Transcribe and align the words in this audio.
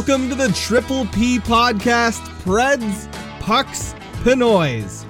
Welcome 0.00 0.30
to 0.30 0.34
the 0.34 0.48
Triple 0.54 1.04
P 1.08 1.38
podcast, 1.38 2.22
Preds, 2.42 3.12
Pucks, 3.38 3.92
Pinoys, 4.22 5.04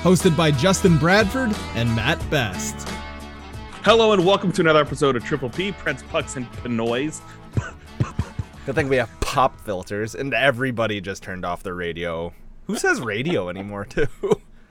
hosted 0.00 0.34
by 0.34 0.50
Justin 0.50 0.96
Bradford 0.96 1.54
and 1.74 1.94
Matt 1.94 2.18
Best. 2.30 2.88
Hello 3.82 4.14
and 4.14 4.24
welcome 4.24 4.50
to 4.52 4.62
another 4.62 4.80
episode 4.80 5.14
of 5.14 5.24
Triple 5.24 5.50
P, 5.50 5.72
Preds, 5.72 6.08
Pucks, 6.08 6.36
and 6.36 6.50
Pinoys. 6.52 7.20
Good 8.64 8.74
thing 8.74 8.88
we 8.88 8.96
have 8.96 9.10
pop 9.20 9.60
filters, 9.60 10.14
and 10.14 10.32
everybody 10.32 11.02
just 11.02 11.22
turned 11.22 11.44
off 11.44 11.62
the 11.62 11.74
radio. 11.74 12.32
Who 12.66 12.76
says 12.76 13.02
radio 13.02 13.50
anymore, 13.50 13.84
too? 13.84 14.08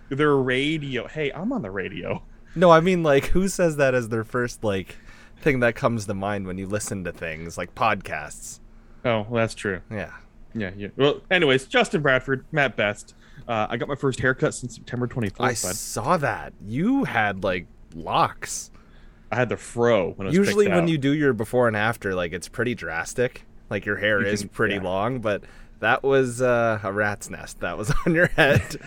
Their 0.09 0.35
radio. 0.35 1.07
Hey, 1.07 1.31
I'm 1.31 1.53
on 1.53 1.61
the 1.61 1.69
radio. 1.69 2.23
no, 2.55 2.71
I 2.71 2.79
mean, 2.79 3.03
like, 3.03 3.25
who 3.25 3.47
says 3.47 3.75
that 3.75 3.93
as 3.93 4.09
their 4.09 4.23
first, 4.23 4.63
like, 4.63 4.95
thing 5.37 5.59
that 5.59 5.75
comes 5.75 6.07
to 6.07 6.15
mind 6.15 6.47
when 6.47 6.57
you 6.57 6.65
listen 6.65 7.03
to 7.03 7.11
things, 7.11 7.55
like 7.55 7.75
podcasts? 7.75 8.61
Oh, 9.05 9.25
well, 9.29 9.41
that's 9.41 9.55
true. 9.55 9.81
Yeah. 9.91 10.11
Yeah, 10.53 10.71
yeah. 10.75 10.87
Well, 10.97 11.21
anyways, 11.29 11.65
Justin 11.67 12.01
Bradford, 12.01 12.45
Matt 12.51 12.75
Best. 12.75 13.13
Uh, 13.47 13.67
I 13.69 13.77
got 13.77 13.87
my 13.87 13.95
first 13.95 14.19
haircut 14.19 14.53
since 14.53 14.75
September 14.75 15.07
24th. 15.07 15.31
I 15.39 15.47
bud. 15.49 15.57
saw 15.57 16.17
that. 16.17 16.53
You 16.65 17.03
had, 17.05 17.43
like, 17.43 17.67
locks. 17.95 18.71
I 19.31 19.35
had 19.35 19.49
the 19.49 19.57
fro 19.57 20.11
when 20.11 20.31
Usually, 20.33 20.67
when 20.67 20.83
out. 20.83 20.89
you 20.89 20.97
do 20.97 21.13
your 21.13 21.33
before 21.33 21.67
and 21.67 21.77
after, 21.77 22.15
like, 22.15 22.33
it's 22.33 22.47
pretty 22.47 22.73
drastic. 22.75 23.45
Like, 23.69 23.85
your 23.85 23.97
hair 23.97 24.21
You 24.21 24.27
is 24.27 24.41
can- 24.41 24.49
pretty 24.49 24.75
yeah. 24.75 24.81
long, 24.81 25.19
but 25.19 25.43
that 25.79 26.03
was 26.03 26.41
uh, 26.41 26.79
a 26.83 26.91
rat's 26.91 27.29
nest 27.29 27.59
that 27.61 27.77
was 27.77 27.91
on 28.05 28.13
your 28.15 28.27
head. 28.27 28.77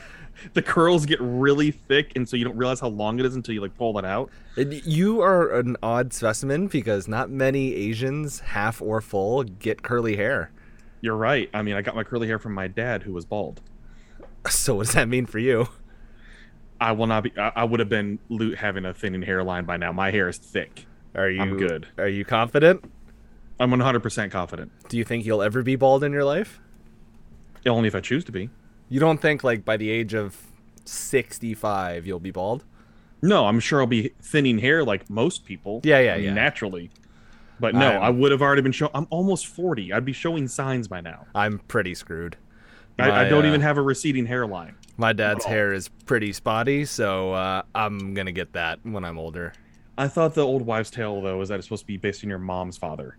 the 0.55 0.63
curls 0.63 1.07
get 1.07 1.19
really 1.21 1.71
thick, 1.71 2.13
and 2.17 2.29
so 2.29 2.37
you 2.37 2.45
don't 2.45 2.57
realize 2.57 2.81
how 2.81 2.89
long 2.89 3.19
it 3.19 3.27
is 3.27 3.35
until 3.35 3.55
you 3.55 3.61
like 3.61 3.77
pull 3.77 3.93
that 3.95 4.05
out. 4.05 4.31
And 4.57 4.75
You 4.87 5.21
are 5.21 5.51
an 5.51 5.77
odd 5.83 6.13
specimen 6.13 6.67
because 6.67 7.09
not 7.09 7.31
many 7.31 7.75
Asians, 7.75 8.41
half 8.41 8.81
or 8.83 9.01
full, 9.01 9.45
get 9.45 9.83
curly 9.83 10.17
hair. 10.17 10.51
You're 11.01 11.17
right. 11.17 11.51
I 11.53 11.63
mean, 11.63 11.75
I 11.75 11.83
got 11.83 11.95
my 11.95 12.05
curly 12.05 12.27
hair 12.27 12.39
from 12.39 12.55
my 12.55 12.69
dad, 12.69 13.03
who 13.03 13.13
was 13.13 13.25
bald. 13.25 13.61
So 14.49 14.77
what 14.77 14.87
does 14.87 14.95
that 14.95 15.09
mean 15.09 15.27
for 15.27 15.39
you? 15.39 15.69
I 16.81 16.93
will 16.93 17.07
not 17.07 17.23
be. 17.23 17.33
I, 17.39 17.53
I 17.57 17.65
would 17.65 17.79
have 17.81 17.89
been 17.89 18.19
lo- 18.29 18.57
having 18.57 18.85
a 18.85 18.93
thinning 18.93 19.23
hairline 19.23 19.65
by 19.65 19.77
now. 19.77 19.93
My 19.93 20.11
hair 20.11 20.29
is 20.29 20.39
thick. 20.39 20.87
Are 21.15 21.31
you 21.31 21.41
I'm 21.41 21.57
good. 21.57 21.87
Are 21.99 22.09
you 22.09 22.25
confident? 22.25 22.85
I'm 23.61 23.71
100% 23.71 24.31
confident. 24.33 24.73
Do 24.89 24.97
you 24.97 25.05
think 25.05 25.25
you'll 25.25 25.43
ever 25.43 25.63
be 25.63 25.77
bald 25.77 26.03
in 26.03 26.13
your 26.13 26.25
life? 26.25 26.61
Only 27.67 27.87
if 27.87 27.95
I 27.95 28.01
choose 28.01 28.25
to 28.25 28.33
be. 28.33 28.51
You 28.93 29.01
don't 29.01 29.23
think 29.23 29.43
like 29.43 29.65
by 29.65 29.79
the 29.79 29.89
age 29.89 30.13
of 30.13 30.37
65 30.85 32.07
you'll 32.07 32.21
be 32.21 32.31
bald? 32.31 32.65
No, 33.23 33.47
I'm 33.47 33.59
sure 33.59 33.81
I'll 33.81 33.87
be 33.87 34.13
thinning 34.21 34.59
hair 34.59 34.85
like 34.85 35.09
most 35.09 35.47
people. 35.47 35.81
Yeah, 35.83 36.01
yeah, 36.01 36.13
I 36.13 36.17
mean, 36.17 36.25
yeah. 36.27 36.35
Naturally. 36.35 36.91
But 37.59 37.75
no, 37.75 37.87
I'm- 37.89 38.03
I 38.03 38.11
would 38.11 38.33
have 38.33 38.43
already 38.43 38.61
been 38.61 38.73
showing. 38.73 38.91
I'm 38.95 39.07
almost 39.09 39.47
40. 39.47 39.95
I'd 39.95 40.05
be 40.05 40.13
showing 40.13 40.47
signs 40.47 40.89
by 40.89 41.01
now. 41.01 41.27
I'm 41.35 41.61
pretty 41.61 41.95
screwed. 41.95 42.37
I, 42.99 43.25
I 43.25 43.29
don't 43.31 43.47
uh, 43.47 43.49
even 43.49 43.63
have 43.63 43.79
a 43.79 43.83
receding 43.83 44.27
hairline. 44.27 44.75
My 44.99 45.15
dad's 45.15 45.47
hair 45.47 45.73
is 45.73 45.89
pretty 46.05 46.35
spotty, 46.35 46.85
so 46.85 47.33
uh, 47.33 47.63
I'm 47.75 48.13
gonna 48.13 48.33
get 48.33 48.53
that 48.53 48.81
when 48.83 49.07
I'm 49.07 49.19
older. 49.19 49.55
I 49.97 50.09
thought 50.09 50.35
the 50.35 50.45
old 50.45 50.63
wives' 50.67 50.91
tale 50.91 51.23
though 51.23 51.39
was 51.39 51.49
that 51.49 51.55
it's 51.59 51.67
supposed 51.67 51.85
to 51.85 51.87
be 51.87 51.97
based 51.97 52.23
on 52.25 52.29
your 52.29 52.39
mom's 52.39 52.77
father. 52.77 53.17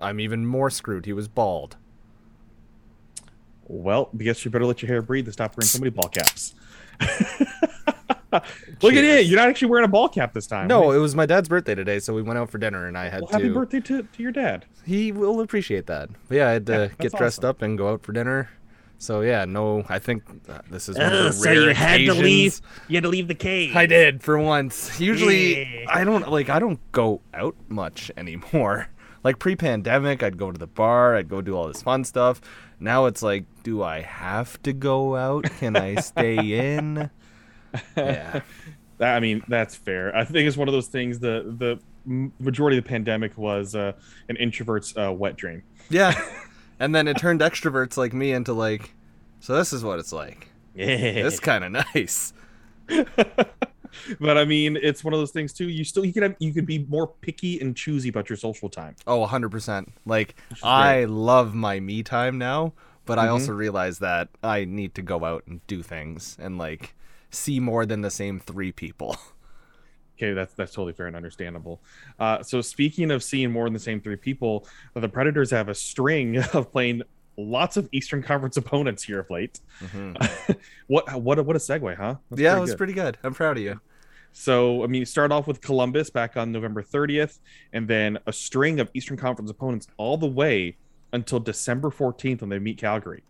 I'm 0.00 0.20
even 0.20 0.46
more 0.46 0.70
screwed. 0.70 1.04
He 1.06 1.12
was 1.12 1.26
bald. 1.26 1.76
Well, 3.72 4.10
I 4.18 4.22
guess 4.22 4.44
you 4.44 4.50
better 4.50 4.66
let 4.66 4.82
your 4.82 4.88
hair 4.88 5.00
breathe 5.00 5.24
and 5.24 5.32
stop 5.32 5.56
wearing 5.56 5.66
so 5.66 5.78
many 5.78 5.90
ball 5.90 6.08
caps. 6.08 6.54
Look 8.82 8.94
at 8.94 9.04
it. 9.04 9.26
You're 9.26 9.38
not 9.38 9.48
actually 9.48 9.68
wearing 9.68 9.84
a 9.84 9.88
ball 9.88 10.08
cap 10.08 10.32
this 10.32 10.46
time. 10.46 10.66
No, 10.68 10.90
it 10.92 10.98
was 10.98 11.14
my 11.14 11.26
dad's 11.26 11.48
birthday 11.48 11.74
today, 11.74 11.98
so 11.98 12.14
we 12.14 12.22
went 12.22 12.38
out 12.38 12.50
for 12.50 12.58
dinner, 12.58 12.86
and 12.86 12.96
I 12.96 13.08
had 13.08 13.20
Well, 13.22 13.28
to. 13.28 13.32
happy 13.34 13.48
birthday 13.50 13.80
to, 13.80 14.02
to 14.02 14.22
your 14.22 14.32
dad. 14.32 14.64
He 14.86 15.12
will 15.12 15.40
appreciate 15.40 15.86
that. 15.86 16.08
But 16.28 16.36
yeah, 16.36 16.48
I 16.48 16.52
had 16.52 16.66
to 16.66 16.72
Yeah, 16.72 16.88
get 16.98 17.12
dressed 17.12 17.40
awesome. 17.40 17.50
up 17.50 17.62
and 17.62 17.76
go 17.78 17.90
out 17.92 18.02
for 18.02 18.12
dinner. 18.12 18.50
So 18.98 19.20
yeah, 19.22 19.44
no, 19.44 19.84
I 19.88 19.98
think 19.98 20.22
uh, 20.48 20.60
this 20.70 20.88
is 20.88 20.96
one 20.96 21.12
of 21.12 21.24
the 21.24 21.32
so 21.32 21.44
rare 21.44 21.54
you 21.54 21.74
had 21.74 21.98
to 21.98 22.14
leave. 22.14 22.60
You 22.88 22.96
had 22.96 23.02
to 23.04 23.08
leave 23.10 23.26
the 23.28 23.34
cave. 23.34 23.74
I 23.76 23.86
did 23.86 24.22
for 24.22 24.38
once. 24.38 24.98
Usually, 25.00 25.62
Yeah. 25.82 25.86
I 25.88 26.04
don't 26.04 26.30
like. 26.30 26.48
I 26.48 26.58
don't 26.58 26.78
go 26.92 27.20
out 27.34 27.56
much 27.68 28.10
anymore. 28.16 28.88
Like 29.24 29.38
pre-pandemic, 29.38 30.22
I'd 30.22 30.36
go 30.36 30.50
to 30.50 30.58
the 30.58 30.66
bar. 30.66 31.16
I'd 31.16 31.28
go 31.28 31.40
do 31.40 31.56
all 31.56 31.68
this 31.68 31.82
fun 31.82 32.04
stuff. 32.04 32.40
Now 32.80 33.06
it's 33.06 33.22
like, 33.22 33.44
do 33.62 33.82
I 33.82 34.00
have 34.00 34.60
to 34.62 34.72
go 34.72 35.16
out? 35.16 35.44
Can 35.58 35.76
I 35.76 35.96
stay 35.96 36.36
in? 36.76 37.10
Yeah. 37.96 38.40
I 39.00 39.20
mean, 39.20 39.42
that's 39.48 39.74
fair. 39.74 40.14
I 40.16 40.24
think 40.24 40.46
it's 40.48 40.56
one 40.56 40.68
of 40.68 40.74
those 40.74 40.88
things. 40.88 41.18
The 41.18 41.54
the 42.04 42.30
majority 42.38 42.78
of 42.78 42.84
the 42.84 42.88
pandemic 42.88 43.36
was 43.38 43.74
uh, 43.74 43.92
an 44.28 44.36
introvert's 44.36 44.96
uh, 44.96 45.12
wet 45.12 45.36
dream. 45.36 45.62
Yeah. 45.90 46.20
And 46.80 46.92
then 46.92 47.06
it 47.06 47.16
turned 47.16 47.40
extroverts 47.40 47.96
like 47.96 48.12
me 48.12 48.32
into 48.32 48.52
like, 48.54 48.92
so 49.38 49.54
this 49.54 49.72
is 49.72 49.84
what 49.84 50.00
it's 50.00 50.12
like. 50.12 50.48
Yeah. 50.74 50.86
It's 50.86 51.38
kind 51.38 51.62
of 51.62 51.70
nice. 51.94 52.32
but 54.20 54.38
I 54.38 54.44
mean, 54.44 54.76
it's 54.80 55.04
one 55.04 55.14
of 55.14 55.20
those 55.20 55.30
things 55.32 55.52
too. 55.52 55.68
You 55.68 55.84
still 55.84 56.04
you 56.04 56.12
can 56.12 56.22
have 56.22 56.36
you 56.38 56.52
could 56.52 56.66
be 56.66 56.80
more 56.88 57.06
picky 57.06 57.60
and 57.60 57.76
choosy 57.76 58.08
about 58.08 58.28
your 58.28 58.36
social 58.36 58.68
time. 58.68 58.96
Oh, 59.06 59.18
100%. 59.20 59.92
Like, 60.06 60.34
I 60.62 61.04
love 61.04 61.54
my 61.54 61.80
me 61.80 62.02
time 62.02 62.38
now, 62.38 62.72
but 63.04 63.18
I 63.18 63.26
Mhm. 63.26 63.28
also 63.28 63.52
realize 63.52 63.98
that 63.98 64.28
I 64.42 64.64
need 64.64 64.94
to 64.94 65.02
go 65.02 65.24
out 65.24 65.44
and 65.46 65.64
do 65.66 65.82
things 65.82 66.36
and, 66.40 66.56
like, 66.58 66.94
see 67.30 67.58
more 67.60 67.84
than 67.86 68.02
the 68.02 68.10
same 68.10 68.38
three 68.40 68.72
people. 68.72 69.16
Okay, 70.18 70.34
that's 70.34 70.54
that's 70.54 70.72
totally 70.72 70.92
fair 70.92 71.06
and 71.06 71.16
understandable. 71.16 71.80
Uh, 72.18 72.42
so 72.42 72.60
speaking 72.60 73.10
of 73.10 73.22
seeing 73.24 73.50
more 73.50 73.64
than 73.64 73.72
the 73.72 73.80
same 73.80 74.00
three 74.00 74.16
people, 74.16 74.66
the 74.94 75.08
Predators 75.08 75.50
have 75.50 75.68
a 75.68 75.74
string 75.74 76.36
of 76.52 76.70
playing 76.70 77.02
lots 77.36 77.76
of 77.76 77.88
Eastern 77.92 78.22
Conference 78.22 78.56
opponents 78.58 79.02
here 79.02 79.20
of 79.20 79.30
late. 79.30 79.60
what 80.86 81.20
what 81.20 81.38
a, 81.38 81.42
what 81.42 81.56
a 81.56 81.58
segue, 81.58 81.96
huh? 81.96 82.16
That's 82.30 82.40
yeah, 82.40 82.50
pretty 82.50 82.58
it 82.58 82.60
was 82.60 82.70
good. 82.70 82.78
pretty 82.78 82.92
good. 82.92 83.18
I'm 83.22 83.34
proud 83.34 83.56
of 83.56 83.62
you. 83.62 83.80
So, 84.34 84.82
I 84.82 84.86
mean, 84.86 85.04
start 85.04 85.30
off 85.30 85.46
with 85.46 85.60
Columbus 85.60 86.08
back 86.08 86.38
on 86.38 86.52
November 86.52 86.82
30th, 86.82 87.38
and 87.74 87.86
then 87.86 88.18
a 88.26 88.32
string 88.32 88.80
of 88.80 88.88
Eastern 88.94 89.18
Conference 89.18 89.50
opponents 89.50 89.88
all 89.98 90.16
the 90.16 90.26
way 90.26 90.76
until 91.12 91.38
December 91.38 91.90
14th 91.90 92.40
when 92.40 92.48
they 92.48 92.58
meet 92.58 92.78
Calgary 92.78 93.22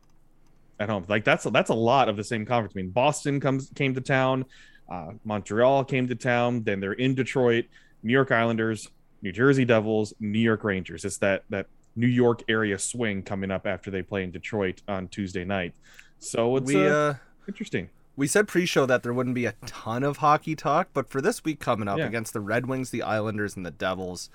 at 0.79 0.89
home. 0.89 1.05
Like 1.09 1.25
that's 1.25 1.45
that's 1.45 1.71
a 1.71 1.75
lot 1.75 2.09
of 2.09 2.17
the 2.17 2.25
same 2.25 2.45
conference. 2.45 2.75
I 2.77 2.83
mean, 2.83 2.91
Boston 2.91 3.41
comes 3.41 3.71
came 3.75 3.95
to 3.95 4.01
town, 4.01 4.45
uh, 4.91 5.13
Montreal 5.25 5.85
came 5.85 6.09
to 6.09 6.15
town, 6.15 6.63
then 6.63 6.81
they're 6.81 6.93
in 6.93 7.15
Detroit, 7.15 7.67
New 8.03 8.13
York 8.13 8.31
Islanders, 8.31 8.89
New 9.23 9.33
Jersey 9.33 9.65
Devils, 9.65 10.15
New 10.21 10.39
York 10.39 10.65
Rangers. 10.65 11.05
It's 11.05 11.19
that 11.19 11.45
that 11.51 11.67
New 11.97 12.07
York 12.07 12.43
area 12.49 12.79
swing 12.79 13.23
coming 13.23 13.51
up 13.51 13.67
after 13.67 13.91
they 13.91 14.03
play 14.03 14.25
in 14.25 14.31
Detroit 14.31 14.83
on 14.89 15.09
Tuesday 15.09 15.45
night. 15.45 15.75
So 16.19 16.57
it's 16.57 16.67
we, 16.73 16.87
uh, 16.87 16.91
uh, 16.93 17.15
interesting. 17.49 17.91
we 18.17 18.27
said 18.27 18.49
pre-show 18.49 18.87
that 18.87 19.03
there 19.03 19.13
wouldn't 19.13 19.35
be 19.35 19.47
a 19.47 19.53
ton 19.67 20.03
of 20.03 20.19
hockey 20.19 20.55
talk, 20.55 20.89
but 20.93 21.11
for 21.11 21.21
this 21.21 21.45
week 21.45 21.61
coming 21.61 21.89
up 21.89 21.99
Yeah. 21.99 22.07
against 22.07 22.33
the 22.33 22.41
Red 22.41 22.67
Wings, 22.67 22.91
the 22.91 23.03
Islanders, 23.03 23.57
and 23.57 23.67
the 23.67 23.71
Devils, 23.71 24.31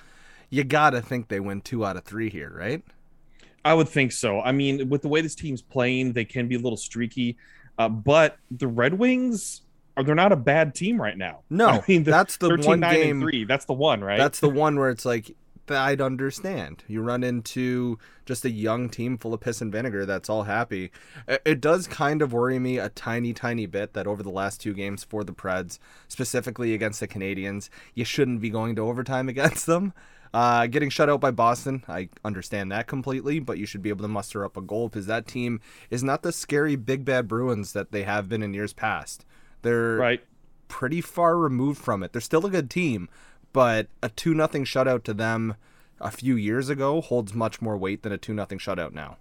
you 0.50 0.64
gotta 0.64 1.02
think 1.02 1.28
they 1.30 1.40
win 1.40 1.62
two 1.62 1.86
out 1.86 1.98
of 1.98 2.04
three 2.04 2.30
here, 2.30 2.54
right? 2.56 2.84
I 3.66 3.74
would 3.74 3.90
think 3.90 4.12
so. 4.12 4.40
I 4.42 4.52
mean, 4.52 4.88
with 4.90 5.02
the 5.02 5.10
way 5.10 5.22
this 5.22 5.36
team's 5.36 5.62
playing, 5.62 6.14
they 6.14 6.24
can 6.26 6.48
be 6.48 6.56
a 6.56 6.60
little 6.60 6.78
streaky. 6.78 7.38
Uh, 7.78 7.90
but 7.90 8.38
the 8.52 8.68
Red 8.68 8.94
Wings 8.94 9.62
are 9.98 10.04
they're 10.04 10.16
not 10.16 10.32
a 10.32 10.38
bad 10.38 10.74
team 10.74 11.02
right 11.02 11.18
now. 11.18 11.40
No, 11.50 11.68
I 11.70 11.84
mean, 11.88 12.04
that's 12.04 12.38
the 12.38 12.56
one 12.64 12.80
game. 12.82 13.20
three. 13.22 13.44
That's 13.46 13.66
the 13.66 13.74
one, 13.74 14.02
right? 14.04 14.18
That's 14.18 14.40
the 14.40 14.50
one 14.50 14.78
where 14.78 14.90
it's 14.90 15.06
like 15.06 15.36
I'd 15.76 16.02
understand. 16.02 16.84
You 16.88 17.02
run 17.02 17.24
into 17.24 18.00
just 18.26 18.46
a 18.46 18.50
young 18.50 18.90
team 18.90 19.18
full 19.18 19.34
of 19.34 19.42
piss 19.42 19.62
and 19.62 19.72
vinegar 19.72 20.06
that's 20.06 20.30
all 20.30 20.44
happy. 20.44 20.92
It, 21.28 21.42
it 21.46 21.62
does 21.62 21.88
kind 21.88 22.22
of 22.22 22.34
worry 22.34 22.60
me 22.60 22.78
a 22.78 22.90
tiny, 22.90 23.34
tiny 23.34 23.66
bit 23.66 23.94
that 23.94 24.08
over 24.08 24.24
the 24.24 24.30
last 24.30 24.62
two 24.62 24.74
games 24.74 25.04
for 25.04 25.24
the 25.24 25.34
Preds, 25.34 25.80
specifically 26.08 26.74
against 26.74 27.00
the 27.00 27.08
Canadiens, 27.08 27.70
you 27.94 28.06
shouldn't 28.06 28.42
be 28.42 28.50
going 28.50 28.76
to 28.76 28.82
overtime 28.82 29.30
against 29.30 29.66
them. 29.66 29.94
Uh, 30.34 30.68
getting 30.68 30.90
shut 30.90 31.10
out 31.10 31.22
by 31.22 31.32
Boston, 31.32 31.84
I 31.88 32.10
understand 32.24 32.72
that 32.72 32.88
completely, 32.88 33.40
but 33.40 33.58
you 33.58 33.66
should 33.66 33.82
be 33.82 33.90
able 33.90 34.04
to 34.04 34.10
muster 34.10 34.44
up 34.44 34.58
a 34.58 34.62
goal 34.62 34.90
because 34.90 35.06
that 35.08 35.28
team 35.28 35.62
is 35.90 36.04
not 36.04 36.22
the 36.22 36.32
scary 36.32 36.76
big 36.76 37.06
bad 37.06 37.28
Bruins 37.28 37.74
that 37.74 37.92
they 37.92 38.04
have 38.04 38.28
been 38.28 38.44
in 38.44 38.54
years 38.54 38.74
past. 38.74 39.26
They're 39.62 39.96
right. 39.96 40.24
pretty 40.68 41.02
far 41.02 41.38
removed 41.38 41.82
from 41.82 42.04
it. 42.04 42.12
They're 42.12 42.22
still 42.22 42.46
a 42.46 42.50
good 42.50 42.70
team, 42.70 43.10
but 43.58 43.88
a 44.04 44.10
2 44.10 44.36
nothing 44.36 44.66
shutout 44.66 45.04
to 45.06 45.16
them 45.16 45.56
a 46.00 46.12
few 46.12 46.36
years 46.36 46.70
ago 46.70 47.02
holds 47.02 47.34
much 47.34 47.60
more 47.60 47.76
weight 47.76 48.04
than 48.04 48.12
a 48.12 48.18
2 48.18 48.32
nothing 48.32 48.60
shutout 48.60 48.94
now. 48.94 49.18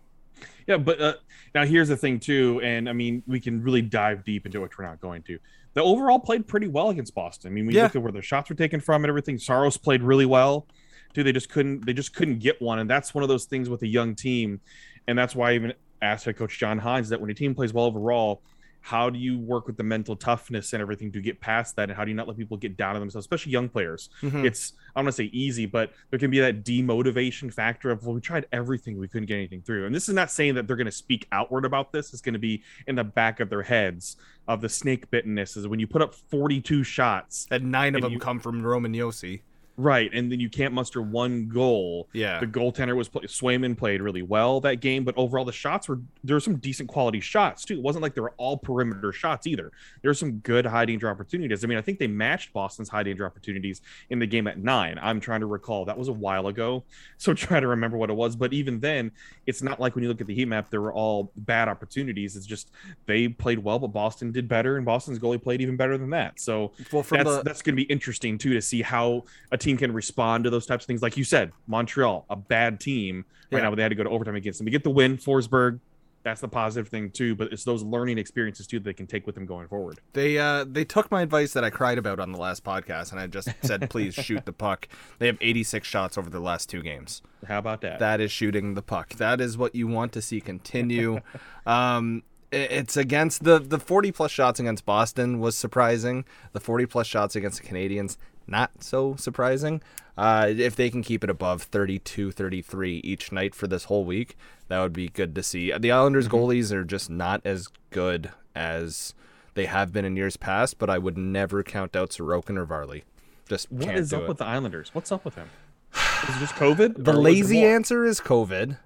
Yeah, 0.66 0.76
but 0.76 1.00
uh, 1.00 1.14
now 1.54 1.64
here's 1.64 1.88
the 1.88 1.96
thing 1.96 2.20
too, 2.20 2.60
and 2.62 2.86
I 2.86 2.92
mean, 2.92 3.22
we 3.26 3.40
can 3.40 3.62
really 3.62 3.80
dive 3.80 4.24
deep 4.24 4.44
into 4.44 4.60
which 4.60 4.76
we're 4.76 4.84
not 4.84 5.00
going 5.00 5.22
to. 5.22 5.38
The 5.72 5.82
overall 5.82 6.18
played 6.18 6.46
pretty 6.46 6.68
well 6.68 6.90
against 6.90 7.14
Boston. 7.14 7.50
I 7.50 7.54
mean, 7.54 7.64
we 7.64 7.72
Yeah. 7.74 7.84
look 7.84 7.96
at 7.96 8.02
where 8.02 8.12
their 8.12 8.20
shots 8.20 8.50
were 8.50 8.56
taken 8.56 8.78
from 8.78 9.04
and 9.04 9.08
everything. 9.08 9.38
Saros 9.38 9.78
played 9.78 10.02
really 10.02 10.26
well. 10.26 10.66
Dude, 11.14 11.24
they 11.24 11.32
just 11.32 11.48
couldn't. 11.48 11.86
They 11.86 11.94
just 11.94 12.14
couldn't 12.14 12.40
get 12.40 12.60
one, 12.60 12.78
and 12.78 12.90
that's 12.90 13.14
one 13.14 13.22
of 13.22 13.28
those 13.28 13.46
things 13.46 13.70
with 13.70 13.80
a 13.80 13.86
young 13.86 14.14
team, 14.14 14.60
and 15.08 15.18
that's 15.18 15.34
why 15.34 15.52
I 15.52 15.54
even 15.54 15.72
asked 16.02 16.26
head 16.26 16.36
coach 16.36 16.58
John 16.58 16.78
Hynes 16.80 17.08
that 17.08 17.22
when 17.22 17.30
a 17.30 17.34
team 17.34 17.54
plays 17.54 17.72
well 17.72 17.86
overall, 17.86 18.42
how 18.86 19.10
do 19.10 19.18
you 19.18 19.36
work 19.36 19.66
with 19.66 19.76
the 19.76 19.82
mental 19.82 20.14
toughness 20.14 20.72
and 20.72 20.80
everything 20.80 21.10
to 21.10 21.20
get 21.20 21.40
past 21.40 21.74
that 21.74 21.88
and 21.90 21.96
how 21.96 22.04
do 22.04 22.10
you 22.12 22.14
not 22.16 22.28
let 22.28 22.36
people 22.36 22.56
get 22.56 22.76
down 22.76 22.94
on 22.94 23.00
themselves 23.00 23.24
especially 23.26 23.50
young 23.50 23.68
players 23.68 24.10
Mhm. 24.22 24.44
it's 24.44 24.74
i 24.94 25.00
don't 25.00 25.06
want 25.06 25.16
to 25.16 25.22
say 25.24 25.28
easy 25.32 25.66
but 25.66 25.92
there 26.10 26.20
can 26.20 26.30
be 26.30 26.38
that 26.38 26.62
demotivation 26.64 27.52
factor 27.52 27.90
of 27.90 28.04
well 28.04 28.14
we 28.14 28.20
tried 28.20 28.46
everything 28.52 28.96
we 28.96 29.08
couldn't 29.08 29.26
get 29.26 29.34
anything 29.36 29.60
through 29.62 29.86
and 29.86 29.94
this 29.94 30.08
is 30.08 30.14
not 30.14 30.30
saying 30.30 30.54
that 30.54 30.68
they're 30.68 30.76
going 30.76 30.84
to 30.86 30.92
speak 30.92 31.26
outward 31.32 31.64
about 31.64 31.90
this 31.90 32.12
it's 32.12 32.22
going 32.22 32.32
to 32.34 32.38
be 32.38 32.62
in 32.86 32.94
the 32.94 33.02
back 33.04 33.40
of 33.40 33.50
their 33.50 33.62
heads 33.62 34.16
of 34.46 34.60
the 34.60 34.68
snake 34.68 35.10
bittenness 35.10 35.56
is 35.56 35.66
when 35.66 35.80
you 35.80 35.88
put 35.88 36.00
up 36.00 36.14
42 36.14 36.84
shots 36.84 37.48
and 37.50 37.72
nine 37.72 37.96
of 37.96 38.02
them 38.02 38.12
you- 38.12 38.18
come 38.20 38.38
from 38.38 38.62
Roman 38.64 38.92
Josi. 38.92 39.40
Right 39.78 40.10
and 40.14 40.32
then 40.32 40.40
you 40.40 40.48
can't 40.48 40.72
muster 40.72 41.02
one 41.02 41.48
goal 41.48 42.08
Yeah. 42.12 42.40
the 42.40 42.46
goaltender 42.46 42.96
was 42.96 43.08
play- 43.08 43.24
Swayman 43.26 43.76
played 43.76 44.00
really 44.00 44.22
well 44.22 44.60
that 44.62 44.76
game, 44.80 45.04
but 45.04 45.14
overall 45.18 45.44
the 45.44 45.52
shots 45.52 45.88
were 45.88 46.00
there 46.24 46.34
were 46.36 46.40
some 46.40 46.56
decent 46.56 46.88
quality 46.88 47.20
shots 47.20 47.64
too. 47.64 47.74
It 47.74 47.82
wasn't 47.82 48.02
like 48.02 48.14
they 48.14 48.20
were 48.22 48.32
all 48.38 48.56
perimeter 48.56 49.12
shots 49.12 49.46
either. 49.46 49.70
There 50.02 50.08
were 50.08 50.14
some 50.14 50.38
good 50.38 50.64
high 50.64 50.86
danger 50.86 51.08
opportunities. 51.10 51.62
I 51.62 51.66
mean, 51.66 51.76
I 51.78 51.82
think 51.82 51.98
they 51.98 52.06
matched 52.06 52.52
Boston's 52.52 52.88
high 52.88 53.02
danger 53.02 53.26
opportunities 53.26 53.82
in 54.10 54.18
the 54.18 54.26
game 54.26 54.46
at 54.46 54.58
nine. 54.58 54.98
I'm 55.02 55.20
trying 55.20 55.40
to 55.40 55.46
recall 55.46 55.84
that 55.84 55.98
was 55.98 56.08
a 56.08 56.12
while 56.12 56.46
ago, 56.46 56.82
so 57.18 57.34
try 57.34 57.60
to 57.60 57.66
remember 57.66 57.96
what 57.98 58.08
it 58.10 58.14
was. 58.14 58.34
But 58.36 58.52
even 58.54 58.80
then, 58.80 59.10
it's 59.46 59.62
not 59.62 59.78
like 59.78 59.94
when 59.94 60.02
you 60.02 60.08
look 60.08 60.20
at 60.20 60.26
the 60.26 60.34
heat 60.34 60.48
map, 60.48 60.70
there 60.70 60.80
were 60.80 60.92
all 60.94 61.30
bad 61.36 61.68
opportunities. 61.68 62.34
It's 62.36 62.46
just 62.46 62.70
they 63.04 63.28
played 63.28 63.58
well, 63.58 63.78
but 63.78 63.88
Boston 63.88 64.32
did 64.32 64.48
better, 64.48 64.76
and 64.76 64.86
Boston's 64.86 65.18
goalie 65.18 65.42
played 65.42 65.60
even 65.60 65.76
better 65.76 65.98
than 65.98 66.10
that. 66.10 66.40
So 66.40 66.72
well, 66.92 67.02
that's 67.02 67.24
the 67.24 67.42
that's 67.44 67.62
going 67.62 67.74
to 67.76 67.82
be 67.84 67.90
interesting 67.90 68.38
too 68.38 68.54
to 68.54 68.62
see 68.62 68.80
how 68.82 69.24
a 69.52 69.58
team 69.66 69.76
can 69.76 69.92
respond 69.92 70.44
to 70.44 70.50
those 70.50 70.64
types 70.66 70.84
of 70.84 70.86
things. 70.86 71.02
Like 71.02 71.16
you 71.16 71.24
said, 71.24 71.52
Montreal, 71.66 72.24
a 72.30 72.36
bad 72.36 72.80
team 72.80 73.24
right 73.50 73.58
Yeah. 73.58 73.64
now, 73.64 73.70
but 73.70 73.76
they 73.76 73.82
had 73.82 73.88
to 73.90 73.94
go 73.96 74.04
to 74.04 74.10
overtime 74.10 74.36
against 74.36 74.58
them. 74.58 74.64
They 74.64 74.70
get 74.70 74.84
the 74.84 74.90
win, 74.90 75.18
Forsberg. 75.18 75.80
That's 76.22 76.40
the 76.40 76.48
positive 76.48 76.88
thing 76.88 77.10
too, 77.10 77.36
but 77.36 77.52
it's 77.52 77.62
those 77.62 77.84
learning 77.84 78.18
experiences 78.18 78.66
too 78.66 78.80
that 78.80 78.84
they 78.84 78.92
can 78.94 79.06
take 79.06 79.26
with 79.26 79.36
them 79.36 79.46
going 79.46 79.68
forward. 79.68 80.00
They 80.12 80.38
uh 80.38 80.64
they 80.68 80.84
took 80.84 81.08
my 81.08 81.22
advice 81.22 81.52
that 81.52 81.62
I 81.62 81.70
cried 81.70 81.98
about 81.98 82.18
on 82.18 82.32
the 82.32 82.38
last 82.38 82.64
podcast, 82.64 83.12
and 83.12 83.20
I 83.20 83.28
just 83.28 83.48
said, 83.62 83.88
please 83.90 84.14
shoot 84.14 84.44
the 84.44 84.52
puck. 84.52 84.88
They 85.20 85.26
have 85.28 85.38
86 85.40 85.86
shots 85.86 86.18
over 86.18 86.28
the 86.28 86.40
last 86.40 86.68
two 86.68 86.82
games. 86.82 87.22
How 87.46 87.58
about 87.58 87.80
that? 87.82 88.00
That 88.00 88.20
is 88.20 88.32
shooting 88.32 88.74
the 88.74 88.82
puck. 88.82 89.10
That 89.10 89.40
is 89.40 89.56
what 89.56 89.76
you 89.76 89.86
want 89.86 90.12
to 90.14 90.22
see 90.22 90.40
continue. 90.40 91.20
um, 91.66 92.24
it's 92.50 92.96
against 92.96 93.44
the 93.44 93.60
the 93.60 93.78
40 93.78 94.10
plus 94.10 94.32
shots 94.32 94.58
against 94.58 94.84
Boston 94.84 95.38
was 95.38 95.56
surprising. 95.56 96.24
The 96.52 96.60
40 96.60 96.86
plus 96.86 97.06
shots 97.06 97.36
against 97.36 97.62
the 97.62 97.68
Canadiens 97.68 98.16
not 98.46 98.82
so 98.82 99.16
surprising. 99.16 99.82
Uh, 100.16 100.50
if 100.56 100.76
they 100.76 100.88
can 100.88 101.02
keep 101.02 101.22
it 101.22 101.30
above 101.30 101.62
32, 101.62 102.32
33 102.32 102.96
each 103.04 103.32
night 103.32 103.54
for 103.54 103.66
this 103.66 103.84
whole 103.84 104.04
week, 104.04 104.36
that 104.68 104.80
would 104.80 104.92
be 104.92 105.08
good 105.08 105.34
to 105.34 105.42
see. 105.42 105.72
The 105.76 105.92
Islanders 105.92 106.28
goalies 106.28 106.72
are 106.72 106.84
just 106.84 107.10
not 107.10 107.42
as 107.44 107.68
good 107.90 108.30
as 108.54 109.14
they 109.54 109.66
have 109.66 109.92
been 109.92 110.04
in 110.04 110.16
years 110.16 110.36
past, 110.36 110.78
but 110.78 110.88
I 110.88 110.98
would 110.98 111.18
never 111.18 111.62
count 111.62 111.94
out 111.94 112.10
Sorokin 112.10 112.56
or 112.56 112.64
Varley. 112.64 113.04
Just 113.48 113.70
what 113.70 113.94
is 113.94 114.12
up 114.12 114.22
it. 114.22 114.28
with 114.28 114.38
the 114.38 114.46
Islanders? 114.46 114.90
What's 114.94 115.12
up 115.12 115.24
with 115.24 115.34
them? 115.34 115.50
Is 115.94 116.36
it 116.36 116.40
just 116.40 116.54
COVID? 116.54 116.96
The 117.04 117.12
Or 117.12 117.16
was 117.16 117.18
it 117.18 117.22
lazy 117.22 117.64
answer 117.64 118.04
is 118.04 118.20
COVID. 118.20 118.78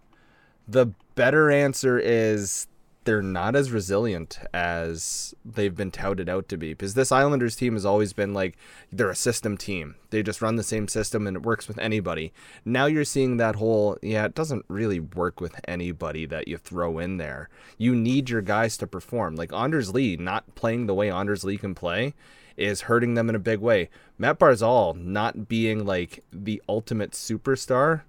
The 0.69 0.87
better 1.15 1.51
answer 1.51 1.99
is 1.99 2.67
they're 3.05 3.23
not 3.23 3.57
as 3.57 3.71
resilient 3.71 4.39
as 4.53 5.35
they've 5.45 5.75
been 5.75 5.91
touted 5.91 6.29
out 6.29 6.49
to 6.49 6.57
be. 6.57 6.73
Because 6.73 6.95
this 6.95 7.11
Islanders 7.11 7.57
team 7.57 7.75
has 7.75 7.87
always 7.87 8.13
been 8.13 8.35
like 8.35 8.57
they're 8.93 9.11
a 9.11 9.17
system 9.17 9.57
team. 9.57 9.97
They 10.11 10.23
just 10.23 10.43
run 10.43 10.57
the 10.57 10.63
same 10.63 10.87
system 10.89 11.27
and 11.27 11.37
it 11.37 11.43
works 11.43 11.67
with 11.67 11.79
anybody. 11.79 12.33
Now 12.65 12.87
you're 12.87 13.05
seeing 13.05 13.39
that 13.39 13.57
whole 13.57 13.99
yeah, 14.03 14.27
it 14.27 14.35
doesn't 14.35 14.65
really 14.69 15.01
work 15.01 15.41
with 15.41 15.59
anybody 15.67 16.27
that 16.27 16.49
you 16.49 16.59
throw 16.59 16.99
in 16.99 17.17
there. 17.17 17.49
You 17.79 17.95
need 17.95 18.29
your 18.29 18.43
guys 18.43 18.77
to 18.79 18.87
perform. 18.87 19.37
Like 19.37 19.53
Anders 19.53 19.95
Lee 19.95 20.17
not 20.17 20.55
playing 20.55 20.87
the 20.87 20.95
way 20.95 21.11
Anders 21.11 21.45
Lee 21.45 21.57
can 21.57 21.75
play 21.75 22.15
is 22.57 22.83
hurting 22.83 23.15
them 23.15 23.31
in 23.31 23.35
a 23.35 23.41
big 23.41 23.59
way. 23.59 23.89
Matt 24.19 24.39
Barzal 24.39 24.95
not 24.95 25.49
being 25.49 25.87
like 25.87 26.23
the 26.31 26.63
ultimate 26.69 27.13
superstar 27.13 28.03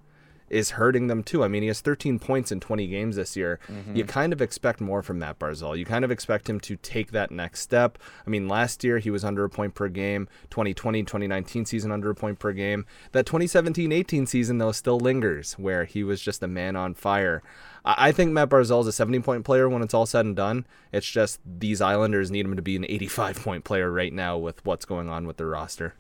is 0.51 0.71
hurting 0.71 1.07
them 1.07 1.24
too. 1.24 1.44
I 1.44 1.48
mean, 1.48 1.63
he 1.63 1.68
has 1.69 1.81
13 1.81 2.19
points 2.19 2.51
in 2.51 2.59
20 2.59 2.86
games 2.88 3.15
this 3.15 3.36
year. 3.36 3.59
Mm-hmm. 3.68 3.95
You 3.95 4.03
kind 4.03 4.33
of 4.33 4.42
expect 4.42 4.81
more 4.81 5.01
from 5.01 5.19
Matt 5.19 5.39
Barzal. 5.39 5.77
You 5.77 5.86
kind 5.86 6.06
of 6.06 6.12
expect 6.12 6.50
him 6.50 6.59
to 6.62 6.75
take 6.75 7.12
that 7.12 7.31
next 7.31 7.62
step. 7.62 7.98
I 8.27 8.30
mean, 8.30 8.48
last 8.48 8.83
year 8.83 9.00
he 9.00 9.09
was 9.09 9.24
under 9.24 9.45
a 9.45 9.50
point 9.50 9.74
per 9.74 9.88
game. 9.88 10.27
2020, 10.50 11.03
2019 11.03 11.65
season 11.65 11.92
under 11.92 12.09
a 12.09 12.15
point 12.15 12.38
per 12.38 12.51
game. 12.51 12.86
That 13.13 13.25
2017-18 13.25 14.27
season 14.27 14.57
though 14.57 14.74
still 14.74 15.00
lingers 15.00 15.53
where 15.53 15.86
he 15.86 16.03
was 16.03 16.21
just 16.21 16.44
a 16.44 16.48
man 16.48 16.75
on 16.75 16.94
fire. 16.94 17.42
I 17.86 18.12
I 18.12 18.13
think 18.13 18.33
Matt 18.33 18.50
Barzal 18.50 18.81
is 18.81 18.88
a 18.88 18.92
70 18.92 19.19
point 19.21 19.45
player 19.45 19.69
when 19.69 19.81
it's 19.81 19.94
all 19.94 20.06
said 20.06 20.25
and 20.25 20.36
done. 20.36 20.65
It's 20.92 21.09
just 21.09 21.39
these 21.45 21.80
Islanders 21.80 22.30
need 22.30 22.45
him 22.45 22.57
to 22.57 22.62
be 22.62 22.75
an 22.75 22.86
85 22.86 23.42
point 23.42 23.63
player 23.63 23.89
right 23.89 24.12
now 24.12 24.38
with 24.38 24.63
what's 24.65 24.83
going 24.83 25.07
on 25.07 25.25
with 25.25 25.38
their 25.38 25.47
roster. 25.47 25.95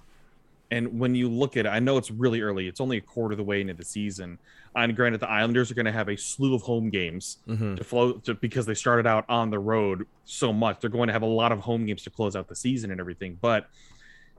And 0.71 0.99
when 0.99 1.13
you 1.15 1.29
look 1.29 1.57
at 1.57 1.65
it, 1.65 1.69
I 1.69 1.79
know 1.79 1.97
it's 1.97 2.09
really 2.09 2.41
early. 2.41 2.67
It's 2.67 2.79
only 2.79 2.97
a 2.97 3.01
quarter 3.01 3.33
of 3.33 3.37
the 3.37 3.43
way 3.43 3.59
into 3.59 3.73
the 3.73 3.83
season. 3.83 4.39
And 4.73 4.95
granted, 4.95 5.19
the 5.19 5.29
Islanders 5.29 5.69
are 5.69 5.73
going 5.73 5.85
to 5.85 5.91
have 5.91 6.07
a 6.07 6.15
slew 6.15 6.55
of 6.55 6.61
home 6.61 6.89
games 6.89 7.39
mm-hmm. 7.45 7.75
to 7.75 7.83
flow 7.83 8.13
to, 8.13 8.35
because 8.35 8.65
they 8.65 8.73
started 8.73 9.05
out 9.05 9.25
on 9.27 9.49
the 9.49 9.59
road 9.59 10.07
so 10.23 10.53
much. 10.53 10.79
They're 10.79 10.89
going 10.89 11.07
to 11.07 11.13
have 11.13 11.23
a 11.23 11.27
lot 11.27 11.51
of 11.51 11.59
home 11.59 11.85
games 11.85 12.03
to 12.03 12.09
close 12.09 12.37
out 12.37 12.47
the 12.47 12.55
season 12.55 12.89
and 12.89 13.01
everything. 13.01 13.37
But 13.41 13.69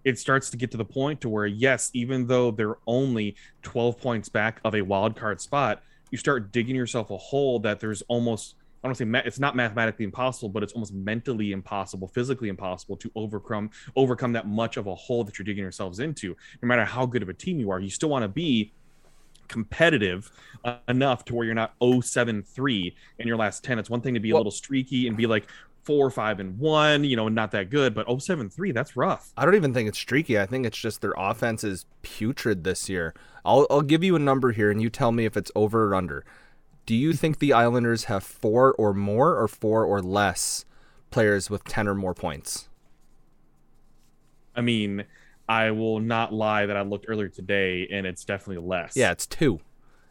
it 0.05 0.19
starts 0.19 0.49
to 0.51 0.57
get 0.57 0.71
to 0.71 0.79
the 0.79 0.87
point 0.87 1.21
to 1.21 1.29
where, 1.29 1.47
yes, 1.47 1.91
even 1.93 2.27
though 2.27 2.51
they're 2.51 2.79
only 2.87 3.37
12 3.63 4.01
points 4.01 4.31
back 4.31 4.59
of 4.65 4.75
a 4.75 4.83
wild 4.83 5.17
card 5.17 5.41
spot, 5.41 5.83
you 6.11 6.17
start 6.17 6.51
digging 6.51 6.77
yourself 6.77 7.11
a 7.11 7.17
hole 7.19 7.59
that 7.61 7.79
there's 7.79 8.03
almost 8.09 8.55
I 8.85 8.89
don't 8.89 8.95
say 8.97 9.05
ma- 9.05 9.23
it's 9.25 9.39
not 9.39 9.55
mathematically 9.55 10.05
impossible, 10.05 10.49
but 10.49 10.63
it's 10.63 10.73
almost 10.73 10.93
mentally 10.93 11.53
impossible, 11.53 12.09
physically 12.09 12.49
impossible 12.49 12.97
to 12.97 13.11
overcome 13.15 13.71
overcome 13.97 14.33
that 14.33 14.49
much 14.49 14.77
of 14.77 14.87
a 14.87 14.95
hole 14.95 15.23
that 15.25 15.39
you're 15.39 15.45
digging 15.45 15.63
yourselves 15.63 16.01
into. 16.01 16.37
No 16.63 16.67
matter 16.67 16.85
how 16.85 17.07
good 17.07 17.23
of 17.23 17.29
a 17.29 17.35
team 17.35 17.61
you 17.61 17.71
are, 17.71 17.79
you 17.81 17.91
still 17.91 18.09
want 18.09 18.23
to 18.25 18.29
be 18.29 18.73
competitive 19.49 20.31
uh, 20.65 20.77
enough 20.89 21.25
to 21.27 21.35
where 21.35 21.45
you're 21.45 21.55
not 21.55 21.79
0-7-3 21.81 22.95
in 23.19 23.27
your 23.29 23.37
last 23.37 23.63
10. 23.63 23.79
It's 23.79 23.91
one 23.91 24.01
thing 24.01 24.15
to 24.15 24.21
be 24.21 24.31
a 24.31 24.35
Well- 24.35 24.41
little 24.41 24.51
streaky 24.51 25.07
and 25.09 25.17
be 25.17 25.27
like 25.27 25.47
four, 25.85 26.09
five, 26.11 26.39
and 26.41 26.59
one, 26.59 27.03
you 27.05 27.17
know, 27.17 27.27
and 27.27 27.35
not 27.35 27.51
that 27.51 27.69
good, 27.69 27.93
but 27.95 28.07
0-7-3, 28.07 28.73
that's 28.73 28.97
rough. 28.97 29.33
I 29.37 29.45
don't 29.45 29.57
even 29.57 29.75
think 29.75 29.89
it's 29.89 29.99
streaky. 29.99 30.39
I 30.39 30.47
think 30.47 30.65
it's 30.65 30.79
just 30.79 31.01
their 31.01 31.13
offense 31.19 31.65
is 31.65 31.87
putrid 32.03 32.63
this 32.65 32.89
year. 32.89 33.15
I'll 33.45 33.67
I'll 33.69 33.83
give 33.83 34.05
you 34.05 34.15
a 34.15 34.21
number 34.21 34.53
here 34.53 34.71
and 34.71 34.81
you 34.81 34.89
tell 34.89 35.11
me 35.11 35.25
if 35.25 35.37
it's 35.37 35.51
over 35.57 35.89
or 35.89 35.95
under. 35.97 36.25
Do 36.85 36.95
you 36.95 37.13
think 37.13 37.39
the 37.39 37.53
Islanders 37.53 38.05
have 38.05 38.25
four 38.25 38.75
or 38.75 38.93
more 38.93 39.37
or 39.37 39.47
four 39.49 39.85
or 39.85 40.03
less 40.03 40.65
players 41.11 41.49
with 41.49 41.65
10 41.65 41.87
or 41.87 41.95
more 41.95 42.15
points? 42.15 42.69
I 44.55 44.61
mean, 44.61 45.05
I 45.49 45.71
will 45.71 46.01
not 46.01 46.33
lie 46.33 46.67
that 46.67 46.77
I 46.77 46.83
looked 46.83 47.07
earlier 47.09 47.29
today 47.29 47.89
and 47.91 48.07
it's 48.07 48.25
definitely 48.25 48.67
less. 48.67 48.97
Yeah, 48.97 49.13
it's 49.13 49.27
two. 49.27 49.61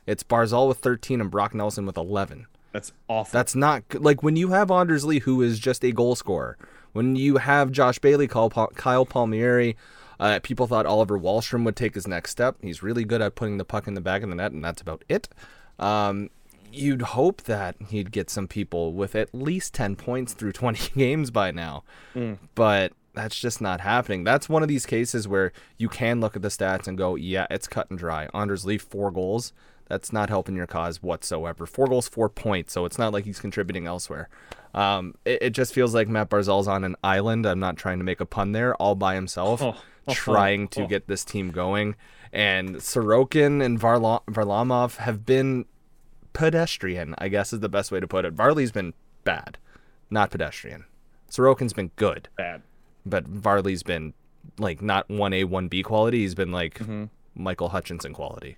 It's 0.07 0.23
Barzal 0.23 0.67
with 0.67 0.79
13 0.79 1.21
and 1.21 1.29
Brock 1.29 1.53
Nelson 1.53 1.85
with 1.85 1.97
11. 1.97 2.47
That's 2.71 2.93
awful. 3.07 3.37
That's 3.37 3.55
not 3.55 3.87
good. 3.89 4.03
like 4.03 4.23
when 4.23 4.35
you 4.35 4.49
have 4.49 4.71
Anders 4.71 5.03
Lee, 5.03 5.19
who 5.19 5.41
is 5.41 5.59
just 5.59 5.83
a 5.83 5.91
goal 5.91 6.15
scorer. 6.15 6.57
When 6.93 7.15
you 7.15 7.37
have 7.37 7.71
Josh 7.71 7.99
Bailey, 7.99 8.27
Kyle, 8.27 8.49
Kyle 8.49 9.05
Palmieri, 9.05 9.77
uh, 10.19 10.39
people 10.43 10.67
thought 10.67 10.85
Oliver 10.85 11.19
Wahlstrom 11.19 11.63
would 11.65 11.75
take 11.75 11.95
his 11.95 12.07
next 12.07 12.31
step. 12.31 12.57
He's 12.61 12.83
really 12.83 13.03
good 13.03 13.21
at 13.21 13.35
putting 13.35 13.57
the 13.57 13.65
puck 13.65 13.87
in 13.87 13.93
the 13.93 14.01
back 14.01 14.23
of 14.23 14.29
the 14.29 14.35
net, 14.35 14.51
and 14.51 14.63
that's 14.63 14.81
about 14.81 15.03
it. 15.09 15.29
Um, 15.79 16.29
you'd 16.71 17.01
hope 17.01 17.43
that 17.43 17.75
he'd 17.89 18.11
get 18.11 18.29
some 18.29 18.47
people 18.47 18.93
with 18.93 19.15
at 19.15 19.33
least 19.33 19.73
10 19.73 19.95
points 19.95 20.33
through 20.33 20.51
20 20.53 20.91
games 20.97 21.31
by 21.31 21.51
now. 21.51 21.83
But 22.55 22.93
that's 23.13 23.37
just 23.39 23.61
not 23.61 23.81
happening. 23.81 24.23
That's 24.23 24.47
one 24.47 24.63
of 24.63 24.69
these 24.69 24.85
cases 24.85 25.27
where 25.27 25.51
you 25.77 25.89
can 25.89 26.21
look 26.21 26.35
at 26.35 26.41
the 26.41 26.47
stats 26.47 26.87
and 26.87 26.97
go, 26.97 27.15
yeah, 27.15 27.47
it's 27.49 27.67
cut 27.67 27.89
and 27.89 27.99
dry. 27.99 28.29
Anders 28.33 28.65
Lee, 28.65 28.77
four 28.77 29.11
goals. 29.11 29.53
That's 29.87 30.13
not 30.13 30.29
helping 30.29 30.55
your 30.55 30.67
cause 30.67 31.03
whatsoever. 31.03 31.65
Four 31.65 31.87
goals, 31.87 32.07
four 32.07 32.29
points. 32.29 32.71
So 32.71 32.85
it's 32.85 32.97
not 32.97 33.11
like 33.11 33.25
he's 33.25 33.41
contributing 33.41 33.87
elsewhere. 33.87 34.29
Um, 34.73 35.15
it, 35.25 35.39
it 35.41 35.49
just 35.49 35.73
feels 35.73 35.93
like 35.93 36.07
Matt 36.07 36.29
Barzal's 36.29 36.69
on 36.69 36.85
an 36.85 36.95
island. 37.03 37.45
I'm 37.45 37.59
not 37.59 37.75
trying 37.75 37.97
to 37.97 38.05
make 38.05 38.21
a 38.21 38.25
pun 38.25 38.53
there, 38.53 38.73
all 38.75 38.95
by 38.95 39.15
himself, 39.15 39.61
Oh, 39.61 39.75
oh, 40.07 40.13
trying 40.13 40.69
to 40.69 40.83
oh. 40.83 40.87
get 40.87 41.07
this 41.07 41.25
team 41.25 41.51
going. 41.51 41.95
And 42.31 42.77
Sorokin 42.77 43.61
and 43.61 43.77
Varla- 43.77 44.23
Varlamov 44.27 44.95
have 44.97 45.25
been 45.25 45.65
pedestrian, 46.33 47.15
I 47.17 47.27
guess 47.27 47.53
is 47.53 47.59
the 47.59 47.69
best 47.69 47.91
way 47.91 48.00
to 48.00 48.07
put 48.07 48.25
it. 48.25 48.35
Varley's 48.35 48.71
been 48.71 48.93
bad, 49.23 49.57
not 50.09 50.31
pedestrian. 50.31 50.85
Sorokin's 51.29 51.73
been 51.73 51.91
good, 51.95 52.27
bad. 52.38 52.61
but 53.05 53.25
Varley's 53.25 53.83
been 53.83 54.13
like 54.57 54.81
not 54.81 55.07
1A, 55.07 55.45
1B 55.45 55.83
quality. 55.83 56.19
He's 56.19 56.35
been 56.35 56.51
like 56.51 56.79
Mm-hmm. 56.79 57.05
Michael 57.35 57.69
Hutchinson 57.69 58.13
quality. 58.13 58.57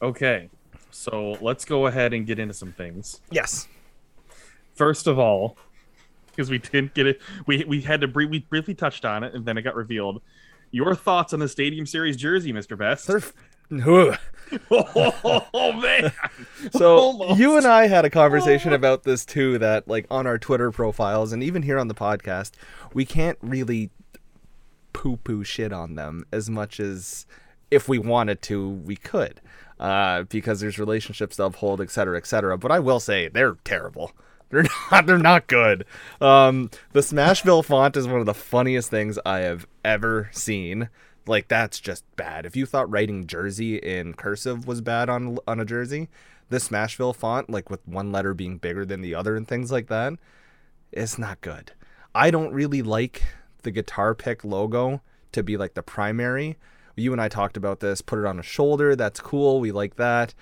Okay. 0.00 0.48
So 0.90 1.36
let's 1.42 1.64
go 1.66 1.86
ahead 1.86 2.14
and 2.14 2.26
get 2.26 2.38
into 2.38 2.54
some 2.54 2.72
things. 2.72 3.20
Yes. 3.30 3.68
First 4.74 5.06
of 5.06 5.18
all, 5.18 5.58
because 6.28 6.48
we 6.50 6.58
didn't 6.58 6.94
get 6.94 7.06
it, 7.06 7.20
we 7.46 7.64
we 7.64 7.82
had 7.82 8.00
to 8.00 8.08
brief, 8.08 8.30
we 8.30 8.38
briefly 8.40 8.74
touched 8.74 9.04
on 9.04 9.22
it, 9.24 9.34
and 9.34 9.44
then 9.44 9.58
it 9.58 9.62
got 9.62 9.74
revealed. 9.74 10.22
Your 10.70 10.94
thoughts 10.94 11.32
on 11.34 11.40
the 11.40 11.48
Stadium 11.48 11.84
Series 11.84 12.16
jersey, 12.16 12.52
Mr. 12.52 12.76
Best? 12.78 13.06
They're. 13.06 13.22
oh 14.70 15.72
man. 15.72 16.12
So 16.72 16.96
Almost. 16.98 17.40
you 17.40 17.56
and 17.56 17.66
I 17.66 17.86
had 17.86 18.04
a 18.04 18.10
conversation 18.10 18.72
about 18.72 19.02
this 19.04 19.24
too. 19.24 19.58
That 19.58 19.86
like 19.88 20.06
on 20.10 20.26
our 20.26 20.38
Twitter 20.38 20.70
profiles 20.70 21.32
and 21.32 21.42
even 21.42 21.62
here 21.62 21.78
on 21.78 21.88
the 21.88 21.94
podcast, 21.94 22.52
we 22.94 23.04
can't 23.04 23.38
really 23.42 23.90
poo-poo 24.92 25.44
shit 25.44 25.72
on 25.72 25.94
them 25.94 26.24
as 26.32 26.48
much 26.50 26.80
as 26.80 27.26
if 27.70 27.88
we 27.88 27.98
wanted 27.98 28.40
to, 28.42 28.68
we 28.68 28.96
could, 28.96 29.40
uh, 29.78 30.22
because 30.24 30.60
there's 30.60 30.78
relationships 30.78 31.36
to 31.36 31.44
uphold, 31.44 31.80
et 31.80 31.90
cetera, 31.90 32.16
et 32.16 32.26
cetera. 32.26 32.56
But 32.56 32.72
I 32.72 32.78
will 32.78 33.00
say 33.00 33.28
they're 33.28 33.56
terrible. 33.64 34.12
They're 34.50 34.64
not. 34.90 35.04
They're 35.04 35.18
not 35.18 35.46
good. 35.46 35.84
Um, 36.22 36.70
the 36.94 37.00
Smashville 37.00 37.62
font 37.62 37.98
is 37.98 38.08
one 38.08 38.20
of 38.20 38.24
the 38.24 38.32
funniest 38.32 38.88
things 38.88 39.18
I 39.26 39.40
have 39.40 39.66
ever 39.84 40.30
seen. 40.32 40.88
Like 41.28 41.48
that's 41.48 41.80
just 41.80 42.04
bad. 42.16 42.46
If 42.46 42.56
you 42.56 42.66
thought 42.66 42.90
writing 42.90 43.26
Jersey 43.26 43.76
in 43.76 44.14
cursive 44.14 44.66
was 44.66 44.80
bad 44.80 45.08
on 45.08 45.38
on 45.46 45.60
a 45.60 45.64
jersey, 45.64 46.08
the 46.48 46.58
Smashville 46.58 47.14
font, 47.14 47.50
like 47.50 47.70
with 47.70 47.86
one 47.86 48.10
letter 48.10 48.34
being 48.34 48.58
bigger 48.58 48.84
than 48.84 49.00
the 49.00 49.14
other 49.14 49.36
and 49.36 49.46
things 49.46 49.70
like 49.70 49.88
that, 49.88 50.14
it's 50.92 51.18
not 51.18 51.40
good. 51.40 51.72
I 52.14 52.30
don't 52.30 52.52
really 52.52 52.82
like 52.82 53.22
the 53.62 53.70
guitar 53.70 54.14
pick 54.14 54.44
logo 54.44 55.02
to 55.32 55.42
be 55.42 55.56
like 55.56 55.74
the 55.74 55.82
primary. 55.82 56.56
You 56.96 57.12
and 57.12 57.20
I 57.20 57.28
talked 57.28 57.56
about 57.56 57.80
this. 57.80 58.00
Put 58.00 58.18
it 58.18 58.26
on 58.26 58.38
a 58.38 58.42
shoulder. 58.42 58.96
That's 58.96 59.20
cool. 59.20 59.60
We 59.60 59.70
like 59.70 59.96
that. 59.96 60.34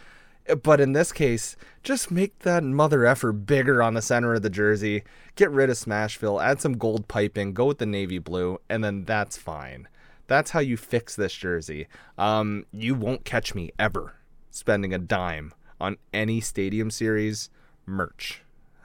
But 0.62 0.80
in 0.80 0.92
this 0.92 1.12
case, 1.12 1.56
just 1.82 2.10
make 2.10 2.38
that 2.40 2.62
mother 2.62 3.04
effer 3.04 3.32
bigger 3.32 3.82
on 3.82 3.94
the 3.94 4.02
center 4.02 4.34
of 4.34 4.42
the 4.42 4.50
jersey. 4.50 5.02
Get 5.34 5.50
rid 5.50 5.70
of 5.70 5.76
Smashville. 5.76 6.42
Add 6.42 6.60
some 6.60 6.78
gold 6.78 7.08
piping. 7.08 7.52
Go 7.52 7.66
with 7.66 7.78
the 7.78 7.86
navy 7.86 8.18
blue, 8.18 8.60
and 8.68 8.84
then 8.84 9.04
that's 9.04 9.36
fine. 9.36 9.88
That's 10.26 10.50
how 10.50 10.60
you 10.60 10.76
fix 10.76 11.14
this 11.16 11.32
jersey. 11.34 11.86
Um, 12.18 12.66
you 12.72 12.94
won't 12.94 13.24
catch 13.24 13.54
me 13.54 13.70
ever 13.78 14.14
spending 14.50 14.92
a 14.92 14.98
dime 14.98 15.52
on 15.80 15.96
any 16.12 16.40
Stadium 16.40 16.90
Series 16.90 17.50
merch. 17.84 18.42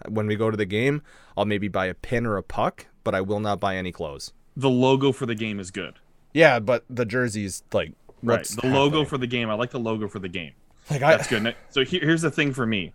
When 0.07 0.27
we 0.27 0.35
go 0.35 0.51
to 0.51 0.57
the 0.57 0.65
game, 0.65 1.01
I'll 1.37 1.45
maybe 1.45 1.67
buy 1.67 1.85
a 1.85 1.93
pin 1.93 2.25
or 2.25 2.37
a 2.37 2.43
puck, 2.43 2.87
but 3.03 3.15
I 3.15 3.21
will 3.21 3.39
not 3.39 3.59
buy 3.59 3.75
any 3.75 3.91
clothes. 3.91 4.33
The 4.55 4.69
logo 4.69 5.11
for 5.11 5.25
the 5.25 5.35
game 5.35 5.59
is 5.59 5.71
good. 5.71 5.95
Yeah, 6.33 6.59
but 6.59 6.83
the 6.89 7.05
jersey's 7.05 7.63
like 7.73 7.93
Right. 8.23 8.45
The 8.45 8.67
logo 8.67 9.05
for 9.05 9.17
the 9.17 9.27
game. 9.27 9.49
I 9.49 9.53
like 9.55 9.71
the 9.71 9.79
logo 9.79 10.07
for 10.07 10.19
the 10.19 10.29
game. 10.29 10.53
like 10.89 11.01
I, 11.01 11.15
That's 11.15 11.27
good. 11.27 11.55
So 11.69 11.83
here, 11.83 12.01
here's 12.01 12.21
the 12.21 12.31
thing 12.31 12.53
for 12.53 12.65
me. 12.65 12.93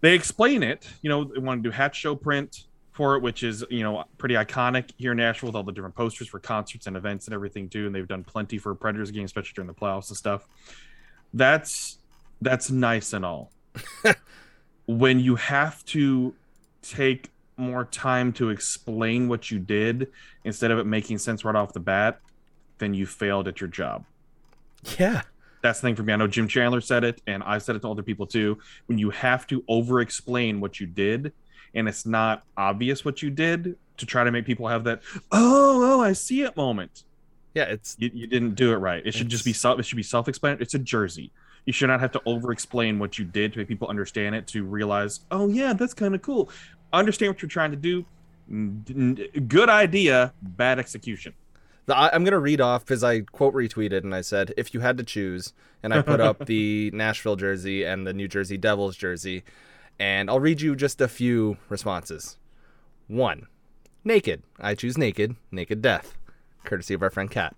They 0.00 0.14
explain 0.14 0.62
it. 0.62 0.86
You 1.02 1.10
know, 1.10 1.24
they 1.24 1.40
want 1.40 1.62
to 1.62 1.68
do 1.68 1.72
Hatch 1.72 1.96
Show 1.96 2.14
Print 2.14 2.66
for 2.98 3.14
it, 3.14 3.22
which 3.22 3.44
is 3.44 3.64
you 3.70 3.84
know 3.84 4.04
pretty 4.18 4.34
iconic 4.34 4.90
here 4.98 5.12
in 5.12 5.18
Nashville 5.18 5.50
with 5.50 5.56
all 5.56 5.62
the 5.62 5.70
different 5.70 5.94
posters 5.94 6.26
for 6.26 6.40
concerts 6.40 6.88
and 6.88 6.96
events 6.96 7.28
and 7.28 7.34
everything 7.34 7.68
too. 7.68 7.86
And 7.86 7.94
they've 7.94 8.08
done 8.08 8.24
plenty 8.24 8.58
for 8.58 8.74
Predators 8.74 9.12
games, 9.12 9.28
especially 9.28 9.52
during 9.54 9.68
the 9.68 9.74
playoffs 9.74 10.08
and 10.08 10.16
stuff. 10.16 10.48
That's 11.32 11.98
that's 12.42 12.72
nice 12.72 13.12
and 13.12 13.24
all. 13.24 13.52
when 14.86 15.20
you 15.20 15.36
have 15.36 15.84
to 15.86 16.34
take 16.82 17.30
more 17.56 17.84
time 17.84 18.32
to 18.32 18.50
explain 18.50 19.28
what 19.28 19.48
you 19.48 19.60
did 19.60 20.08
instead 20.42 20.72
of 20.72 20.78
it 20.78 20.84
making 20.84 21.18
sense 21.18 21.44
right 21.44 21.54
off 21.54 21.72
the 21.72 21.80
bat, 21.80 22.20
then 22.78 22.94
you 22.94 23.06
failed 23.06 23.46
at 23.46 23.60
your 23.60 23.68
job 23.68 24.04
yeah. 24.98 25.22
that's 25.62 25.80
the 25.80 25.88
thing 25.88 25.96
for 25.96 26.02
me. 26.02 26.12
I 26.12 26.16
know 26.16 26.26
Jim 26.26 26.48
Chandler 26.48 26.80
said 26.80 27.04
it, 27.04 27.20
and 27.26 27.42
I've 27.42 27.62
said 27.62 27.76
it 27.76 27.82
to 27.82 27.90
other 27.90 28.02
people 28.02 28.26
too. 28.26 28.58
When 28.86 28.98
you 28.98 29.10
have 29.10 29.46
to 29.48 29.64
over 29.68 30.00
explain 30.00 30.60
what 30.60 30.80
you 30.80 30.86
did, 30.86 31.32
and 31.74 31.88
it's 31.88 32.06
not 32.06 32.44
obvious 32.56 33.04
what 33.04 33.22
you 33.22 33.30
did 33.30 33.76
to 33.98 34.06
try 34.06 34.24
to 34.24 34.30
make 34.30 34.46
people 34.46 34.68
have 34.68 34.84
that, 34.84 35.02
oh, 35.32 35.98
oh, 35.98 36.00
I 36.00 36.12
see 36.12 36.42
it 36.42 36.56
moment. 36.56 37.04
Yeah, 37.54 37.64
it's 37.64 37.96
You, 37.98 38.10
you 38.14 38.26
didn't 38.26 38.54
do 38.54 38.72
it 38.72 38.76
right. 38.76 39.04
It 39.04 39.14
should 39.14 39.28
just 39.28 39.44
be 39.44 39.52
self. 39.52 39.78
It 39.78 39.84
should 39.84 39.96
be 39.96 40.02
self-explanatory. 40.02 40.62
It's 40.62 40.74
a 40.74 40.78
jersey. 40.78 41.32
You 41.64 41.72
should 41.72 41.88
not 41.88 42.00
have 42.00 42.12
to 42.12 42.22
over 42.24 42.52
explain 42.52 42.98
what 42.98 43.18
you 43.18 43.24
did 43.24 43.52
to 43.52 43.58
make 43.58 43.68
people 43.68 43.88
understand 43.88 44.34
it 44.34 44.46
to 44.48 44.64
realize, 44.64 45.20
oh 45.30 45.48
yeah, 45.48 45.72
that's 45.72 45.94
kind 45.94 46.14
of 46.14 46.22
cool. 46.22 46.50
Understand 46.92 47.30
what 47.30 47.42
you're 47.42 47.48
trying 47.48 47.72
to 47.72 47.76
do. 47.76 48.04
Good 49.48 49.68
idea, 49.68 50.32
bad 50.40 50.78
execution. 50.78 51.34
The, 51.86 51.96
I'm 51.96 52.24
gonna 52.24 52.38
read 52.38 52.60
off 52.60 52.84
because 52.84 53.02
I 53.02 53.20
quote 53.20 53.54
retweeted 53.54 54.04
and 54.04 54.14
I 54.14 54.20
said 54.20 54.54
if 54.56 54.72
you 54.72 54.80
had 54.80 54.96
to 54.98 55.04
choose, 55.04 55.52
and 55.82 55.92
I 55.92 56.02
put 56.02 56.20
up 56.20 56.46
the 56.46 56.90
Nashville 56.94 57.36
jersey 57.36 57.84
and 57.84 58.06
the 58.06 58.12
New 58.12 58.28
Jersey 58.28 58.56
Devils 58.56 58.96
jersey, 58.96 59.42
and 59.98 60.28
I'll 60.30 60.40
read 60.40 60.60
you 60.60 60.74
just 60.76 61.00
a 61.00 61.08
few 61.08 61.56
responses. 61.68 62.36
One, 63.06 63.46
naked. 64.04 64.42
I 64.60 64.74
choose 64.74 64.98
naked. 64.98 65.36
Naked 65.50 65.80
death, 65.82 66.16
courtesy 66.64 66.94
of 66.94 67.02
our 67.02 67.10
friend 67.10 67.30
Kat. 67.30 67.56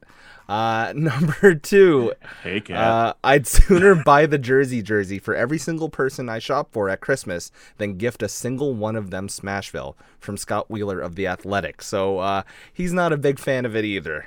Uh, 0.48 0.92
number 0.96 1.54
two, 1.54 2.12
Hey, 2.42 2.60
cat. 2.60 2.76
uh, 2.76 3.14
I'd 3.22 3.46
sooner 3.46 3.94
buy 4.04 4.26
the 4.26 4.38
jersey 4.38 4.82
jersey 4.82 5.18
for 5.20 5.34
every 5.34 5.58
single 5.58 5.88
person 5.88 6.28
I 6.28 6.38
shop 6.40 6.68
for 6.72 6.88
at 6.88 7.00
Christmas 7.00 7.52
than 7.78 7.98
gift 7.98 8.22
a 8.22 8.28
single 8.28 8.74
one 8.74 8.96
of 8.96 9.10
them 9.10 9.28
Smashville 9.28 9.94
from 10.18 10.36
Scott 10.36 10.68
Wheeler 10.68 10.98
of 11.00 11.14
The 11.14 11.26
Athletic. 11.28 11.82
So 11.82 12.18
uh, 12.18 12.42
he's 12.72 12.92
not 12.92 13.12
a 13.12 13.16
big 13.16 13.38
fan 13.38 13.64
of 13.64 13.76
it 13.76 13.84
either. 13.84 14.26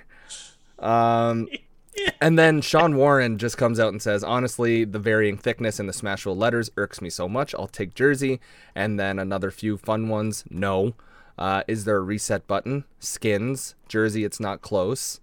Um, 0.80 1.48
and 2.22 2.38
then 2.38 2.62
Sean 2.62 2.96
Warren 2.96 3.38
just 3.38 3.58
comes 3.58 3.80
out 3.80 3.90
and 3.90 4.02
says, 4.02 4.24
honestly, 4.24 4.86
the 4.86 5.00
varying 5.00 5.38
thickness 5.38 5.80
in 5.80 5.88
the 5.88 5.94
Smashville 5.94 6.38
letters 6.38 6.70
irks 6.78 7.02
me 7.02 7.10
so 7.10 7.28
much. 7.28 7.54
I'll 7.56 7.68
take 7.68 7.94
jersey. 7.94 8.40
And 8.76 9.00
then 9.00 9.20
another 9.20 9.52
few 9.52 9.78
fun 9.78 10.10
ones. 10.10 10.44
No. 10.50 10.96
Uh, 11.38 11.64
is 11.68 11.86
there 11.86 11.98
a 11.98 12.02
reset 12.02 12.48
button? 12.48 12.86
Skins. 13.00 13.76
Jersey, 13.88 14.24
it's 14.24 14.40
not 14.40 14.62
close 14.62 15.20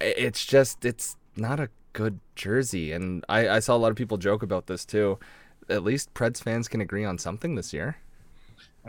it's 0.00 0.44
just 0.44 0.84
it's 0.84 1.16
not 1.36 1.60
a 1.60 1.68
good 1.92 2.20
jersey 2.34 2.92
and 2.92 3.24
I, 3.28 3.48
I 3.48 3.58
saw 3.60 3.74
a 3.74 3.78
lot 3.78 3.90
of 3.90 3.96
people 3.96 4.18
joke 4.18 4.42
about 4.42 4.66
this 4.66 4.84
too 4.84 5.18
at 5.68 5.82
least 5.82 6.12
preds 6.14 6.42
fans 6.42 6.68
can 6.68 6.80
agree 6.80 7.04
on 7.04 7.18
something 7.18 7.54
this 7.54 7.72
year 7.72 7.96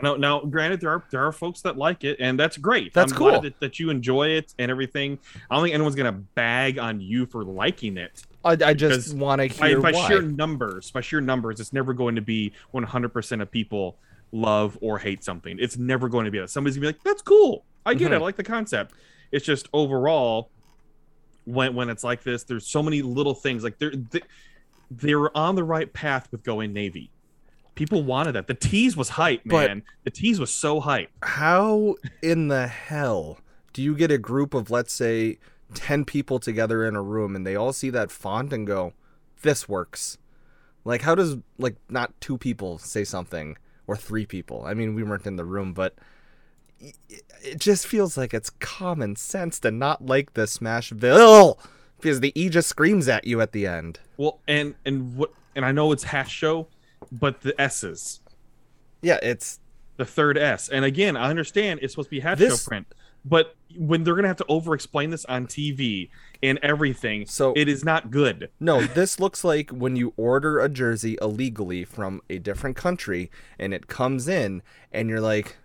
No, 0.02 0.16
now, 0.16 0.40
granted, 0.40 0.80
there 0.80 0.90
are 0.90 1.04
there 1.10 1.26
are 1.26 1.32
folks 1.32 1.60
that 1.62 1.76
like 1.76 2.04
it, 2.04 2.18
and 2.20 2.38
that's 2.38 2.56
great. 2.56 2.92
That's 2.94 3.12
I'm 3.12 3.18
glad 3.18 3.32
cool. 3.32 3.40
that, 3.42 3.60
that 3.60 3.78
you 3.78 3.90
enjoy 3.90 4.28
it 4.28 4.54
and 4.58 4.70
everything. 4.70 5.18
I 5.50 5.54
don't 5.54 5.64
think 5.64 5.74
anyone's 5.74 5.94
gonna 5.94 6.12
bag 6.12 6.78
on 6.78 7.00
you 7.00 7.26
for 7.26 7.44
liking 7.44 7.96
it. 7.96 8.22
i, 8.44 8.56
I 8.64 8.74
just 8.74 9.14
want 9.14 9.40
to 9.40 9.58
By, 9.58 9.68
hear 9.68 9.80
by 9.80 9.92
why 9.92 10.08
sheer 10.08 10.22
numbers, 10.22 10.90
by 10.90 11.00
sheer 11.00 11.20
numbers, 11.20 11.60
it's 11.60 11.72
never 11.72 11.92
going 11.92 12.14
to 12.14 12.22
be 12.22 12.52
100% 12.72 13.42
of 13.42 13.50
people 13.50 13.96
love 14.32 14.78
or 14.80 14.98
hate 14.98 15.24
something. 15.24 15.56
It's 15.60 15.76
never 15.76 16.08
going 16.08 16.26
to 16.26 16.30
be 16.30 16.38
that. 16.38 16.50
Somebody's 16.50 16.76
gonna 16.76 16.92
be 16.92 16.98
like, 16.98 17.02
"That's 17.04 17.22
cool. 17.22 17.64
I 17.84 17.94
get 17.94 18.06
it. 18.06 18.14
Mm-hmm. 18.14 18.22
I 18.22 18.24
like 18.24 18.36
the 18.36 18.44
concept." 18.44 18.94
It's 19.32 19.44
just 19.44 19.68
overall, 19.72 20.50
when 21.44 21.74
when 21.74 21.90
it's 21.90 22.04
like 22.04 22.22
this, 22.22 22.44
there's 22.44 22.66
so 22.66 22.82
many 22.82 23.02
little 23.02 23.34
things. 23.34 23.64
Like 23.64 23.78
they're 23.78 23.90
they, 23.90 24.20
they 24.90 25.14
were 25.14 25.36
on 25.36 25.54
the 25.54 25.64
right 25.64 25.92
path 25.92 26.28
with 26.30 26.42
going 26.42 26.72
navy. 26.72 27.10
People 27.78 28.02
wanted 28.02 28.32
that. 28.32 28.48
The 28.48 28.54
tease 28.54 28.96
was 28.96 29.10
hype, 29.10 29.42
But- 29.46 29.68
man. 29.70 29.82
the 30.02 30.10
tease 30.10 30.40
was 30.40 30.50
so 30.52 30.80
hype. 30.80 31.10
how 31.22 31.94
in 32.20 32.48
the 32.48 32.66
hell 32.66 33.38
do 33.72 33.80
you 33.82 33.94
get 33.94 34.10
a 34.10 34.18
group 34.18 34.52
of 34.52 34.68
let's 34.68 34.92
say 34.92 35.38
10 35.74 36.04
people 36.04 36.40
together 36.40 36.84
in 36.84 36.96
a 36.96 37.02
room 37.02 37.36
and 37.36 37.46
they 37.46 37.54
all 37.54 37.72
see 37.72 37.88
that 37.90 38.10
font 38.10 38.52
and 38.52 38.66
go 38.66 38.94
this 39.42 39.68
works 39.68 40.18
like 40.84 41.02
how 41.02 41.14
does 41.14 41.36
like 41.58 41.76
not 41.88 42.12
two 42.20 42.36
people 42.36 42.78
say 42.78 43.04
something 43.04 43.56
or 43.86 43.94
three 43.96 44.26
people 44.26 44.64
i 44.64 44.74
mean 44.74 44.94
we 44.96 45.04
weren't 45.04 45.26
in 45.26 45.36
the 45.36 45.44
room 45.44 45.72
but 45.72 45.94
it- 46.80 46.96
it 47.44 47.60
just 47.60 47.86
feels 47.86 48.16
like 48.16 48.34
it's 48.34 48.50
common 48.58 49.14
sense 49.14 49.60
to 49.60 49.70
not 49.70 50.04
like 50.04 50.34
the 50.34 50.42
smashville 50.46 51.56
because 52.00 52.18
the 52.20 52.32
e 52.34 52.48
just 52.48 52.68
screams 52.68 53.06
at 53.08 53.24
you 53.26 53.40
at 53.40 53.52
the 53.52 53.66
end 53.68 54.00
Well, 54.16 54.40
and 54.48 54.74
and 54.84 55.16
what 55.16 55.30
and 55.54 55.64
I 55.64 55.70
know 55.72 55.92
it's 55.92 56.04
Hatch 56.04 56.30
Show, 56.30 56.68
but 57.12 57.40
the 57.42 57.58
S's, 57.60 58.20
yeah 59.02 59.18
it's 59.22 59.60
the 59.96 60.04
third 60.04 60.38
S. 60.38 60.68
And 60.68 60.84
again, 60.84 61.16
I 61.16 61.28
understand 61.28 61.80
it's 61.82 61.92
supposed 61.94 62.06
to 62.08 62.10
be 62.16 62.20
half 62.20 62.38
This- 62.38 62.62
show 62.62 62.68
print, 62.68 62.86
but 63.24 63.56
when 63.76 64.04
they're 64.04 64.14
gonna 64.14 64.28
have 64.28 64.36
to 64.38 64.46
over 64.48 64.72
explain 64.74 65.10
this 65.10 65.24
on 65.24 65.46
TV 65.46 66.08
and 66.42 66.58
everything, 66.62 67.26
So- 67.26 67.52
it 67.56 67.68
is 67.68 67.84
not 67.84 68.10
good. 68.12 68.48
No, 68.60 68.80
this 68.86 69.18
looks 69.18 69.42
like 69.42 69.70
when 69.70 69.96
you 69.96 70.14
order 70.16 70.60
a 70.60 70.68
jersey 70.68 71.18
illegally 71.20 71.84
from 71.84 72.20
a 72.30 72.38
different 72.38 72.76
country 72.76 73.30
and 73.58 73.74
it 73.74 73.88
comes 73.88 74.28
in 74.28 74.62
and 74.92 75.08
you're 75.08 75.20
like, 75.20 75.56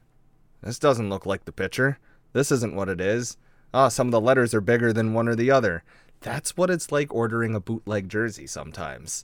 this 0.61 0.79
doesn't 0.79 1.09
look 1.09 1.25
like 1.25 1.45
the 1.45 1.51
picture. 1.51 1.99
This 2.33 2.51
isn't 2.51 2.75
what 2.75 2.89
it 2.89 2.99
is. 2.99 3.37
Ah, 3.73 3.87
some 3.89 4.07
of 4.07 4.11
the 4.11 4.21
letters 4.21 4.53
are 4.55 4.61
bigger 4.61 4.91
than 4.91 5.13
one 5.13 5.27
or 5.27 5.35
the 5.35 5.51
other. 5.51 5.83
That's 6.21 6.57
what 6.57 6.69
it's 6.71 6.91
like 6.91 7.13
ordering 7.13 7.53
a 7.53 7.59
bootleg 7.59 8.09
jersey 8.09 8.47
sometimes. 8.47 9.23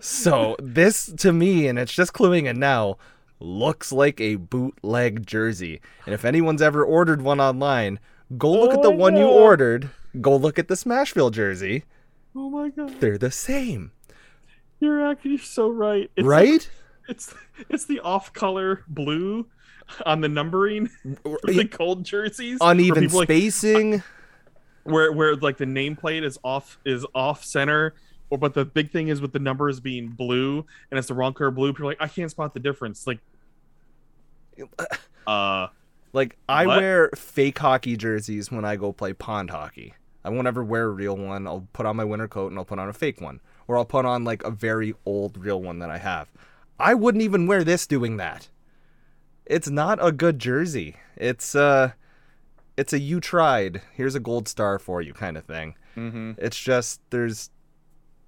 So, 0.00 0.56
this 0.60 1.06
to 1.18 1.32
me, 1.32 1.66
and 1.68 1.78
it's 1.78 1.92
just 1.92 2.12
cluing 2.12 2.44
in 2.46 2.58
now, 2.58 2.96
looks 3.40 3.92
like 3.92 4.20
a 4.20 4.36
bootleg 4.36 5.26
jersey. 5.26 5.80
And 6.06 6.14
if 6.14 6.24
anyone's 6.24 6.62
ever 6.62 6.84
ordered 6.84 7.22
one 7.22 7.40
online, 7.40 7.98
go 8.38 8.50
look 8.52 8.72
at 8.72 8.82
the 8.82 8.88
Oh, 8.88 8.96
one 8.96 9.16
you 9.16 9.26
ordered. 9.26 9.90
Go 10.20 10.36
look 10.36 10.58
at 10.58 10.68
the 10.68 10.74
Smashville 10.74 11.32
jersey. 11.32 11.84
Oh 12.36 12.48
my 12.50 12.68
god, 12.70 13.00
They're 13.00 13.18
the 13.18 13.30
same, 13.30 13.92
you're 14.80 15.06
actually 15.10 15.38
so 15.38 15.68
right. 15.68 16.10
It's 16.16 16.26
right? 16.26 16.70
It's 17.08 17.34
it's 17.68 17.84
the 17.84 18.00
off-color 18.00 18.84
blue 18.88 19.46
on 20.06 20.20
the 20.22 20.28
numbering 20.28 20.88
the 21.04 21.68
cold 21.70 22.04
jerseys. 22.04 22.58
Uneven 22.60 23.02
people 23.04 23.18
like- 23.18 23.26
spacing. 23.26 24.02
where 24.84 25.12
where 25.12 25.36
like 25.36 25.58
the 25.58 25.64
nameplate 25.64 26.24
is 26.24 26.38
off 26.42 26.78
is 26.84 27.04
off 27.14 27.44
center, 27.44 27.94
or 28.32 28.38
but 28.38 28.54
the 28.54 28.64
big 28.64 28.90
thing 28.90 29.08
is 29.08 29.20
with 29.20 29.32
the 29.34 29.38
numbers 29.38 29.78
being 29.78 30.08
blue 30.08 30.64
and 30.90 30.96
it's 30.98 31.08
the 31.08 31.14
wrong 31.14 31.34
color 31.34 31.50
blue. 31.50 31.70
People 31.72 31.84
are 31.84 31.90
like, 31.90 32.00
I 32.00 32.08
can't 32.08 32.30
spot 32.30 32.54
the 32.54 32.60
difference. 32.60 33.06
Like, 33.06 33.18
uh, 35.26 35.68
Like 36.12 36.36
I 36.48 36.66
What? 36.66 36.78
wear 36.80 37.10
fake 37.14 37.58
hockey 37.58 37.96
jerseys 37.96 38.50
when 38.50 38.64
I 38.64 38.76
go 38.76 38.92
play 38.92 39.12
pond 39.12 39.50
hockey. 39.50 39.94
I 40.24 40.30
won't 40.30 40.46
ever 40.46 40.62
wear 40.62 40.84
a 40.86 40.90
real 40.90 41.16
one. 41.16 41.46
I'll 41.46 41.66
put 41.72 41.84
on 41.86 41.96
my 41.96 42.04
winter 42.04 42.28
coat 42.28 42.48
and 42.52 42.58
I'll 42.58 42.64
put 42.64 42.78
on 42.78 42.88
a 42.88 42.92
fake 42.92 43.20
one, 43.20 43.40
or 43.66 43.76
I'll 43.76 43.84
put 43.84 44.04
on 44.06 44.24
like 44.24 44.42
a 44.44 44.50
very 44.50 44.94
old 45.04 45.36
real 45.36 45.60
one 45.60 45.78
that 45.80 45.90
I 45.90 45.98
have. 45.98 46.28
I 46.78 46.94
wouldn't 46.94 47.22
even 47.22 47.46
wear 47.46 47.64
this 47.64 47.86
doing 47.86 48.16
that. 48.18 48.48
It's 49.46 49.68
not 49.68 49.98
a 50.00 50.12
good 50.12 50.38
jersey. 50.38 50.96
It's 51.16 51.54
uh 51.54 51.92
it's 52.76 52.92
a 52.92 52.98
you 52.98 53.20
tried. 53.20 53.82
Here's 53.92 54.14
a 54.14 54.20
gold 54.20 54.48
star 54.48 54.78
for 54.78 55.02
you 55.02 55.12
kind 55.12 55.36
of 55.36 55.44
thing. 55.44 55.74
mhm. 55.96 56.36
It's 56.38 56.58
just 56.58 57.00
there's 57.10 57.50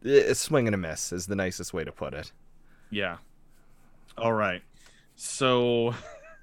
it's 0.04 0.40
swing 0.40 0.66
and 0.68 0.74
a 0.74 0.78
miss 0.78 1.12
is 1.12 1.26
the 1.26 1.34
nicest 1.36 1.72
way 1.72 1.84
to 1.84 1.92
put 1.92 2.14
it. 2.14 2.32
yeah. 2.90 3.16
All 4.16 4.32
right. 4.32 4.62
So, 5.16 5.94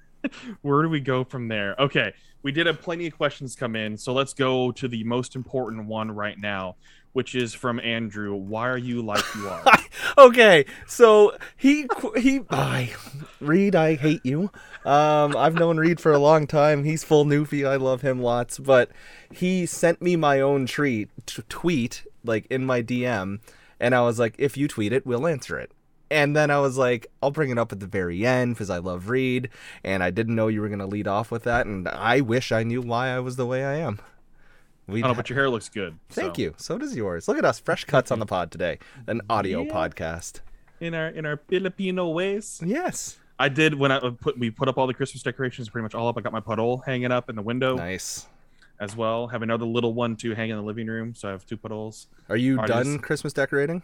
where 0.62 0.82
do 0.82 0.88
we 0.90 1.00
go 1.00 1.24
from 1.24 1.48
there? 1.48 1.74
Okay, 1.78 2.12
we 2.42 2.52
did 2.52 2.66
have 2.66 2.82
plenty 2.82 3.06
of 3.06 3.16
questions 3.16 3.54
come 3.56 3.76
in, 3.76 3.96
so 3.96 4.12
let's 4.12 4.34
go 4.34 4.72
to 4.72 4.88
the 4.88 5.04
most 5.04 5.36
important 5.36 5.86
one 5.86 6.10
right 6.10 6.38
now, 6.38 6.76
which 7.12 7.34
is 7.34 7.54
from 7.54 7.80
Andrew. 7.80 8.34
Why 8.34 8.68
are 8.68 8.76
you 8.76 9.00
like 9.00 9.24
you 9.34 9.48
are? 9.48 9.64
okay, 10.18 10.66
so 10.86 11.34
he 11.56 11.86
he 12.16 12.40
I 12.50 12.92
Reed, 13.40 13.74
I 13.74 13.94
hate 13.94 14.24
you. 14.24 14.50
Um, 14.84 15.36
I've 15.36 15.54
known 15.54 15.78
Reed 15.78 16.00
for 16.00 16.12
a 16.12 16.18
long 16.18 16.46
time. 16.46 16.84
He's 16.84 17.04
full 17.04 17.24
newfie. 17.24 17.66
I 17.66 17.76
love 17.76 18.02
him 18.02 18.20
lots, 18.20 18.58
but 18.58 18.90
he 19.30 19.64
sent 19.64 20.02
me 20.02 20.16
my 20.16 20.40
own 20.40 20.66
treat 20.66 21.08
t- 21.24 21.42
tweet 21.48 22.04
like 22.24 22.46
in 22.50 22.64
my 22.64 22.82
DM, 22.82 23.40
and 23.80 23.94
I 23.94 24.02
was 24.02 24.18
like, 24.18 24.34
if 24.38 24.56
you 24.56 24.68
tweet 24.68 24.92
it, 24.92 25.06
we'll 25.06 25.26
answer 25.26 25.58
it. 25.58 25.70
And 26.10 26.36
then 26.36 26.50
I 26.50 26.58
was 26.58 26.76
like, 26.76 27.06
I'll 27.22 27.30
bring 27.30 27.48
it 27.50 27.58
up 27.58 27.72
at 27.72 27.80
the 27.80 27.86
very 27.86 28.26
end 28.26 28.54
because 28.54 28.68
I 28.68 28.78
love 28.78 29.08
Reed, 29.08 29.48
and 29.82 30.02
I 30.02 30.10
didn't 30.10 30.34
know 30.34 30.48
you 30.48 30.60
were 30.60 30.68
gonna 30.68 30.86
lead 30.86 31.08
off 31.08 31.30
with 31.30 31.44
that, 31.44 31.66
and 31.66 31.88
I 31.88 32.20
wish 32.20 32.52
I 32.52 32.62
knew 32.64 32.82
why 32.82 33.08
I 33.08 33.20
was 33.20 33.36
the 33.36 33.46
way 33.46 33.64
I 33.64 33.76
am. 33.76 33.98
We 34.88 35.02
oh, 35.02 35.14
but 35.14 35.30
your 35.30 35.38
hair 35.38 35.48
looks 35.48 35.68
good. 35.68 35.98
Thank 36.10 36.36
so. 36.36 36.42
you. 36.42 36.54
So 36.56 36.76
does 36.76 36.94
yours. 36.96 37.28
Look 37.28 37.38
at 37.38 37.44
us, 37.44 37.58
fresh 37.60 37.84
cuts 37.84 38.10
on 38.10 38.18
the 38.18 38.26
pod 38.34 38.50
today. 38.50 38.78
An 39.06 39.20
audio 39.30 39.62
Yeah. 39.62 39.72
podcast. 39.72 40.40
In 40.80 40.92
our 40.94 41.08
in 41.08 41.24
our 41.24 41.36
Filipino 41.48 42.08
ways. 42.08 42.60
Yes. 42.64 43.18
I 43.38 43.48
did 43.48 43.74
when 43.74 43.90
I 43.92 43.96
uh, 43.96 44.10
put 44.10 44.38
we 44.38 44.50
put 44.50 44.68
up 44.68 44.78
all 44.78 44.86
the 44.86 44.94
Christmas 44.94 45.22
decorations 45.22 45.68
pretty 45.68 45.82
much 45.84 45.94
all 45.94 46.08
up. 46.08 46.18
I 46.18 46.20
got 46.20 46.32
my 46.32 46.40
parol 46.40 46.82
hanging 46.84 47.12
up 47.12 47.30
in 47.30 47.36
the 47.36 47.42
window 47.42 47.76
Nice. 47.76 48.26
As 48.80 48.96
well. 48.96 49.28
Have 49.28 49.42
another 49.42 49.64
little 49.64 49.94
one 49.94 50.16
to 50.16 50.34
hang 50.34 50.50
in 50.50 50.56
the 50.56 50.62
living 50.62 50.88
room, 50.88 51.14
so 51.14 51.28
I 51.28 51.30
have 51.32 51.46
two 51.46 51.56
parols. 51.56 52.08
Are 52.28 52.36
you 52.36 52.56
done 52.66 52.98
Christmas 52.98 53.32
decorating? 53.32 53.82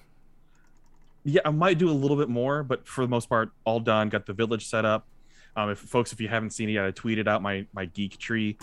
Yeah, 1.25 1.43
I 1.45 1.51
might 1.51 1.79
do 1.79 1.89
a 1.89 1.93
little 1.93 2.17
bit 2.17 2.29
more, 2.29 2.63
but 2.65 2.87
for 2.87 3.03
the 3.05 3.09
most 3.09 3.29
part, 3.29 3.51
all 3.65 3.79
done. 3.81 4.09
Got 4.09 4.27
the 4.27 4.33
village 4.33 4.67
set 4.67 4.85
up. 4.85 5.07
Um, 5.55 5.71
if 5.71 5.79
folks, 5.79 6.13
if 6.13 6.21
you 6.21 6.27
haven't 6.29 6.51
seen 6.51 6.69
it 6.69 6.73
yet, 6.73 6.85
I 6.85 6.91
tweeted 6.91 7.29
out 7.29 7.43
my 7.43 7.67
my 7.73 7.85
geek 7.85 8.19
tree 8.19 8.57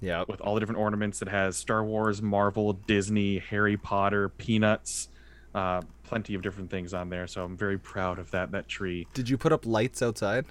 Yeah. 0.00 0.24
with 0.26 0.40
all 0.40 0.54
the 0.54 0.60
different 0.60 0.80
ornaments. 0.80 1.20
It 1.20 1.28
has 1.28 1.56
Star 1.56 1.84
Wars, 1.84 2.22
Marvel, 2.22 2.72
Disney, 2.72 3.38
Harry 3.38 3.76
Potter, 3.76 4.28
Peanuts, 4.30 5.08
uh, 5.54 5.82
plenty 6.04 6.34
of 6.34 6.40
different 6.42 6.70
things 6.70 6.94
on 6.94 7.10
there. 7.10 7.26
So 7.26 7.44
I'm 7.44 7.56
very 7.56 7.78
proud 7.78 8.18
of 8.18 8.30
that 8.30 8.52
that 8.52 8.68
tree. 8.68 9.06
Did 9.12 9.28
you 9.28 9.36
put 9.36 9.52
up 9.52 9.66
lights 9.66 10.00
outside? 10.00 10.46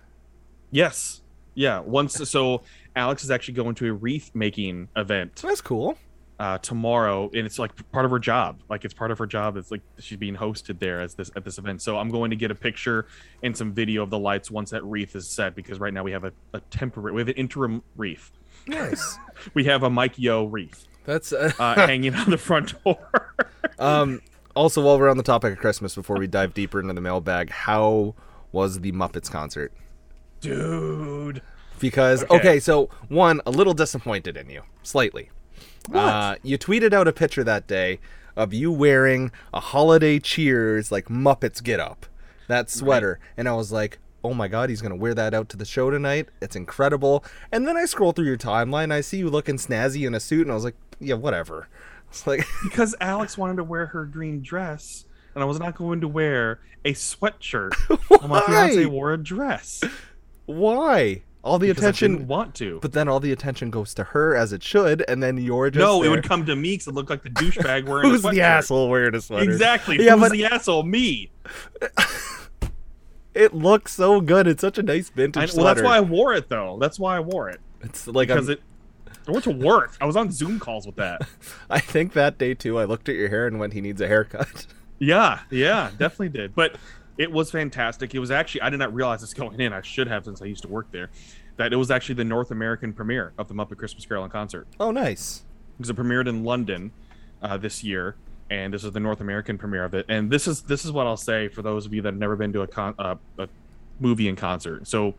Yes, 0.69 1.21
yeah. 1.55 1.79
Once 1.79 2.15
so, 2.29 2.61
Alex 2.95 3.23
is 3.23 3.31
actually 3.31 3.55
going 3.55 3.75
to 3.75 3.87
a 3.89 3.93
wreath 3.93 4.31
making 4.33 4.87
event 4.95 5.35
That's 5.37 5.61
cool. 5.61 5.97
uh, 6.39 6.57
tomorrow, 6.59 7.29
and 7.33 7.45
it's 7.45 7.59
like 7.59 7.71
part 7.91 8.05
of 8.05 8.11
her 8.11 8.19
job. 8.19 8.61
Like 8.69 8.85
it's 8.85 8.93
part 8.93 9.11
of 9.11 9.17
her 9.19 9.25
job. 9.27 9.57
It's 9.57 9.71
like 9.71 9.81
she's 9.99 10.17
being 10.17 10.35
hosted 10.35 10.79
there 10.79 11.01
as 11.01 11.13
this 11.15 11.31
at 11.35 11.43
this 11.45 11.57
event. 11.57 11.81
So 11.81 11.97
I'm 11.97 12.09
going 12.09 12.29
to 12.31 12.35
get 12.35 12.51
a 12.51 12.55
picture 12.55 13.07
and 13.41 13.55
some 13.55 13.73
video 13.73 14.03
of 14.03 14.09
the 14.09 14.19
lights 14.19 14.51
once 14.51 14.71
that 14.71 14.83
wreath 14.83 15.15
is 15.15 15.27
set 15.27 15.55
because 15.55 15.79
right 15.79 15.93
now 15.93 16.03
we 16.03 16.11
have 16.11 16.23
a, 16.23 16.33
a 16.53 16.59
temporary, 16.71 17.13
we 17.13 17.21
have 17.21 17.29
an 17.29 17.35
interim 17.35 17.83
wreath. 17.95 18.31
Nice. 18.67 19.17
We 19.53 19.65
have 19.65 19.83
a 19.83 19.89
Mike 19.89 20.17
Yo 20.17 20.45
wreath 20.45 20.87
That's 21.05 21.33
uh, 21.33 21.51
uh, 21.59 21.75
hanging 21.87 22.15
on 22.15 22.29
the 22.29 22.37
front 22.37 22.81
door. 22.83 23.35
um. 23.79 24.21
Also, 24.55 24.83
while 24.83 24.99
we're 24.99 25.09
on 25.09 25.17
the 25.17 25.23
topic 25.23 25.53
of 25.53 25.57
Christmas, 25.57 25.95
before 25.95 26.17
we 26.19 26.27
dive 26.27 26.53
deeper 26.53 26.79
into 26.79 26.93
the 26.93 27.01
mailbag, 27.01 27.49
how 27.49 28.13
was 28.51 28.81
the 28.81 28.91
Muppets 28.91 29.29
concert? 29.29 29.73
Dude, 30.43 31.41
Because 31.79 32.23
Okay. 32.23 32.35
okay, 32.35 32.59
so 32.59 32.89
one, 33.09 33.41
a 33.45 33.51
little 33.51 33.73
disappointed 33.73 34.37
in 34.37 34.49
you, 34.49 34.61
slightly. 34.83 35.29
Uh, 35.93 36.35
you 36.43 36.57
tweeted 36.57 36.93
out 36.93 37.07
a 37.07 37.13
picture 37.13 37.43
that 37.43 37.67
day 37.67 37.99
of 38.35 38.53
you 38.53 38.71
wearing 38.71 39.31
a 39.53 39.59
holiday 39.59 40.19
cheers 40.19 40.91
like 40.91 41.05
Muppets 41.07 41.61
get 41.63 41.79
up, 41.79 42.05
that 42.47 42.69
sweater, 42.69 43.19
and 43.37 43.47
I 43.49 43.53
was 43.53 43.71
like, 43.71 43.99
oh 44.23 44.33
my 44.33 44.47
god, 44.47 44.69
he's 44.69 44.81
gonna 44.81 44.95
wear 44.95 45.13
that 45.13 45.33
out 45.33 45.49
to 45.49 45.57
the 45.57 45.65
show 45.65 45.89
tonight. 45.89 46.29
It's 46.41 46.55
incredible. 46.55 47.23
And 47.51 47.67
then 47.67 47.75
I 47.75 47.85
scroll 47.85 48.11
through 48.13 48.25
your 48.27 48.37
timeline, 48.37 48.91
I 48.91 49.01
see 49.01 49.17
you 49.17 49.29
looking 49.29 49.57
snazzy 49.57 50.07
in 50.07 50.13
a 50.13 50.19
suit, 50.19 50.41
and 50.43 50.51
I 50.51 50.55
was 50.55 50.63
like, 50.63 50.75
yeah, 50.99 51.15
whatever. 51.15 51.67
It's 52.09 52.27
like, 52.27 52.45
because 52.63 52.95
Alex 53.01 53.39
wanted 53.39 53.55
to 53.55 53.63
wear 53.63 53.87
her 53.87 54.05
green 54.05 54.43
dress, 54.43 55.05
and 55.33 55.43
I 55.43 55.47
was 55.47 55.59
not 55.59 55.75
going 55.75 55.99
to 56.01 56.07
wear 56.07 56.59
a 56.85 56.93
sweatshirt. 56.93 57.73
while 58.07 58.27
My 58.27 58.41
fiance 58.41 58.85
wore 58.85 59.13
a 59.13 59.17
dress. 59.17 59.81
Why? 60.45 61.23
All 61.43 61.59
the 61.59 61.67
Because 61.67 61.83
attention, 61.83 62.11
didn't 62.13 62.27
want 62.29 62.55
to. 62.55 62.79
but 62.81 62.93
then 62.93 63.09
all 63.09 63.19
the 63.19 63.31
attention 63.33 63.69
goes 63.69 63.93
to 63.95 64.03
her 64.05 64.33
as 64.35 64.53
it 64.53 64.63
should, 64.63 65.03
and 65.09 65.21
then 65.21 65.37
you're 65.37 65.69
just 65.69 65.81
no, 65.83 66.01
it 66.01 66.07
would 66.09 66.23
come 66.23 66.45
to 66.45 66.55
me 66.55 66.71
because 66.73 66.87
it 66.87 66.93
looked 66.93 67.09
like 67.09 67.21
the 67.23 67.29
douchebag 67.29 67.85
wearing 67.85 68.09
Who's 68.09 68.23
a 68.23 68.29
the 68.29 68.41
asshole 68.41 68.89
wearing 68.89 69.13
a 69.13 69.19
sweater? 69.19 69.43
Exactly. 69.51 69.97
Yeah, 70.01 70.13
Who's 70.13 70.21
but- 70.21 70.31
the 70.31 70.45
asshole? 70.45 70.83
Me. 70.83 71.29
It 73.35 73.51
looks 73.53 73.93
so 73.93 74.21
good. 74.21 74.45
It's 74.45 74.61
such 74.61 74.77
a 74.77 74.83
nice 74.83 75.09
vintage 75.09 75.53
I, 75.53 75.57
well, 75.57 75.65
that's 75.65 75.81
why 75.81 75.97
I 75.97 76.01
wore 76.01 76.33
it 76.35 76.49
though. 76.49 76.77
That's 76.79 76.99
why 76.99 77.17
I 77.17 77.19
wore 77.19 77.49
it 77.49 77.59
it's 77.81 78.07
like 78.07 78.27
because 78.27 78.47
I'm, 78.47 78.53
it. 78.53 78.61
I 79.27 79.31
went 79.31 79.43
to 79.45 79.51
work. 79.51 79.97
I 79.99 80.05
was 80.05 80.15
on 80.15 80.31
Zoom 80.31 80.59
calls 80.59 80.85
with 80.85 80.97
that. 80.97 81.27
I 81.69 81.79
think 81.79 82.13
that 82.13 82.37
day 82.37 82.53
too. 82.53 82.77
I 82.77 82.85
looked 82.85 83.09
at 83.09 83.15
your 83.15 83.29
hair 83.29 83.47
and 83.47 83.57
went, 83.59 83.73
"He 83.73 83.81
needs 83.81 84.01
a 84.01 84.07
haircut." 84.07 84.67
Yeah, 84.99 85.39
yeah, 85.49 85.89
definitely 85.97 86.29
did. 86.29 86.53
But 86.55 86.75
it 87.17 87.31
was 87.31 87.51
fantastic. 87.51 88.15
It 88.15 88.19
was 88.19 88.31
actually 88.31 88.61
I 88.61 88.69
did 88.69 88.77
not 88.77 88.93
realize 88.93 89.21
this 89.21 89.33
going 89.33 89.59
in. 89.59 89.73
I 89.73 89.81
should 89.81 90.07
have 90.07 90.25
since 90.25 90.41
I 90.41 90.45
used 90.45 90.63
to 90.63 90.67
work 90.67 90.91
there. 90.91 91.09
That 91.57 91.71
it 91.71 91.75
was 91.75 91.91
actually 91.91 92.15
the 92.15 92.23
North 92.23 92.49
American 92.49 92.93
premiere 92.93 93.33
of 93.37 93.47
the 93.47 93.53
Muppet 93.53 93.77
Christmas 93.77 94.05
Carol 94.05 94.23
in 94.23 94.31
concert. 94.31 94.67
oh, 94.79 94.89
nice. 94.91 95.43
because 95.77 95.89
it 95.89 95.95
premiered 95.95 96.27
in 96.27 96.43
London 96.43 96.91
uh, 97.43 97.57
this 97.57 97.83
year, 97.83 98.15
and 98.49 98.73
this 98.73 98.83
is 98.83 98.91
the 98.91 98.99
North 98.99 99.21
American 99.21 99.57
premiere 99.59 99.83
of 99.83 99.93
it. 99.93 100.05
And 100.09 100.31
this 100.31 100.47
is 100.47 100.63
this 100.63 100.83
is 100.83 100.91
what 100.91 101.05
I'll 101.05 101.15
say 101.17 101.47
for 101.49 101.61
those 101.61 101.85
of 101.85 101.93
you 101.93 102.01
that 102.01 102.13
have 102.13 102.19
never 102.19 102.35
been 102.35 102.53
to 102.53 102.61
a 102.61 102.67
con- 102.67 102.95
uh, 102.97 103.15
a 103.37 103.47
movie 103.99 104.27
in 104.27 104.35
concert. 104.35 104.87
So 104.87 105.13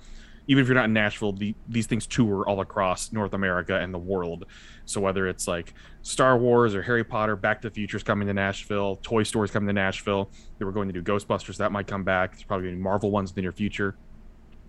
even 0.46 0.62
if 0.62 0.68
you're 0.68 0.74
not 0.74 0.84
in 0.84 0.92
Nashville, 0.92 1.32
the, 1.32 1.54
these 1.68 1.86
things 1.86 2.06
tour 2.06 2.44
all 2.46 2.60
across 2.60 3.12
North 3.12 3.32
America 3.32 3.78
and 3.78 3.94
the 3.94 3.98
world. 3.98 4.44
So 4.84 5.00
whether 5.00 5.26
it's 5.26 5.48
like 5.48 5.72
Star 6.02 6.36
Wars 6.36 6.74
or 6.74 6.82
Harry 6.82 7.02
Potter, 7.04 7.34
Back 7.36 7.62
to 7.62 7.70
the 7.70 7.74
Future's 7.74 8.02
coming 8.02 8.28
to 8.28 8.34
Nashville, 8.34 8.96
Toy 8.96 9.22
Story 9.22 9.46
is 9.46 9.50
coming 9.50 9.66
to 9.68 9.72
Nashville. 9.72 10.30
They 10.58 10.64
were 10.66 10.72
going 10.72 10.88
to 10.88 10.92
do 10.92 11.02
Ghostbusters, 11.02 11.56
that 11.56 11.72
might 11.72 11.86
come 11.86 12.04
back. 12.04 12.32
There's 12.32 12.42
probably 12.44 12.66
gonna 12.66 12.76
be 12.76 12.82
Marvel 12.82 13.10
ones 13.10 13.30
in 13.30 13.34
the 13.36 13.42
near 13.42 13.52
future. 13.52 13.96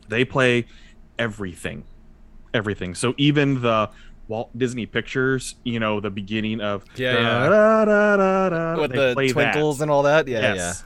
They 0.08 0.24
play 0.24 0.68
everything, 1.20 1.84
everything. 2.54 2.96
So 2.96 3.14
even 3.18 3.62
the 3.62 3.90
Walt 4.28 4.58
Disney 4.58 4.86
Pictures, 4.86 5.56
you 5.64 5.80
know, 5.80 6.00
the 6.00 6.10
beginning 6.10 6.62
of 6.62 6.86
Yeah, 6.96 7.14
yeah. 7.14 7.50
da-da-da-da-da, 7.50 8.82
With 8.82 8.92
the 8.94 9.14
twinkles 9.14 9.78
that. 9.80 9.84
and 9.84 9.92
all 9.92 10.04
that. 10.04 10.28
Yeah, 10.28 10.54
yes, 10.54 10.84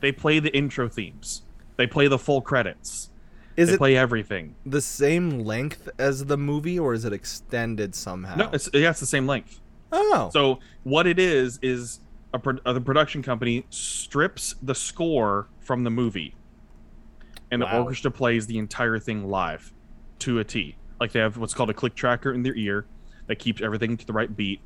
they 0.00 0.10
play 0.12 0.40
the 0.40 0.54
intro 0.56 0.88
themes. 0.88 1.42
They 1.76 1.86
play 1.86 2.08
the 2.08 2.18
full 2.18 2.42
credits. 2.42 3.10
Is 3.56 3.68
they 3.68 3.74
it 3.74 3.78
play 3.78 3.96
everything. 3.96 4.54
the 4.64 4.80
same 4.80 5.40
length 5.40 5.88
as 5.98 6.24
the 6.26 6.36
movie, 6.36 6.78
or 6.78 6.94
is 6.94 7.04
it 7.04 7.12
extended 7.12 7.94
somehow? 7.94 8.34
No, 8.36 8.50
it's 8.52 8.68
yeah, 8.72 8.90
it's 8.90 9.00
the 9.00 9.06
same 9.06 9.26
length. 9.26 9.60
oh, 9.92 10.30
So 10.32 10.58
what 10.84 11.06
it 11.06 11.18
is 11.18 11.58
is 11.62 12.00
a 12.34 12.38
pro- 12.38 12.58
uh, 12.64 12.72
the 12.72 12.80
production 12.80 13.22
company 13.22 13.66
strips 13.70 14.54
the 14.62 14.74
score 14.74 15.48
from 15.60 15.84
the 15.84 15.90
movie, 15.90 16.34
and 17.50 17.60
the 17.62 17.76
orchestra 17.76 18.10
plays 18.10 18.46
the 18.46 18.58
entire 18.58 18.98
thing 18.98 19.28
live 19.28 19.72
to 20.20 20.38
a 20.38 20.44
T. 20.44 20.76
Like 21.00 21.12
they 21.12 21.20
have 21.20 21.36
what's 21.36 21.52
called 21.54 21.68
a 21.70 21.74
click 21.74 21.94
tracker 21.94 22.32
in 22.32 22.42
their 22.42 22.54
ear 22.54 22.86
that 23.26 23.38
keeps 23.38 23.60
everything 23.60 23.96
to 23.96 24.06
the 24.06 24.12
right 24.12 24.34
beat. 24.34 24.60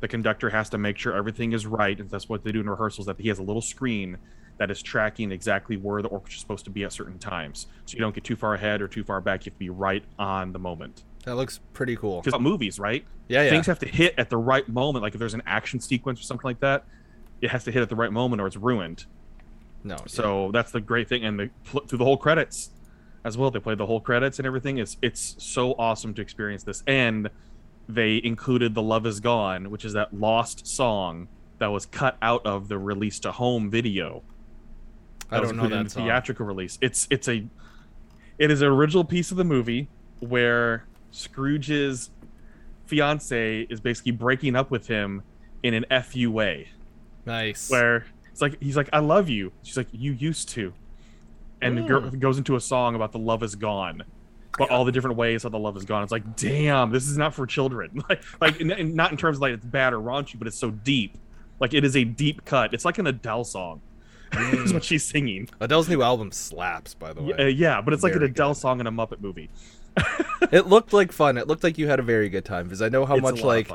The 0.00 0.08
conductor 0.08 0.50
has 0.50 0.68
to 0.70 0.78
make 0.78 0.98
sure 0.98 1.14
everything 1.16 1.52
is 1.52 1.64
right, 1.66 1.98
and 1.98 2.10
that's 2.10 2.28
what 2.28 2.44
they 2.44 2.52
do 2.52 2.60
in 2.60 2.68
rehearsals. 2.68 3.06
That 3.06 3.18
he 3.18 3.28
has 3.28 3.38
a 3.38 3.42
little 3.42 3.62
screen 3.62 4.18
that 4.58 4.70
is 4.70 4.82
tracking 4.82 5.32
exactly 5.32 5.76
where 5.76 6.00
the 6.02 6.08
orchestra 6.08 6.36
is 6.36 6.40
supposed 6.40 6.64
to 6.64 6.70
be 6.70 6.84
at 6.84 6.92
certain 6.92 7.18
times, 7.18 7.66
so 7.84 7.94
you 7.94 8.00
don't 8.00 8.14
get 8.14 8.24
too 8.24 8.36
far 8.36 8.54
ahead 8.54 8.80
or 8.80 8.88
too 8.88 9.04
far 9.04 9.20
back. 9.20 9.44
You 9.44 9.50
have 9.50 9.56
to 9.56 9.58
be 9.58 9.70
right 9.70 10.04
on 10.18 10.52
the 10.52 10.58
moment. 10.58 11.04
that 11.24 11.34
looks 11.36 11.60
pretty 11.72 11.96
cool. 11.96 12.22
Because 12.22 12.40
movies, 12.40 12.78
right? 12.78 13.04
Yeah, 13.28 13.42
yeah. 13.42 13.50
things 13.50 13.66
have 13.66 13.80
to 13.80 13.88
hit 13.88 14.14
at 14.18 14.30
the 14.30 14.36
right 14.36 14.66
moment. 14.68 15.02
Like 15.02 15.14
if 15.14 15.18
there's 15.18 15.34
an 15.34 15.42
action 15.46 15.80
sequence 15.80 16.20
or 16.20 16.22
something 16.22 16.46
like 16.48 16.60
that, 16.60 16.84
it 17.40 17.50
has 17.50 17.64
to 17.64 17.72
hit 17.72 17.82
at 17.82 17.88
the 17.88 17.96
right 17.96 18.12
moment 18.12 18.40
or 18.40 18.46
it's 18.46 18.56
ruined. 18.56 19.04
no, 19.84 19.96
So 20.06 20.50
that's 20.52 20.70
the 20.72 20.80
great 20.80 21.08
thing. 21.08 21.24
And 21.24 21.38
the, 21.38 21.50
through 21.86 21.98
the 21.98 22.04
whole 22.04 22.16
credits 22.16 22.70
as 23.24 23.36
well, 23.36 23.50
they 23.50 23.58
play 23.58 23.74
the 23.74 23.86
whole 23.86 24.00
credits 24.00 24.38
and 24.38 24.46
everything. 24.46 24.78
It's 24.78 24.96
it's 25.02 25.34
so 25.38 25.72
awesome 25.72 26.14
to 26.14 26.22
experience 26.22 26.62
this. 26.62 26.82
And 26.86 27.28
they 27.88 28.20
included 28.24 28.74
the 28.74 28.82
Love 28.82 29.06
Is 29.06 29.20
Gone, 29.20 29.70
which 29.70 29.84
is 29.84 29.92
that 29.94 30.14
lost 30.14 30.66
song 30.66 31.28
that 31.58 31.66
was 31.68 31.86
cut 31.86 32.16
out 32.22 32.44
of 32.46 32.68
the 32.68 32.78
release 32.78 33.18
to 33.20 33.32
home 33.32 33.70
video. 33.70 34.22
I 35.30 35.40
don't 35.40 35.56
know 35.56 35.68
that 35.68 35.90
song. 35.90 36.04
theatrical 36.04 36.46
release. 36.46 36.78
It's 36.80 37.06
it's 37.10 37.28
a 37.28 37.44
it 38.38 38.50
is 38.50 38.60
an 38.62 38.68
original 38.68 39.04
piece 39.04 39.30
of 39.30 39.36
the 39.36 39.44
movie 39.44 39.88
where 40.20 40.84
Scrooge's 41.10 42.10
fiance 42.86 43.62
is 43.68 43.80
basically 43.80 44.12
breaking 44.12 44.54
up 44.56 44.70
with 44.70 44.86
him 44.86 45.22
in 45.62 45.74
an 45.74 45.84
fu 46.02 46.30
way 46.30 46.68
Nice. 47.24 47.68
where 47.70 48.06
it's 48.30 48.40
like 48.40 48.60
he's 48.62 48.76
like 48.76 48.88
I 48.92 49.00
love 49.00 49.28
you. 49.28 49.52
She's 49.62 49.76
like 49.76 49.88
you 49.92 50.12
used 50.12 50.48
to, 50.50 50.72
and 51.60 51.76
the 51.76 51.82
girl 51.82 52.02
Mm. 52.02 52.20
goes 52.20 52.38
into 52.38 52.54
a 52.56 52.60
song 52.60 52.94
about 52.94 53.12
the 53.12 53.18
love 53.18 53.42
is 53.42 53.54
gone, 53.56 54.02
but 54.58 54.70
all 54.70 54.84
the 54.84 54.92
different 54.92 55.16
ways 55.16 55.42
how 55.42 55.48
the 55.48 55.58
love 55.58 55.76
is 55.76 55.84
gone. 55.84 56.02
It's 56.02 56.12
like 56.12 56.36
damn, 56.36 56.90
this 56.92 57.08
is 57.08 57.16
not 57.18 57.34
for 57.34 57.46
children. 57.46 58.02
Like 58.08 58.22
like 58.40 58.60
not 58.64 59.10
in 59.10 59.16
terms 59.16 59.38
of 59.38 59.40
like 59.42 59.54
it's 59.54 59.64
bad 59.64 59.92
or 59.92 59.98
raunchy, 59.98 60.38
but 60.38 60.46
it's 60.46 60.58
so 60.58 60.70
deep. 60.70 61.16
Like 61.58 61.72
it 61.74 61.84
is 61.84 61.96
a 61.96 62.04
deep 62.04 62.44
cut. 62.44 62.74
It's 62.74 62.84
like 62.84 62.98
an 62.98 63.06
Adele 63.06 63.44
song. 63.44 63.80
Is 64.32 64.72
what 64.72 64.84
she's 64.84 65.04
singing. 65.04 65.48
Adele's 65.60 65.88
new 65.88 66.02
album 66.02 66.32
slaps, 66.32 66.94
by 66.94 67.12
the 67.12 67.22
way. 67.22 67.34
Yeah, 67.38 67.44
uh, 67.44 67.48
yeah, 67.48 67.80
but 67.80 67.94
it's 67.94 68.02
like 68.02 68.14
an 68.14 68.22
Adele 68.22 68.50
good. 68.54 68.60
song 68.60 68.80
in 68.80 68.86
a 68.86 68.92
Muppet 68.92 69.20
movie. 69.20 69.50
it 70.52 70.66
looked 70.66 70.92
like 70.92 71.10
fun. 71.12 71.38
It 71.38 71.46
looked 71.48 71.64
like 71.64 71.78
you 71.78 71.88
had 71.88 71.98
a 71.98 72.02
very 72.02 72.28
good 72.28 72.44
time 72.44 72.64
because 72.64 72.82
I 72.82 72.88
know 72.88 73.06
how 73.06 73.14
It's 73.14 73.22
much 73.22 73.42
like 73.42 73.70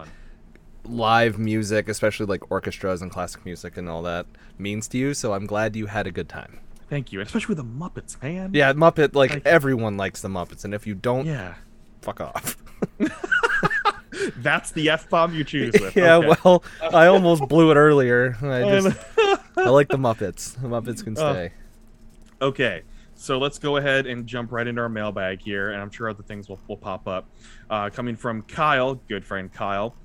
live 0.86 1.40
music, 1.40 1.90
especially 1.90 2.26
like 2.28 2.52
orchestras 2.52 3.02
and 3.02 3.10
classic 3.12 3.44
music 3.46 3.78
and 3.78 3.90
all 3.90 4.02
that, 4.04 4.26
means 4.58 4.88
to 4.90 4.98
you. 4.98 5.14
So 5.14 5.34
I'm 5.34 5.46
glad 5.46 5.76
you 5.76 5.88
had 5.88 6.06
a 6.08 6.12
good 6.12 6.30
time. 6.30 6.60
Thank 6.90 7.12
you, 7.14 7.22
especially 7.22 7.56
with 7.56 7.58
the 7.58 7.64
Muppets, 7.64 8.22
man. 8.22 8.52
Yeah, 8.54 8.74
Muppet. 8.74 9.16
Like 9.16 9.32
Like- 9.32 9.46
everyone 9.46 9.96
likes 9.98 10.22
the 10.22 10.28
Muppets, 10.28 10.66
and 10.66 10.74
if 10.74 10.86
you 10.86 10.94
don't, 10.94 11.26
yeah. 11.26 11.56
fuck 12.02 12.20
off. 12.22 12.58
That's 14.38 14.72
the 14.72 14.90
f 14.90 15.10
bomb 15.10 15.34
you 15.34 15.44
choose 15.44 15.74
with. 15.80 15.96
yeah, 15.96 16.16
Okay. 16.18 16.34
well, 16.44 16.64
I 16.94 17.08
almost 17.08 17.48
blew 17.48 17.72
it 17.72 17.76
earlier. 17.76 18.36
I 18.42 18.62
just 18.82 18.98
I 19.58 19.70
like 19.70 19.88
the 19.90 19.98
Muppets. 19.98 20.60
The 20.62 20.68
Muppets 20.68 21.04
can 21.04 21.18
Oh. 21.18 21.34
stay. 21.34 21.52
Okay, 22.42 22.82
so 23.16 23.38
let's 23.38 23.60
go 23.60 23.78
ahead 23.78 24.08
and 24.08 24.26
jump 24.26 24.52
right 24.52 24.66
into 24.66 24.82
our 24.82 24.90
mailbag 24.90 25.42
here, 25.42 25.72
and 25.72 25.82
I'm 25.82 25.92
sure 25.92 26.10
other 26.10 26.24
things 26.24 26.50
will, 26.50 26.60
will 26.68 26.78
pop 26.78 27.08
up. 27.08 27.28
Uh, 27.70 27.90
coming 27.90 28.16
from 28.16 28.42
Kyle, 28.44 28.96
good 29.08 29.24
friend 29.26 29.52
Kyle. 29.54 29.96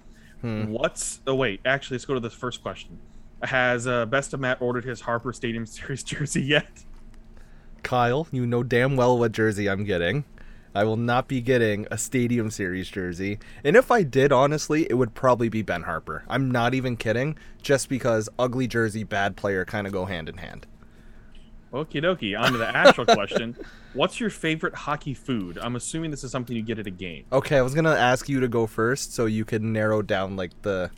Hmm. 0.43 0.67
What's 0.67 1.21
oh 1.27 1.35
wait, 1.35 1.61
actually, 1.65 1.95
let's 1.97 2.05
go 2.05 2.15
to 2.15 2.21
the 2.21 2.29
first 2.31 2.63
question. 2.63 2.99
Has 3.43 3.87
uh, 3.87 4.05
Best 4.07 4.35
of 4.35 4.41
Matt 4.41 4.61
ordered 4.61 4.85
his 4.85 5.03
Harpur 5.03 5.35
Stadium 5.35 5.65
Series 5.67 6.03
jersey 6.03 6.43
yet? 6.43 6.67
Kyle, 7.83 8.27
you 8.33 8.47
know 8.47 8.63
damn 8.63 8.97
well 8.97 9.19
what 9.19 9.33
jersey 9.33 9.69
I'm 9.69 9.85
getting. 9.85 10.25
I 10.77 10.85
will 10.85 10.99
not 10.99 11.27
be 11.27 11.41
getting 11.41 11.87
a 11.91 11.97
Stadium 11.97 12.51
Series 12.51 12.91
jersey. 12.91 13.39
And 13.65 13.77
if 13.77 13.91
I 13.91 14.03
did, 14.03 14.31
honestly, 14.31 14.87
it 14.91 14.95
would 14.95 15.15
probably 15.15 15.49
be 15.49 15.63
Ben 15.63 15.85
Harpur. 15.85 16.23
I'm 16.29 16.51
not 16.51 16.75
even 16.75 16.99
kidding, 16.99 17.39
just 17.63 17.89
because 17.89 18.29
ugly 18.39 18.67
jersey, 18.67 19.03
bad 19.03 19.37
player 19.37 19.65
kind 19.65 19.87
of 19.87 19.95
go 19.95 20.05
hand 20.05 20.29
in 20.29 20.37
hand. 20.37 20.67
Okie 21.73 22.03
dokie. 22.03 22.39
On 22.39 22.53
to 22.53 22.59
the 22.59 22.69
actual 22.77 23.07
question. 23.07 23.57
What's 23.95 24.21
your 24.21 24.29
favorite 24.29 24.75
hockey 24.75 25.15
food? 25.15 25.57
I'm 25.63 25.77
assuming 25.77 26.11
this 26.11 26.25
is 26.25 26.31
something 26.31 26.55
you 26.55 26.63
get 26.63 26.79
at 26.79 26.87
a 26.87 26.91
game. 26.91 27.25
Okay, 27.33 27.57
I 27.57 27.63
was 27.63 27.75
gonna 27.75 27.95
ask 27.95 28.29
you 28.29 28.41
to 28.41 28.49
go 28.49 28.67
first 28.67 29.15
so 29.15 29.25
you 29.25 29.47
could 29.47 29.63
narrow 29.63 30.03
down 30.03 30.37
like 30.37 30.51
the 30.61 30.91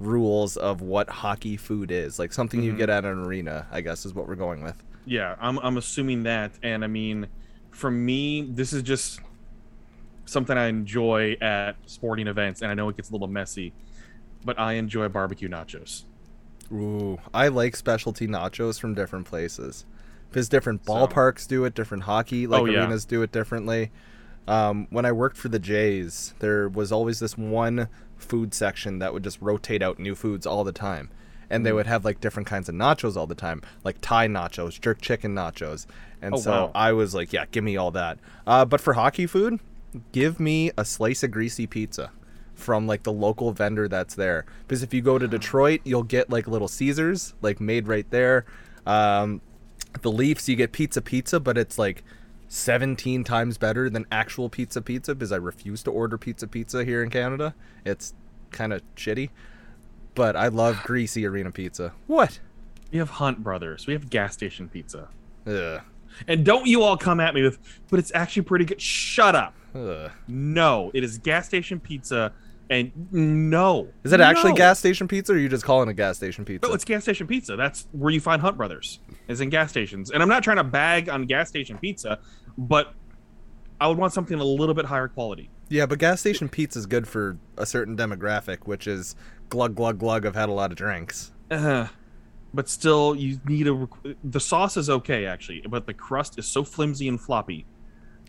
rules 0.00 0.56
of 0.56 0.80
what 0.80 1.10
hockey 1.10 1.58
food 1.58 1.90
is. 1.90 2.18
Like 2.18 2.32
something 2.32 2.62
you 2.62 2.72
Mhm. 2.72 2.78
get 2.78 2.88
at 2.90 3.04
an 3.04 3.18
arena, 3.18 3.66
I 3.70 3.82
guess 3.82 4.06
is 4.06 4.14
what 4.14 4.26
we're 4.28 4.34
going 4.34 4.62
with. 4.62 4.82
Yeah, 5.04 5.36
I'm 5.40 5.58
I'm 5.58 5.76
assuming 5.76 6.22
that, 6.22 6.52
and 6.62 6.82
I 6.82 6.86
mean, 6.88 7.28
for 7.70 7.90
me, 7.90 8.42
this 8.50 8.72
is 8.72 8.82
just 8.82 9.20
something 10.26 10.56
I 10.58 10.66
enjoy 10.66 11.36
at 11.40 11.76
sporting 11.86 12.26
events, 12.26 12.60
and 12.62 12.70
I 12.70 12.74
know 12.74 12.88
it 12.90 12.96
gets 12.96 13.08
a 13.10 13.12
little 13.12 13.28
messy, 13.28 13.72
but 14.44 14.58
I 14.58 14.74
enjoy 14.74 15.08
barbecue 15.08 15.48
nachos. 15.48 16.04
Ooh, 16.72 17.18
I 17.32 17.48
like 17.48 17.76
specialty 17.76 18.26
nachos 18.26 18.78
from 18.80 18.94
different 18.94 19.26
places. 19.26 19.84
Because 20.28 20.48
different 20.48 20.84
So- 20.84 20.92
ballparks 20.92 21.46
do 21.46 21.64
it, 21.64 21.74
different 21.74 22.02
hockey 22.04 22.46
like 22.46 22.62
Oh, 22.62 22.64
yeah. 22.66 22.80
arenas 22.80 23.04
do 23.04 23.22
it 23.22 23.30
differently. 23.32 23.90
Um, 24.48 24.86
when 24.90 25.04
I 25.04 25.12
worked 25.12 25.36
for 25.36 25.48
the 25.48 25.58
Jays, 25.58 26.34
there 26.40 26.68
was 26.68 26.92
always 26.92 27.20
this 27.20 27.38
one 27.38 27.88
food 28.16 28.52
section 28.54 28.98
that 28.98 29.12
would 29.12 29.22
just 29.24 29.40
rotate 29.40 29.82
out 29.82 29.98
new 29.98 30.14
foods 30.14 30.46
all 30.46 30.64
the 30.64 30.72
time. 30.72 31.10
And 31.48 31.64
they 31.64 31.72
would 31.72 31.86
have 31.86 32.04
like 32.04 32.20
different 32.20 32.48
kinds 32.48 32.68
of 32.68 32.74
nachos 32.74 33.16
all 33.16 33.28
the 33.28 33.34
time, 33.36 33.62
like 33.84 33.98
Thai 34.00 34.26
nachos, 34.26 34.80
jerk 34.80 35.00
chicken 35.00 35.32
nachos. 35.34 35.86
And 36.20 36.34
Oh, 36.34 36.38
so 36.38 36.50
wow. 36.50 36.70
I 36.74 36.92
was 36.92 37.14
like, 37.14 37.32
yeah, 37.32 37.44
give 37.52 37.62
me 37.62 37.76
all 37.76 37.92
that. 37.92 38.18
Uh, 38.46 38.64
but 38.64 38.80
for 38.80 38.94
hockey 38.94 39.26
food, 39.26 39.60
give 40.12 40.40
me 40.40 40.70
a 40.76 40.84
slice 40.84 41.22
of 41.22 41.30
greasy 41.30 41.66
pizza 41.66 42.10
from 42.54 42.86
like 42.86 43.02
the 43.02 43.12
local 43.12 43.52
vendor 43.52 43.86
that's 43.88 44.14
there. 44.14 44.46
Because 44.66 44.82
if 44.82 44.94
you 44.94 45.02
go 45.02 45.18
to 45.18 45.28
Detroit, 45.28 45.80
you'll 45.84 46.02
get 46.02 46.30
like 46.30 46.48
little 46.48 46.68
Caesars, 46.68 47.34
like 47.42 47.60
made 47.60 47.86
right 47.86 48.08
there. 48.10 48.46
Um, 48.86 49.40
the 50.02 50.10
Leafs, 50.10 50.48
you 50.48 50.56
get 50.56 50.72
pizza 50.72 51.02
pizza, 51.02 51.38
but 51.38 51.58
it's 51.58 51.78
like 51.78 52.02
17 52.48 53.24
times 53.24 53.58
better 53.58 53.90
than 53.90 54.06
actual 54.10 54.48
pizza 54.48 54.80
pizza 54.80 55.14
because 55.14 55.32
I 55.32 55.36
refuse 55.36 55.82
to 55.84 55.90
order 55.90 56.16
pizza 56.18 56.46
pizza 56.46 56.84
here 56.84 57.02
in 57.02 57.10
Canada. 57.10 57.54
It's 57.84 58.14
kind 58.50 58.72
of 58.72 58.82
shitty. 58.94 59.30
But 60.14 60.34
I 60.34 60.48
love 60.48 60.82
greasy 60.82 61.26
arena 61.26 61.50
pizza. 61.50 61.92
What? 62.06 62.40
We 62.90 62.98
have 62.98 63.10
Hunt 63.10 63.42
Brothers. 63.42 63.86
We 63.86 63.92
have 63.92 64.08
gas 64.08 64.32
station 64.32 64.68
pizza. 64.68 65.08
Ugh. 65.46 65.82
And 66.26 66.44
don't 66.44 66.66
you 66.66 66.82
all 66.82 66.96
come 66.96 67.20
at 67.20 67.34
me 67.34 67.42
with, 67.42 67.58
but 67.90 67.98
it's 67.98 68.12
actually 68.14 68.42
pretty 68.42 68.64
good. 68.64 68.80
Shut 68.80 69.34
up. 69.34 69.54
Ugh. 69.76 70.10
No, 70.28 70.90
it 70.94 71.04
is 71.04 71.18
gas 71.18 71.46
station 71.46 71.78
pizza, 71.80 72.32
and 72.70 72.92
no. 73.12 73.88
Is 74.04 74.12
it 74.12 74.20
actually 74.20 74.52
No. 74.52 74.56
gas 74.56 74.78
station 74.78 75.06
pizza 75.06 75.32
or 75.32 75.36
are 75.36 75.38
you 75.38 75.48
just 75.48 75.64
calling 75.64 75.88
it 75.88 75.94
gas 75.94 76.16
station 76.16 76.44
pizza? 76.44 76.68
No, 76.68 76.74
it's 76.74 76.84
gas 76.84 77.02
station 77.02 77.26
pizza. 77.26 77.56
That's 77.56 77.86
where 77.92 78.12
you 78.12 78.20
find 78.20 78.40
Hunt 78.42 78.56
Brothers. 78.56 79.00
Is 79.28 79.40
in 79.40 79.50
gas 79.50 79.70
stations. 79.70 80.10
And 80.10 80.22
I'm 80.22 80.28
not 80.28 80.42
trying 80.42 80.56
to 80.58 80.64
bag 80.64 81.08
on 81.08 81.26
gas 81.26 81.48
station 81.48 81.78
pizza, 81.78 82.18
but 82.56 82.94
I 83.80 83.88
would 83.88 83.98
want 83.98 84.12
something 84.12 84.38
a 84.38 84.44
little 84.44 84.74
bit 84.74 84.86
higher 84.86 85.08
quality. 85.08 85.50
Yeah, 85.68 85.86
but 85.86 85.98
gas 85.98 86.20
station 86.20 86.48
pizza 86.48 86.78
is 86.78 86.86
good 86.86 87.06
for 87.08 87.38
a 87.58 87.66
certain 87.66 87.96
demographic, 87.96 88.66
which 88.66 88.86
is 88.86 89.14
glug 89.48 89.74
glug 89.74 89.98
glug. 89.98 90.24
I've 90.24 90.34
had 90.36 90.48
a 90.48 90.52
lot 90.52 90.70
of 90.70 90.76
drinks. 90.76 91.32
Uh, 91.50 91.88
but 92.54 92.68
still, 92.68 93.14
you 93.14 93.40
need 93.46 93.68
a. 93.68 93.88
The 94.24 94.40
sauce 94.40 94.76
is 94.76 94.88
okay 94.88 95.26
actually, 95.26 95.62
but 95.68 95.86
the 95.86 95.94
crust 95.94 96.38
is 96.38 96.46
so 96.46 96.64
flimsy 96.64 97.08
and 97.08 97.20
floppy. 97.20 97.66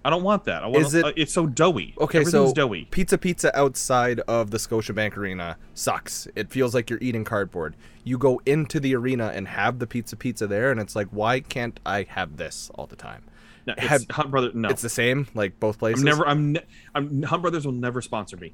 I 0.06 0.10
don't 0.10 0.24
want 0.24 0.46
that. 0.46 0.64
I 0.64 0.68
want 0.68 0.86
Is 0.86 0.94
it- 0.94 1.06
uh, 1.06 1.12
it's 1.18 1.34
so 1.34 1.48
doughy. 1.48 1.94
Okay, 2.00 2.24
so 2.24 2.54
doughy. 2.54 2.86
pizza 2.92 3.18
pizza 3.18 3.58
outside 3.58 4.20
of 4.22 4.52
the 4.52 4.58
Scotiabank 4.58 5.18
Arena 5.18 5.58
sucks. 5.74 6.28
It 6.36 6.50
feels 6.50 6.74
like 6.74 6.90
you're 6.90 7.00
eating 7.02 7.24
cardboard. 7.26 7.76
You 8.06 8.18
go 8.18 8.42
into 8.46 8.80
the 8.80 8.96
arena 8.96 9.32
and 9.36 9.48
have 9.50 9.80
the 9.80 9.88
pizza 9.88 10.16
pizza 10.16 10.48
there, 10.48 10.72
and 10.72 10.80
it's 10.80 10.96
like, 10.96 11.08
why 11.12 11.42
can't 11.42 11.78
I 11.86 12.04
have 12.10 12.38
this 12.38 12.72
all 12.76 12.88
the 12.88 12.96
time? 12.96 13.24
No, 13.66 13.74
it's 13.78 13.88
have- 13.88 14.06
Hunt 14.12 14.32
Brothers. 14.32 14.54
No, 14.56 14.70
It's 14.70 14.82
the 14.82 14.88
same, 14.90 15.28
like 15.34 15.60
both 15.60 15.78
places. 15.78 16.02
I'm 16.02 16.06
never. 16.06 16.26
I'm. 16.28 16.52
Ne- 16.54 16.66
I'm. 16.96 17.24
Hunt 17.24 17.42
Brothers 17.42 17.66
will 17.66 17.74
never 17.74 18.02
sponsor 18.02 18.38
me. 18.38 18.54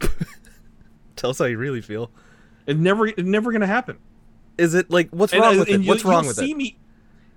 Tell 1.16 1.30
us 1.30 1.38
how 1.38 1.44
you 1.44 1.58
really 1.58 1.80
feel. 1.80 2.10
It 2.66 2.76
never. 2.78 3.06
It's 3.06 3.22
never 3.22 3.52
gonna 3.52 3.66
happen. 3.66 3.98
Is 4.56 4.74
it 4.74 4.90
like 4.90 5.10
what's 5.10 5.32
And- 5.32 5.42
wrong 5.42 5.50
and- 5.52 5.60
with 5.60 5.68
it? 5.68 5.80
you- 5.82 5.88
What's 5.88 6.04
wrong 6.04 6.26
with 6.26 6.36
see 6.36 6.50
it? 6.52 6.56
Me, 6.56 6.76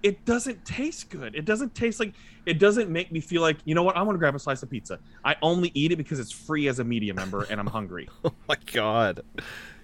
it 0.03 0.25
doesn't 0.25 0.63
taste 0.65 1.09
good. 1.09 1.35
It 1.35 1.45
doesn't 1.45 1.75
taste 1.75 1.99
like. 1.99 2.13
It 2.45 2.57
doesn't 2.57 2.89
make 2.89 3.11
me 3.11 3.19
feel 3.19 3.41
like 3.41 3.57
you 3.65 3.75
know 3.75 3.83
what. 3.83 3.95
I 3.95 4.01
want 4.01 4.15
to 4.15 4.19
grab 4.19 4.35
a 4.35 4.39
slice 4.39 4.63
of 4.63 4.69
pizza. 4.69 4.99
I 5.23 5.35
only 5.41 5.71
eat 5.73 5.91
it 5.91 5.95
because 5.97 6.19
it's 6.19 6.31
free 6.31 6.67
as 6.67 6.79
a 6.79 6.83
media 6.83 7.13
member, 7.13 7.43
and 7.49 7.59
I'm 7.59 7.67
hungry. 7.67 8.09
Oh 8.23 8.33
my 8.47 8.57
god. 8.73 9.21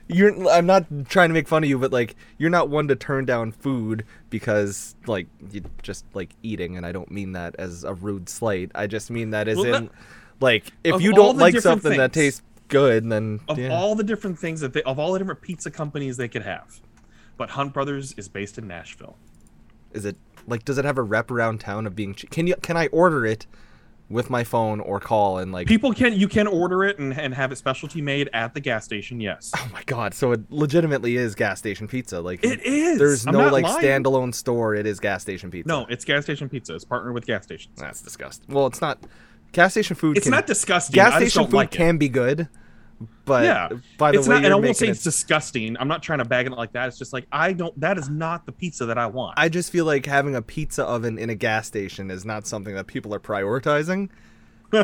You're 0.09 0.49
I'm 0.49 0.65
not 0.65 0.85
trying 1.09 1.29
to 1.29 1.33
make 1.33 1.47
fun 1.47 1.63
of 1.63 1.69
you, 1.69 1.77
but 1.77 1.91
like 1.91 2.15
you're 2.37 2.49
not 2.49 2.69
one 2.69 2.87
to 2.87 2.95
turn 2.95 3.25
down 3.25 3.51
food 3.51 4.05
because 4.29 4.95
like 5.05 5.27
you 5.51 5.63
just 5.83 6.05
like 6.13 6.29
eating 6.43 6.77
and 6.77 6.85
I 6.85 6.93
don't 6.93 7.11
mean 7.11 7.33
that 7.33 7.55
as 7.59 7.83
a 7.83 7.93
rude 7.93 8.29
slight. 8.29 8.71
I 8.73 8.87
just 8.87 9.11
mean 9.11 9.31
that 9.31 9.47
as 9.47 9.57
Well, 9.57 9.65
in 9.65 9.83
that- 9.85 9.91
like 10.39 10.71
if 10.83 11.01
you 11.01 11.13
don't 11.13 11.37
like 11.37 11.59
something 11.59 11.97
that 11.97 12.13
tastes 12.13 12.41
good 12.69 13.09
then 13.09 13.39
of 13.47 13.57
yeah. 13.57 13.69
all 13.69 13.95
the 13.95 14.03
different 14.03 14.37
things 14.37 14.61
that 14.61 14.73
they, 14.73 14.83
of 14.83 14.99
all 14.99 15.13
the 15.13 15.19
different 15.19 15.41
pizza 15.41 15.71
companies 15.71 16.15
they 16.17 16.27
could 16.27 16.43
have, 16.43 16.79
but 17.37 17.49
Hunt 17.49 17.73
Brothers 17.73 18.13
is 18.17 18.27
based 18.29 18.57
in 18.57 18.67
Nashville. 18.67 19.17
Is 19.93 20.05
it 20.05 20.17
like 20.47 20.65
does 20.65 20.77
it 20.77 20.85
have 20.85 20.97
a 20.97 21.03
rep 21.03 21.29
around 21.31 21.59
town 21.59 21.85
of 21.87 21.95
being 21.95 22.13
che- 22.13 22.27
can 22.27 22.47
you 22.47 22.55
can 22.61 22.77
I 22.77 22.87
order 22.87 23.25
it 23.25 23.47
with 24.09 24.29
my 24.29 24.41
phone 24.45 24.79
or 24.79 25.01
call 25.01 25.37
and 25.37 25.51
like 25.51 25.67
People 25.67 25.93
can 25.93 26.13
you 26.13 26.29
can 26.29 26.47
order 26.47 26.85
it 26.85 26.97
and, 26.97 27.11
and 27.19 27.33
have 27.33 27.51
it 27.51 27.57
specialty 27.57 28.01
made 28.01 28.29
at 28.31 28.53
the 28.53 28.61
gas 28.61 28.85
station. 28.85 29.19
Yes, 29.19 29.51
Oh 29.53 29.69
my 29.73 29.83
god, 29.85 30.13
so 30.13 30.31
it 30.31 30.49
legitimately 30.49 31.17
is 31.17 31.35
gas 31.35 31.59
station 31.59 31.89
pizza. 31.89 32.21
Like 32.21 32.41
it 32.43 32.61
is. 32.65 32.99
there's 32.99 33.27
I'm 33.27 33.33
no 33.33 33.49
like 33.49 33.63
lying. 33.65 33.83
standalone 33.83 34.33
store, 34.33 34.75
it 34.75 34.85
is 34.87 35.01
gas 35.01 35.21
station 35.23 35.51
pizza. 35.51 35.67
No, 35.67 35.85
it's 35.89 36.05
gas 36.05 36.23
station 36.23 36.47
pizza. 36.47 36.73
It's 36.75 36.85
partnered 36.85 37.13
with 37.13 37.25
gas 37.25 37.43
stations. 37.43 37.77
That's 37.79 38.01
disgusting. 38.01 38.53
Well, 38.55 38.67
it's 38.67 38.79
not 38.79 38.99
gas 39.51 39.71
station 39.73 39.97
food 39.97 40.15
It's 40.15 40.23
can, 40.25 40.31
not 40.31 40.47
disgusting. 40.47 40.93
gas 40.93 41.15
station 41.15 41.43
food 41.45 41.53
like 41.53 41.71
can 41.71 41.97
be 41.97 42.07
good, 42.07 42.47
but 43.25 43.43
yeah, 43.43 43.69
by 43.97 44.11
the 44.11 44.19
it's 44.19 44.27
way 44.27 44.35
not, 44.35 44.45
and 44.45 44.53
I 44.53 44.57
won't 44.57 44.75
say 44.77 44.87
it, 44.87 44.91
it's 44.91 45.03
disgusting. 45.03 45.75
I'm 45.79 45.87
not 45.87 46.01
trying 46.01 46.19
to 46.19 46.25
bag 46.25 46.47
it 46.47 46.51
like 46.51 46.71
that. 46.73 46.87
It's 46.87 46.97
just 46.97 47.13
like 47.13 47.25
I 47.31 47.53
don't. 47.53 47.77
That 47.79 47.97
is 47.97 48.09
not 48.09 48.45
the 48.45 48.51
pizza 48.51 48.85
that 48.87 48.97
I 48.97 49.05
want. 49.07 49.35
I 49.37 49.49
just 49.49 49.71
feel 49.71 49.85
like 49.85 50.05
having 50.05 50.35
a 50.35 50.41
pizza 50.41 50.83
oven 50.83 51.17
in 51.19 51.29
a 51.29 51.35
gas 51.35 51.67
station 51.67 52.09
is 52.09 52.25
not 52.25 52.47
something 52.47 52.73
that 52.75 52.87
people 52.87 53.13
are 53.13 53.19
prioritizing. 53.19 54.09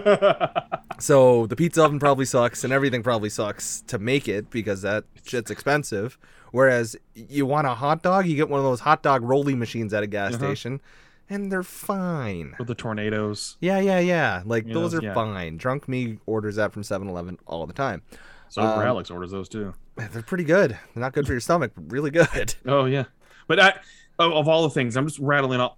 So 1.00 1.48
the 1.48 1.56
pizza 1.56 1.84
oven 1.84 2.00
probably 2.00 2.26
sucks, 2.26 2.64
and 2.64 2.72
everything 2.72 3.04
probably 3.04 3.30
sucks 3.30 3.82
to 3.88 3.98
make 3.98 4.28
it 4.28 4.50
because 4.52 4.84
that 4.84 5.06
shit's 5.26 5.50
expensive. 5.52 6.18
Whereas 6.52 6.96
you 7.16 7.46
want 7.48 7.66
a 7.66 7.74
hot 7.74 8.04
dog, 8.04 8.28
you 8.28 8.36
get 8.36 8.48
one 8.48 8.60
of 8.60 8.64
those 8.64 8.80
hot 8.82 9.02
dog 9.02 9.24
rolling 9.24 9.58
machines 9.58 9.92
at 9.94 10.04
a 10.04 10.08
gas 10.08 10.36
Uh-huh. 10.36 10.46
station, 10.46 10.82
and 11.30 11.52
they're 11.52 11.64
fine. 11.64 12.56
With 12.60 12.68
the 12.68 12.76
tornadoes. 12.76 13.58
Yeah, 13.62 13.80
yeah, 13.80 14.00
yeah. 14.00 14.44
Like 14.46 14.66
Yeah, 14.68 14.74
those 14.74 14.92
those- 14.94 15.02
are 15.02 15.06
yeah. 15.06 15.14
fine. 15.14 15.58
Drunk 15.58 15.88
me 15.88 16.20
orders 16.26 16.56
that 16.58 16.72
from 16.74 16.82
7-Eleven 16.84 17.40
all 17.48 17.66
the 17.66 17.74
time. 17.74 18.02
So 18.50 18.62
Um, 18.62 18.82
Alex 18.82 19.10
orders 19.10 19.32
those 19.32 19.50
too. 19.50 19.74
They're 19.96 20.22
pretty 20.24 20.44
good. 20.44 20.72
They're 20.72 21.02
not 21.02 21.14
good 21.14 21.26
for 21.26 21.34
your 21.34 21.40
stomach, 21.40 21.72
but 21.76 21.92
really 21.92 22.12
good. 22.12 22.56
Oh 22.66 22.86
yeah, 22.86 23.06
but 23.48 23.60
I, 23.60 23.70
of, 24.20 24.32
of 24.32 24.48
all 24.48 24.64
the 24.64 24.70
things, 24.70 24.96
I'm 24.98 25.08
just 25.08 25.20
rattling 25.20 25.60
off 25.60 25.78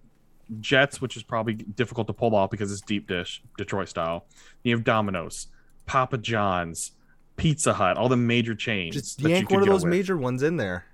Jets, 0.59 1.01
which 1.01 1.17
is 1.17 1.23
probably 1.23 1.53
difficult 1.55 2.07
to 2.07 2.13
pull 2.13 2.35
off 2.35 2.49
because 2.51 2.71
it's 2.71 2.81
deep 2.81 3.07
dish 3.07 3.41
Detroit 3.57 3.89
style. 3.89 4.25
You 4.63 4.75
have 4.75 4.83
Domino's, 4.83 5.47
Papa 5.85 6.17
John's, 6.17 6.91
Pizza 7.37 7.73
Hut, 7.73 7.97
all 7.97 8.07
the 8.09 8.15
major 8.17 8.55
chains. 8.55 8.95
Just 8.95 9.21
yank 9.21 9.49
one 9.51 9.61
of 9.61 9.67
those 9.67 9.83
with, 9.83 9.91
major 9.91 10.17
ones 10.17 10.43
in 10.43 10.57
there. 10.57 10.85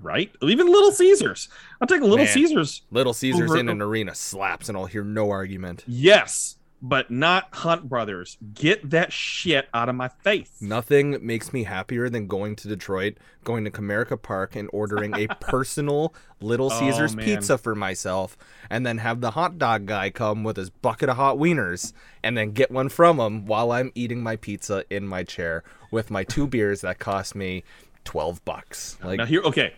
Right? 0.00 0.30
Even 0.42 0.66
Little 0.68 0.92
Caesars. 0.92 1.48
I'll 1.80 1.86
take 1.88 2.00
Little 2.00 2.16
Man. 2.16 2.26
Caesars. 2.28 2.82
Little 2.90 3.14
Caesars 3.14 3.50
Over- 3.50 3.60
in 3.60 3.68
an 3.68 3.82
arena 3.82 4.14
slaps, 4.14 4.68
and 4.68 4.78
I'll 4.78 4.86
hear 4.86 5.04
no 5.04 5.30
argument. 5.30 5.84
Yes, 5.86 6.56
but 6.84 7.10
not 7.12 7.46
Hunt 7.52 7.88
Brothers. 7.88 8.38
Get 8.54 8.90
that 8.90 9.12
shit 9.12 9.68
out 9.72 9.88
of 9.88 9.94
my 9.94 10.08
face. 10.08 10.50
Nothing 10.60 11.16
makes 11.24 11.52
me 11.52 11.62
happier 11.62 12.08
than 12.08 12.26
going 12.26 12.56
to 12.56 12.66
Detroit, 12.66 13.18
going 13.44 13.64
to 13.64 13.70
Comerica 13.70 14.20
Park, 14.20 14.56
and 14.56 14.68
ordering 14.72 15.14
a 15.14 15.28
personal 15.40 16.12
Little 16.40 16.72
Oh, 16.72 16.78
Caesars 16.80 17.14
man. 17.14 17.24
pizza 17.24 17.56
for 17.56 17.76
myself, 17.76 18.36
and 18.68 18.84
then 18.84 18.98
have 18.98 19.20
the 19.20 19.30
hot 19.32 19.58
dog 19.58 19.86
guy 19.86 20.10
come 20.10 20.42
with 20.42 20.56
his 20.56 20.70
bucket 20.70 21.08
of 21.08 21.14
hot 21.16 21.36
wieners, 21.36 21.92
and 22.24 22.36
then 22.36 22.50
get 22.50 22.70
one 22.72 22.88
from 22.88 23.20
him 23.20 23.46
while 23.46 23.70
I'm 23.70 23.92
eating 23.94 24.20
my 24.20 24.34
pizza 24.34 24.84
in 24.90 25.06
my 25.06 25.22
chair 25.22 25.62
with 25.92 26.10
my 26.10 26.24
two 26.24 26.48
beers 26.48 26.80
that 26.80 26.98
cost 26.98 27.36
me 27.36 27.62
twelve 28.04 28.44
bucks. 28.44 28.98
Like 29.04 29.18
now 29.18 29.26
here, 29.26 29.42
okay. 29.42 29.74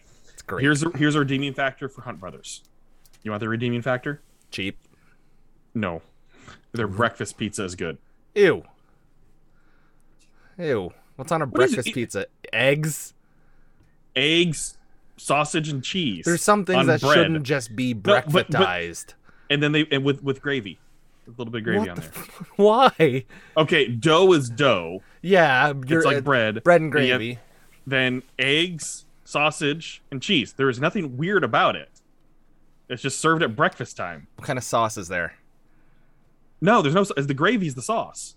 Great. 0.47 0.63
Here's 0.63 0.83
a, 0.83 0.91
here's 0.97 1.15
a 1.15 1.21
redeeming 1.21 1.55
factor 1.55 1.89
for 1.89 2.03
Hunt 2.03 2.21
Brothers. 2.21 2.63
You 3.23 3.31
want 3.31 3.41
the 3.41 3.49
redeeming 3.49 3.83
factor? 3.83 4.21
cheap. 4.51 4.79
No, 5.75 6.03
their 6.73 6.87
mm-hmm. 6.87 6.97
breakfast 6.97 7.37
pizza 7.37 7.65
is 7.65 7.75
good. 7.75 7.99
Ew. 8.35 8.63
Ew. 10.59 10.93
What's 11.17 11.33
on 11.33 11.43
a 11.43 11.45
it? 11.45 11.51
breakfast 11.51 11.93
pizza? 11.93 12.27
Eggs. 12.53 13.15
Eggs, 14.17 14.79
sausage, 15.17 15.69
and 15.69 15.83
cheese. 15.83 16.25
There's 16.25 16.43
some 16.43 16.65
things 16.65 16.87
that 16.87 17.01
bread. 17.01 17.15
shouldn't 17.17 17.43
just 17.43 17.75
be 17.75 17.95
breakfastized. 17.95 19.15
and 19.51 19.61
then 19.61 19.73
they 19.73 19.87
and 19.91 20.05
with 20.05 20.23
with 20.23 20.41
gravy, 20.41 20.79
a 21.27 21.31
little 21.31 21.51
bit 21.51 21.59
of 21.59 21.65
gravy 21.65 21.79
What 21.81 21.89
on 21.89 21.95
the 21.97 22.01
there. 22.03 22.11
f- 22.11 22.51
Why? 22.57 23.25
Okay, 23.57 23.89
dough 23.89 24.33
is 24.35 24.49
dough. 24.49 25.03
Yeah, 25.21 25.73
It's 25.89 26.05
like 26.05 26.23
bread. 26.23 26.63
bread 26.63 26.81
and 26.81 26.93
gravy. 26.93 27.41
then 27.89 28.23
eggs, 28.39 29.05
sausage, 29.25 30.03
and 30.11 30.23
cheese. 30.23 30.53
There 30.53 30.69
is 30.69 30.81
nothing 30.81 31.17
weird 31.17 31.45
about 31.45 31.77
it. 31.77 31.91
It's 32.89 33.03
just 33.03 33.19
served 33.19 33.43
at 33.43 33.57
breakfast 33.57 33.97
time. 33.97 34.27
What 34.37 34.47
kind 34.47 34.59
of 34.59 34.65
sauce 34.65 34.97
is 34.97 35.09
there? 35.09 35.35
No, 36.61 36.83
there's 36.83 36.95
no. 36.95 37.05
The 37.05 37.35
gravy's 37.35 37.75
the 37.75 37.83
sauce. 37.83 38.37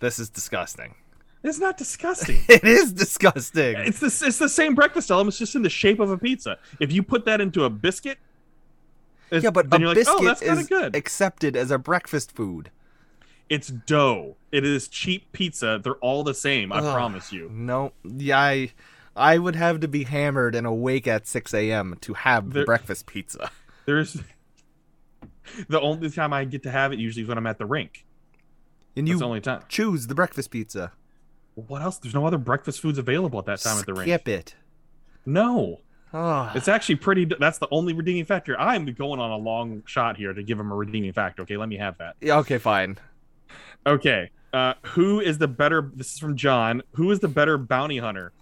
This 0.00 0.18
is 0.18 0.28
disgusting. 0.28 0.94
It's 1.42 1.58
not 1.58 1.76
disgusting. 1.76 2.42
It 2.48 2.64
is 2.64 2.92
disgusting. 2.92 3.76
it's 3.78 4.00
the 4.00 4.26
it's 4.26 4.38
the 4.38 4.48
same 4.48 4.74
breakfast 4.74 5.10
element. 5.10 5.32
It's 5.32 5.38
just 5.38 5.54
in 5.54 5.62
the 5.62 5.70
shape 5.70 6.00
of 6.00 6.10
a 6.10 6.18
pizza. 6.18 6.58
If 6.80 6.92
you 6.92 7.02
put 7.02 7.24
that 7.26 7.40
into 7.40 7.64
a 7.64 7.70
biscuit, 7.70 8.18
yeah, 9.30 9.50
but 9.50 9.66
a 9.66 9.68
like, 9.68 9.82
oh, 9.82 9.94
biscuit 9.94 10.16
oh, 10.20 10.24
that's 10.24 10.42
is 10.42 10.66
good. 10.66 10.96
accepted 10.96 11.56
as 11.56 11.70
a 11.70 11.78
breakfast 11.78 12.32
food. 12.32 12.70
It's 13.48 13.68
dough. 13.68 14.36
It 14.52 14.64
is 14.64 14.88
cheap 14.88 15.30
pizza. 15.32 15.80
They're 15.82 15.96
all 15.96 16.24
the 16.24 16.34
same. 16.34 16.72
I 16.72 16.78
Ugh. 16.78 16.94
promise 16.94 17.32
you. 17.32 17.50
No, 17.52 17.92
yeah, 18.04 18.38
I, 18.38 18.72
I 19.16 19.38
would 19.38 19.54
have 19.56 19.80
to 19.80 19.88
be 19.88 20.04
hammered 20.04 20.54
and 20.54 20.66
awake 20.66 21.06
at 21.06 21.26
6 21.26 21.54
a.m. 21.54 21.96
to 22.00 22.14
have 22.14 22.48
the 22.48 22.54
There- 22.54 22.64
breakfast 22.66 23.06
pizza. 23.06 23.50
There's 23.86 24.16
the 25.68 25.80
only 25.80 26.10
time 26.10 26.32
I 26.32 26.44
get 26.44 26.62
to 26.64 26.70
have 26.70 26.92
it 26.92 26.98
usually 26.98 27.22
is 27.22 27.28
when 27.28 27.38
I'm 27.38 27.46
at 27.46 27.58
the 27.58 27.66
rink. 27.66 28.04
And 28.96 29.06
That's 29.06 29.12
you 29.14 29.18
the 29.18 29.26
only 29.26 29.40
time. 29.40 29.62
choose 29.68 30.06
the 30.06 30.14
breakfast 30.14 30.50
pizza. 30.50 30.92
Well, 31.54 31.66
what 31.68 31.82
else? 31.82 31.98
There's 31.98 32.14
no 32.14 32.26
other 32.26 32.38
breakfast 32.38 32.80
foods 32.80 32.98
available 32.98 33.38
at 33.38 33.44
that 33.46 33.60
time 33.60 33.78
at 33.78 33.86
the 33.86 33.92
rink. 33.94 34.04
Skip 34.08 34.28
it. 34.28 34.54
No, 35.26 35.80
Oh, 36.16 36.52
it's 36.54 36.68
actually 36.68 36.94
pretty. 36.94 37.24
That's 37.24 37.58
the 37.58 37.66
only 37.72 37.92
redeeming 37.92 38.24
factor. 38.24 38.56
I'm 38.58 38.84
going 38.86 39.18
on 39.18 39.32
a 39.32 39.36
long 39.36 39.82
shot 39.84 40.16
here 40.16 40.32
to 40.32 40.44
give 40.44 40.60
him 40.60 40.70
a 40.70 40.74
redeeming 40.76 41.12
factor. 41.12 41.42
Okay, 41.42 41.56
let 41.56 41.68
me 41.68 41.76
have 41.78 41.98
that. 41.98 42.14
yeah, 42.20 42.38
okay, 42.38 42.58
fine. 42.58 42.98
Okay, 43.84 44.30
uh, 44.52 44.74
who 44.82 45.18
is 45.18 45.38
the 45.38 45.48
better? 45.48 45.90
This 45.92 46.12
is 46.12 46.18
from 46.20 46.36
John. 46.36 46.82
Who 46.92 47.10
is 47.10 47.18
the 47.18 47.26
better 47.26 47.58
bounty 47.58 47.98
hunter, 47.98 48.32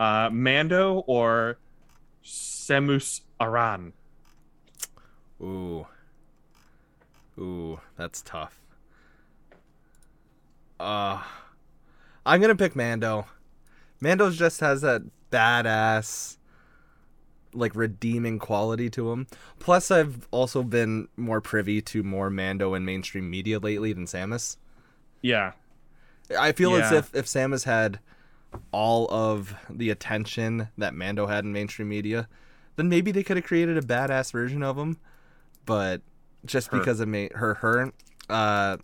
uh, 0.00 0.30
Mando 0.32 1.04
or 1.06 1.58
Samus 2.24 3.20
Aran? 3.38 3.92
Ooh. 5.40 5.86
Ooh, 7.38 7.80
that's 7.96 8.22
tough. 8.22 8.60
Uh 10.78 11.22
I'm 12.24 12.40
gonna 12.40 12.56
pick 12.56 12.74
Mando. 12.74 13.26
Mando's 14.00 14.38
just 14.38 14.60
has 14.60 14.80
that 14.80 15.02
badass 15.30 16.36
like 17.52 17.74
redeeming 17.74 18.38
quality 18.38 18.88
to 18.90 19.10
him. 19.10 19.26
Plus 19.58 19.90
I've 19.90 20.26
also 20.30 20.62
been 20.62 21.08
more 21.16 21.40
privy 21.40 21.82
to 21.82 22.02
more 22.02 22.30
Mando 22.30 22.74
in 22.74 22.84
mainstream 22.84 23.28
media 23.28 23.58
lately 23.58 23.92
than 23.92 24.06
Samus. 24.06 24.56
Yeah, 25.22 25.52
I 26.38 26.52
feel 26.52 26.74
as 26.76 26.92
if 26.92 27.14
if 27.14 27.26
Samus 27.26 27.64
had 27.64 28.00
all 28.72 29.06
of 29.10 29.54
the 29.68 29.90
attention 29.90 30.68
that 30.78 30.94
Mando 30.94 31.26
had 31.26 31.44
in 31.44 31.52
mainstream 31.52 31.88
media, 31.88 32.28
then 32.76 32.88
maybe 32.88 33.12
they 33.12 33.22
could 33.22 33.36
have 33.36 33.46
created 33.46 33.76
a 33.76 33.82
badass 33.82 34.32
version 34.32 34.62
of 34.62 34.76
him. 34.78 34.96
But 35.66 36.02
just 36.46 36.68
Her. 36.68 36.78
because 36.78 37.00
of 37.00 37.08
ma- 37.08 37.28
her 37.34 37.54
her, 37.54 37.92
uh, 38.28 38.76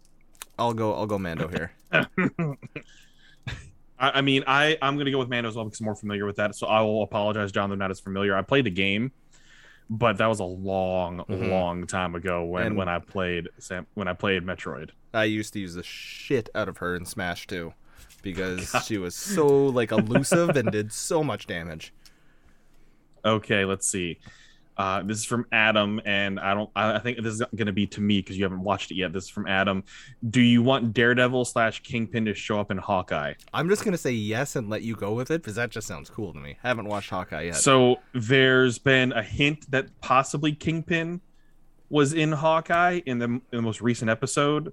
I'll 0.58 0.74
go 0.74 0.94
I'll 0.94 1.06
go 1.06 1.18
Mando 1.18 1.48
here. 1.48 1.72
I, 3.98 4.18
I 4.18 4.20
mean, 4.20 4.44
I 4.46 4.76
I'm 4.82 4.98
gonna 4.98 5.10
go 5.10 5.18
with 5.18 5.28
Mando 5.28 5.48
as 5.48 5.56
well 5.56 5.64
because 5.64 5.80
I'm 5.80 5.84
more 5.86 5.94
familiar 5.96 6.26
with 6.26 6.36
that. 6.36 6.54
So 6.54 6.66
I 6.66 6.80
will 6.82 7.02
apologize, 7.02 7.50
John. 7.52 7.70
that 7.70 7.74
I'm 7.74 7.78
not 7.78 7.90
as 7.90 8.00
familiar. 8.00 8.36
I 8.36 8.42
played 8.42 8.66
the 8.66 8.70
game, 8.70 9.10
but 9.88 10.18
that 10.18 10.26
was 10.26 10.40
a 10.40 10.44
long, 10.44 11.18
Mhm. 11.28 11.48
long 11.50 11.86
time 11.86 12.14
ago 12.14 12.44
when 12.44 12.66
And- 12.68 12.76
when 12.76 12.88
I 12.88 12.98
played 12.98 13.48
Sam 13.58 13.86
when 13.94 14.06
I 14.08 14.12
played 14.12 14.42
Metroid. 14.44 14.90
I 15.14 15.24
used 15.24 15.54
to 15.54 15.60
use 15.60 15.74
the 15.74 15.82
shit 15.82 16.50
out 16.54 16.68
of 16.68 16.76
her 16.78 16.94
in 16.94 17.06
Smash 17.06 17.46
too, 17.46 17.72
because 18.26 18.74
she 18.84 18.98
was 18.98 19.14
so 19.14 19.46
like 19.66 19.92
elusive 19.92 20.50
and 20.56 20.72
did 20.72 20.92
so 20.92 21.22
much 21.22 21.46
damage. 21.46 21.94
Okay, 23.24 23.64
let's 23.64 23.86
see. 23.86 24.18
Uh, 24.76 25.02
this 25.02 25.18
is 25.18 25.24
from 25.24 25.46
Adam, 25.52 26.02
and 26.04 26.38
I 26.38 26.52
don't. 26.52 26.68
I 26.76 26.96
I 26.96 26.98
think 26.98 27.22
this 27.22 27.34
is 27.34 27.42
going 27.54 27.66
to 27.66 27.72
be 27.72 27.86
to 27.86 28.00
me 28.00 28.20
because 28.20 28.36
you 28.36 28.44
haven't 28.44 28.62
watched 28.62 28.90
it 28.90 28.96
yet. 28.96 29.12
This 29.12 29.24
is 29.24 29.30
from 29.30 29.46
Adam. 29.46 29.84
Do 30.28 30.40
you 30.40 30.62
want 30.62 30.92
Daredevil 30.92 31.46
slash 31.46 31.82
Kingpin 31.82 32.26
to 32.26 32.34
show 32.34 32.60
up 32.60 32.70
in 32.70 32.76
Hawkeye? 32.76 33.34
I'm 33.54 33.68
just 33.68 33.84
gonna 33.84 33.96
say 33.96 34.10
yes 34.10 34.54
and 34.56 34.68
let 34.68 34.82
you 34.82 34.94
go 34.94 35.14
with 35.14 35.30
it 35.30 35.40
because 35.40 35.54
that 35.54 35.70
just 35.70 35.86
sounds 35.86 36.10
cool 36.10 36.32
to 36.32 36.38
me. 36.38 36.58
I 36.62 36.68
haven't 36.68 36.88
watched 36.88 37.08
Hawkeye 37.08 37.44
yet. 37.44 37.56
So 37.56 37.96
there's 38.12 38.78
been 38.78 39.12
a 39.12 39.22
hint 39.22 39.70
that 39.70 39.98
possibly 40.00 40.52
Kingpin 40.52 41.22
was 41.88 42.12
in 42.12 42.32
Hawkeye 42.32 43.00
in 43.06 43.18
the, 43.18 43.26
in 43.26 43.42
the 43.52 43.62
most 43.62 43.80
recent 43.80 44.10
episode. 44.10 44.72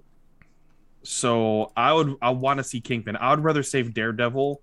So 1.04 1.72
I 1.76 1.92
would 1.92 2.16
I 2.22 2.30
want 2.30 2.58
to 2.58 2.64
see 2.64 2.80
Kingpin. 2.80 3.16
I 3.16 3.30
would 3.30 3.44
rather 3.44 3.62
save 3.62 3.94
Daredevil 3.94 4.60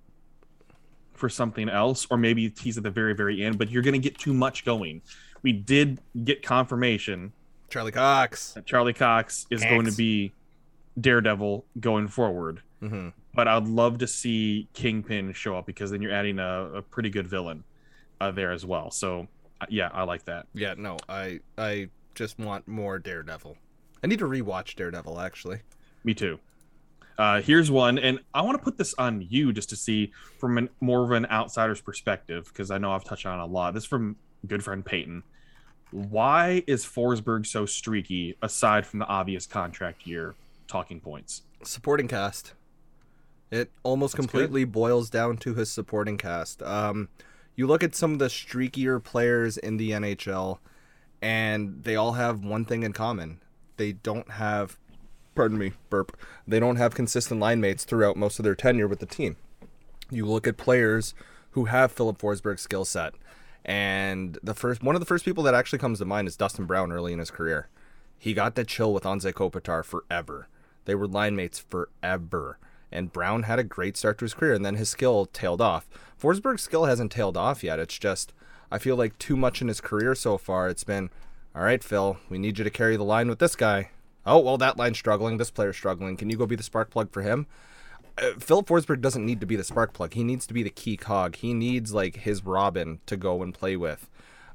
for 1.14 1.30
something 1.30 1.70
else, 1.70 2.08
or 2.10 2.18
maybe 2.18 2.50
tease 2.50 2.78
at 2.78 2.84
the 2.84 2.90
very 2.90 3.14
very 3.14 3.44
end. 3.44 3.58
But 3.58 3.70
you're 3.70 3.84
gonna 3.84 4.00
get 4.00 4.18
too 4.18 4.34
much 4.34 4.66
going. 4.66 5.02
We 5.44 5.54
did 5.54 6.00
get 6.24 6.44
confirmation 6.44 7.32
Charlie 7.70 7.92
Cox. 7.92 8.54
that 8.54 8.66
Charlie 8.66 8.94
Cox 8.94 9.48
is 9.50 9.64
going 9.64 9.86
to 9.86 9.92
be 9.94 10.34
Daredevil 11.00 11.66
going 11.80 12.08
forward. 12.08 12.62
hmm 12.80 13.10
But 13.34 13.48
I'd 13.48 13.68
love 13.68 14.00
to 14.00 14.08
see 14.08 14.68
Kingpin 14.74 15.34
show 15.34 15.58
up 15.58 15.66
because 15.66 15.90
then 15.90 16.02
you're 16.02 16.12
adding 16.12 16.38
a, 16.38 16.70
a 16.76 16.82
pretty 16.82 17.10
good 17.10 17.28
villain 17.28 17.64
uh, 18.20 18.32
there 18.32 18.52
as 18.52 18.66
well. 18.66 18.92
So 18.92 19.28
uh, 19.62 19.66
yeah, 19.70 19.90
I 19.94 20.04
like 20.04 20.26
that. 20.26 20.48
Yeah, 20.54 20.74
no, 20.78 20.98
I 21.08 21.40
I 21.58 21.90
just 22.14 22.38
want 22.40 22.68
more 22.68 23.00
Daredevil. 23.00 23.56
I 24.04 24.08
need 24.08 24.20
to 24.20 24.26
rewatch 24.26 24.76
Daredevil 24.76 25.20
actually. 25.20 25.62
Me 26.04 26.14
too. 26.14 26.40
Uh, 27.18 27.42
here's 27.42 27.70
one, 27.70 28.00
and 28.00 28.20
I 28.34 28.42
want 28.42 28.58
to 28.58 28.64
put 28.64 28.78
this 28.78 28.96
on 28.98 29.26
you 29.30 29.54
just 29.54 29.70
to 29.70 29.76
see 29.76 30.12
from 30.40 30.58
an, 30.58 30.70
more 30.80 31.04
of 31.04 31.12
an 31.12 31.28
outsider's 31.28 31.80
perspective 31.82 32.46
because 32.46 32.72
I 32.72 32.78
know 32.80 32.92
I've 32.92 33.04
touched 33.04 33.26
on 33.26 33.40
a 33.40 33.46
lot. 33.46 33.74
This 33.74 33.84
is 33.84 33.90
from 33.90 34.16
good 34.48 34.64
friend 34.64 34.84
Peyton. 34.84 35.24
Why 35.92 36.64
is 36.68 36.86
Forsberg 36.86 37.46
so 37.46 37.66
streaky 37.66 38.38
aside 38.42 38.88
from 38.88 39.00
the 39.00 39.06
obvious 39.06 39.46
contract 39.46 40.08
year 40.08 40.36
talking 40.68 41.00
points? 41.00 41.44
Supporting 41.64 42.08
cast. 42.08 42.54
It 43.52 43.70
almost 43.84 44.14
That's 44.14 44.26
good. 44.26 44.32
completely 44.32 44.64
boils 44.64 45.10
down 45.10 45.38
to 45.38 45.54
his 45.54 45.70
supporting 45.70 46.18
cast. 46.18 46.64
Um, 46.64 47.10
you 47.56 47.68
look 47.68 47.84
at 47.84 47.94
some 47.94 48.14
of 48.14 48.20
the 48.20 48.30
streakier 48.30 49.04
players 49.04 49.58
in 49.58 49.78
the 49.78 49.92
NHL, 49.92 50.60
and 51.22 51.84
they 51.84 51.98
all 51.98 52.14
have 52.14 52.46
one 52.46 52.64
thing 52.64 52.84
in 52.84 52.94
common: 52.94 53.42
they 53.76 53.92
don't 53.92 54.32
have 54.32 54.80
pardon 55.36 55.58
me, 55.58 55.74
burp. 55.90 56.18
They 56.48 56.60
don't 56.60 56.76
have 56.76 56.96
consistent 56.96 57.40
line 57.40 57.62
mates 57.62 57.84
throughout 57.84 58.18
most 58.18 58.40
of 58.40 58.44
their 58.44 58.56
tenure 58.56 58.88
with 58.88 59.00
the 59.00 59.06
team. 59.06 59.38
You 60.10 60.26
look 60.26 60.48
at 60.48 60.58
players 60.58 61.14
who 61.52 61.66
have 61.66 61.92
Filip 61.92 62.18
Forsberg's 62.18 62.62
skill 62.62 62.86
set, 62.86 63.14
and 63.64 64.38
the 64.44 64.54
first 64.54 64.84
one 64.84 64.96
of 64.96 65.02
the 65.02 65.06
first 65.06 65.26
people 65.26 65.44
that 65.44 65.54
actually 65.54 65.80
comes 65.80 66.00
to 66.00 66.06
mind 66.06 66.28
is 66.28 66.36
Dustin 66.36 66.66
Brown 66.66 66.92
early 66.92 67.14
in 67.14 67.20
his 67.20 67.32
career. 67.32 67.70
He 68.18 68.34
got 68.34 68.56
to 68.56 68.64
chill 68.64 68.94
with 68.94 69.04
Anze 69.04 69.34
Kopitar 69.34 69.84
forever. 69.84 70.48
They 70.86 70.96
were 70.96 71.08
line 71.08 71.36
mates 71.36 71.60
forever. 71.60 72.58
And 72.92 73.14
Brown 73.14 73.44
had 73.44 73.58
a 73.58 73.64
great 73.64 73.96
start 73.96 74.18
to 74.18 74.26
his 74.26 74.34
career, 74.34 74.54
and 74.54 74.66
then 74.66 74.76
his 74.76 74.90
skill 74.90 75.26
tailed 75.28 75.62
off. 75.62 75.88
Forsberg's 76.22 76.62
skill 76.62 76.86
hasn't 76.86 77.12
tailed 77.12 77.38
off 77.38 77.64
yet. 77.64 77.80
It's 77.80 77.98
just, 77.98 78.34
I 78.70 78.78
feel 78.78 78.96
like 78.96 79.18
too 79.18 79.38
much 79.38 79.62
in 79.62 79.70
his 79.70 79.82
career 79.82 80.14
so 80.14 80.38
far. 80.38 80.68
It's 80.68 80.84
been, 80.84 81.10
all 81.56 81.64
right, 81.64 81.84
Phil, 81.84 82.18
we 82.30 82.38
need 82.38 82.58
you 82.58 82.64
to 82.64 82.70
carry 82.70 82.98
the 82.98 83.04
line 83.04 83.30
with 83.30 83.40
this 83.40 83.56
guy. 83.56 83.92
Oh, 84.26 84.40
well, 84.40 84.58
that 84.58 84.78
line's 84.78 84.98
struggling. 84.98 85.38
This 85.38 85.52
player's 85.52 85.78
struggling. 85.78 86.18
Can 86.18 86.30
you 86.30 86.38
go 86.38 86.46
be 86.46 86.56
the 86.56 86.64
spark 86.64 86.90
plug 86.90 87.12
for 87.12 87.22
him? 87.22 87.48
Uh, 88.18 88.32
Filip 88.40 88.68
Forsberg 88.68 89.02
doesn't 89.02 89.26
need 89.26 89.40
to 89.40 89.46
be 89.46 89.56
the 89.56 89.64
spark 89.64 89.94
plug. 89.94 90.14
He 90.14 90.24
needs 90.24 90.46
to 90.48 90.54
be 90.54 90.64
the 90.64 90.70
key 90.70 90.98
cog. 90.98 91.38
He 91.38 91.54
needs, 91.54 91.94
like, 91.94 92.18
his 92.18 92.46
Robin 92.46 93.00
to 93.08 93.18
go 93.18 93.42
and 93.42 93.54
play 93.54 93.76
with. 93.76 94.10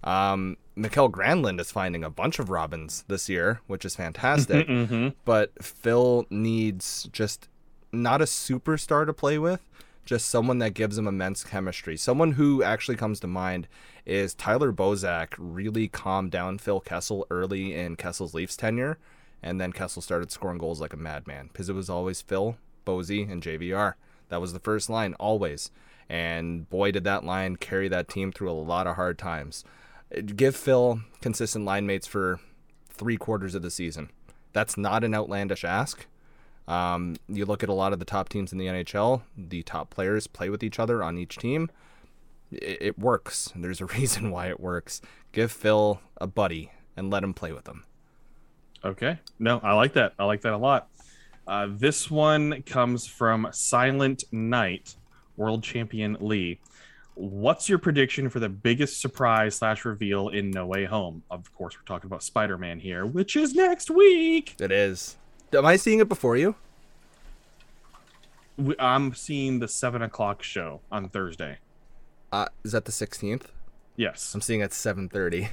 Um, 0.05 0.57
Mikael 0.77 1.11
Granlund 1.11 1.59
is 1.61 1.73
finding 1.73 2.05
a 2.05 2.11
bunch 2.11 2.39
of 2.39 2.49
Robins 2.51 3.05
this 3.09 3.29
year, 3.29 3.61
which 3.67 3.85
is 3.85 3.97
fantastic. 3.97 4.69
Mm-hmm. 4.77 5.09
but 5.25 5.51
Phil 5.65 6.27
needs 6.31 7.09
just 7.13 7.49
not 7.93 8.21
a 8.21 8.25
superstar 8.27 9.07
to 9.07 9.13
play 9.13 9.39
with, 9.39 9.65
just 10.05 10.29
someone 10.29 10.59
that 10.59 10.75
gives 10.75 10.97
him 10.99 11.09
immense 11.09 11.43
chemistry. 11.43 11.97
Someone 11.97 12.33
who 12.33 12.63
actually 12.63 12.97
comes 12.97 13.19
to 13.21 13.27
mind 13.27 13.67
is 14.05 14.35
Tyler 14.35 14.73
Bozak 14.73 15.35
really 15.39 15.89
calmed 15.89 16.31
down 16.31 16.59
Phil 16.59 16.79
Kessel 16.81 17.27
early 17.31 17.75
in 17.75 17.97
Kessel's 17.97 18.35
Leafs 18.35 18.57
tenure, 18.57 18.99
and 19.47 19.61
then 19.61 19.73
Kessel 19.73 20.03
started 20.03 20.33
scoring 20.33 20.59
goals 20.59 20.81
like 20.81 20.93
a 20.93 20.97
madman 20.97 21.47
because 21.47 21.69
it 21.69 21.75
was 21.75 21.89
always 21.89 22.21
Phil, 22.21 22.57
Bozy, 22.85 23.31
and 23.31 23.41
JVR. 23.41 23.95
That 24.29 24.41
was 24.41 24.53
the 24.53 24.59
first 24.59 24.91
line 24.91 25.15
always. 25.21 25.71
And 26.09 26.69
boy, 26.69 26.91
did 26.91 27.05
that 27.05 27.23
line 27.23 27.55
carry 27.55 27.87
that 27.87 28.09
team 28.09 28.33
through 28.33 28.51
a 28.51 28.53
lot 28.53 28.89
of 28.89 28.97
hard 28.97 29.21
times. 29.21 29.65
Give 30.35 30.55
Phil 30.57 31.01
consistent 31.21 31.65
line 31.65 31.87
mates 31.87 32.09
for 32.09 32.41
three 32.91 33.17
quarters 33.17 33.55
of 33.55 33.63
the 33.63 33.71
season. 33.71 34.11
That's 34.53 34.77
not 34.77 35.05
an 35.05 35.15
outlandish 35.15 35.65
ask. 35.65 36.07
Um, 36.67 37.15
you 37.29 37.45
look 37.45 37.63
at 37.63 37.69
a 37.69 37.73
lot 37.75 37.93
of 37.93 38.01
the 38.01 38.05
top 38.05 38.29
teams 38.29 38.51
in 38.51 38.59
the 38.59 38.67
NHL, 38.67 39.23
the 39.39 39.63
top 39.63 39.91
players 39.91 40.27
play 40.27 40.51
with 40.51 40.65
each 40.65 40.81
other 40.81 41.05
on 41.05 41.19
each 41.19 41.37
team. 41.37 41.71
It, 42.51 42.79
it 42.81 42.99
works. 42.99 43.53
There's 43.55 43.81
a 43.81 43.87
reason 43.99 44.33
why 44.33 44.49
it 44.49 44.59
works. 44.59 45.01
Give 45.31 45.53
Phil 45.53 46.01
a 46.21 46.27
buddy 46.27 46.73
and 46.97 47.13
let 47.13 47.23
him 47.23 47.33
play 47.33 47.53
with 47.53 47.69
him. 47.69 47.85
Okay. 48.87 49.19
No, 49.39 49.59
I 49.63 49.75
like 49.75 49.95
that. 49.95 50.15
I 50.19 50.25
like 50.25 50.43
that 50.43 50.53
a 50.53 50.57
lot. 50.57 50.89
Uh, 51.47 51.69
this 51.71 52.11
one 52.11 52.63
comes 52.63 53.07
from 53.07 53.49
Silent 53.53 54.25
Night, 54.33 54.95
World 55.37 55.63
Champion 55.63 56.17
Lee. 56.21 56.61
What's 57.15 57.69
your 57.69 57.79
prediction 57.79 58.29
for 58.29 58.41
the 58.41 58.49
biggest 58.49 59.01
surprise 59.01 59.57
slash 59.57 59.85
reveal 59.85 60.29
in 60.29 60.51
No 60.51 60.67
Way 60.67 60.85
Home? 60.85 61.23
Of 61.31 61.53
course, 61.55 61.77
we're 61.77 61.85
talking 61.85 62.07
about 62.09 62.23
Spider 62.23 62.59
Man 62.59 62.79
here, 62.79 63.07
which 63.07 63.37
is 63.37 63.55
next 63.55 63.91
week. 63.91 64.55
It 64.61 64.71
is. 64.71 65.17
Am 65.53 65.65
I 65.67 65.77
seeing 65.77 65.99
it 66.01 66.09
before 66.09 66.37
you? 66.37 66.55
We- 68.57 68.77
I'm 68.79 69.15
seeing 69.15 69.59
the 69.59 69.69
seven 69.69 70.03
o'clock 70.03 70.43
show 70.43 70.81
on 70.93 71.09
Thursday. 71.09 71.59
Uh, 72.33 72.47
is 72.65 72.73
that 72.73 72.85
the 72.85 72.93
16th? 72.93 73.45
Yes. 73.97 74.35
I'm 74.35 74.41
seeing 74.41 74.61
it 74.61 74.65
at 74.65 74.71
7:30. 74.73 75.49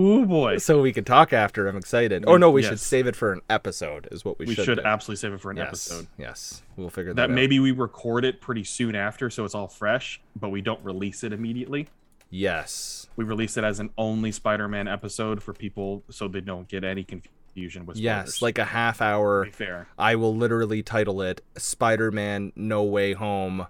Oh 0.00 0.24
boy. 0.24 0.58
So 0.58 0.80
we 0.80 0.92
can 0.92 1.02
talk 1.02 1.32
after. 1.32 1.66
I'm 1.66 1.76
excited. 1.76 2.24
Oh 2.26 2.36
no, 2.36 2.50
we 2.50 2.62
should 2.62 2.78
save 2.78 3.08
it 3.08 3.16
for 3.16 3.32
an 3.32 3.40
episode. 3.50 4.06
Is 4.12 4.24
what 4.24 4.38
we, 4.38 4.44
should. 4.44 4.48
We 4.50 4.54
should. 4.54 4.64
should 4.64 4.78
absolutely 4.80 5.20
save 5.20 5.32
it 5.32 5.40
for 5.40 5.50
an 5.50 5.56
yes. 5.56 5.66
episode. 5.66 6.06
Yes, 6.16 6.62
we'll 6.76 6.88
figure 6.88 7.12
that, 7.14 7.16
That 7.16 7.30
out. 7.30 7.34
maybe 7.34 7.58
we 7.58 7.72
record 7.72 8.24
it 8.24 8.40
pretty 8.40 8.62
soon 8.62 8.94
after, 8.94 9.28
so 9.28 9.44
it's 9.44 9.56
all 9.56 9.66
fresh, 9.66 10.20
but 10.36 10.50
we 10.50 10.60
don't 10.60 10.82
release 10.84 11.24
it 11.24 11.32
immediately. 11.32 11.88
Yes. 12.30 13.08
We 13.16 13.24
release 13.24 13.56
it 13.56 13.64
as 13.64 13.80
an 13.80 13.90
only 13.98 14.30
Spider-Man 14.30 14.86
episode 14.86 15.42
for 15.42 15.52
people, 15.52 16.04
so 16.10 16.28
they 16.28 16.42
don't 16.42 16.68
get 16.68 16.84
any 16.84 17.02
confusion 17.02 17.86
with 17.86 17.96
spoilers. 17.96 18.26
Yes, 18.26 18.42
like 18.42 18.58
a 18.58 18.66
half 18.66 18.98
To 18.98 19.04
hour. 19.04 19.44
be 19.46 19.50
fair. 19.50 19.88
I 19.98 20.14
will 20.14 20.36
literally 20.36 20.82
title 20.82 21.22
it 21.22 21.40
Spider-Man 21.56 22.52
No 22.54 22.84
Way 22.84 23.14
Home 23.14 23.66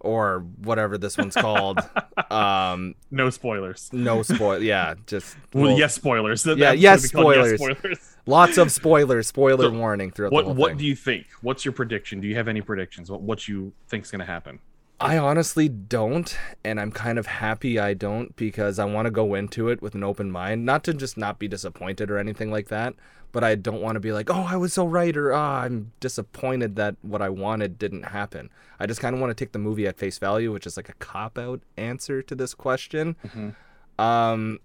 or 0.00 0.40
whatever 0.62 0.98
this 0.98 1.16
one's 1.18 1.34
called. 1.34 1.78
um 2.30 2.94
No 3.10 3.30
spoilers. 3.30 3.90
no 3.92 4.22
spoil 4.22 4.62
yeah, 4.62 4.94
just 5.06 5.36
Well, 5.54 5.64
well, 5.64 5.78
yes, 5.78 5.94
spoilers. 5.94 6.42
That- 6.44 6.58
Yeah, 6.58 6.72
yes, 6.72 7.02
be 7.02 7.08
called 7.08 7.34
spoilers. 7.34 7.60
spoilers. 7.60 8.16
lots 8.26 8.58
of 8.58 8.70
spoilers, 8.72 9.26
spoiler 9.26 9.64
So, 9.64 9.70
warning 9.72 10.10
throughout 10.10 10.32
What 10.32 10.42
the 10.42 10.46
whole 10.48 10.54
What 10.54 10.68
thing. 10.70 10.78
do 10.78 10.84
you 10.86 10.96
think? 10.96 11.26
What's 11.42 11.64
your 11.64 11.72
prediction? 11.72 12.20
Do 12.20 12.28
you 12.28 12.36
have 12.36 12.48
any 12.48 12.60
predictions? 12.60 13.10
What 13.10 13.22
What 13.22 13.48
you 13.48 13.72
think's 13.88 14.10
gonna 14.10 14.24
happen? 14.26 14.60
I 15.02 15.16
honestly 15.16 15.66
don't, 15.70 16.36
and 16.62 16.78
I'm 16.78 16.92
kind 16.92 17.18
of 17.18 17.24
happy 17.24 17.78
I 17.78 17.94
don't 17.94 18.36
because 18.36 18.78
I 18.78 18.84
want 18.84 19.06
to 19.06 19.10
go 19.10 19.34
into 19.34 19.70
it 19.70 19.80
with 19.80 19.94
an 19.94 20.04
open 20.04 20.30
mind, 20.30 20.66
not 20.66 20.84
to 20.84 20.92
just 20.92 21.16
not 21.16 21.38
be 21.38 21.48
disappointed 21.48 22.10
or 22.10 22.18
anything 22.18 22.50
like 22.50 22.68
that, 22.68 22.92
but 23.32 23.44
I 23.44 23.54
don't 23.54 23.80
want 23.80 23.96
to 23.96 24.00
be 24.00 24.12
like, 24.12 24.30
"Oh, 24.30 24.46
I 24.48 24.56
was 24.56 24.72
so 24.72 24.86
right," 24.86 25.16
or 25.16 25.32
"Ah, 25.32 25.62
I'm 25.62 25.92
disappointed 26.00 26.76
that 26.76 26.96
what 27.02 27.22
I 27.22 27.28
wanted 27.28 27.78
didn't 27.78 28.04
happen." 28.04 28.50
I 28.78 28.86
just 28.86 29.00
kind 29.00 29.14
of 29.14 29.20
want 29.20 29.30
to 29.30 29.34
take 29.34 29.52
the 29.52 29.58
movie 29.58 29.86
at 29.86 29.96
face 29.96 30.18
value, 30.18 30.52
which 30.52 30.66
is 30.66 30.76
like 30.76 30.88
a 30.88 30.94
cop 30.94 31.38
out 31.38 31.60
answer 31.76 32.22
to 32.22 32.34
this 32.34 32.54
question. 32.54 33.16
Mhm. 33.26 33.54
Um, 34.02 34.58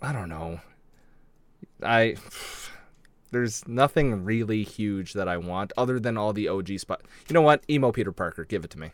I 0.00 0.12
don't 0.12 0.28
know. 0.28 0.60
I 1.82 2.16
there's 3.30 3.66
nothing 3.66 4.24
really 4.24 4.62
huge 4.62 5.14
that 5.14 5.26
I 5.26 5.38
want 5.38 5.72
other 5.76 5.98
than 5.98 6.16
all 6.16 6.32
the 6.32 6.48
OG 6.48 6.78
spot. 6.78 7.02
You 7.28 7.34
know 7.34 7.42
what? 7.42 7.62
Emo 7.68 7.90
Peter 7.90 8.12
Parker, 8.12 8.44
give 8.44 8.64
it 8.64 8.70
to 8.72 8.78
me. 8.78 8.92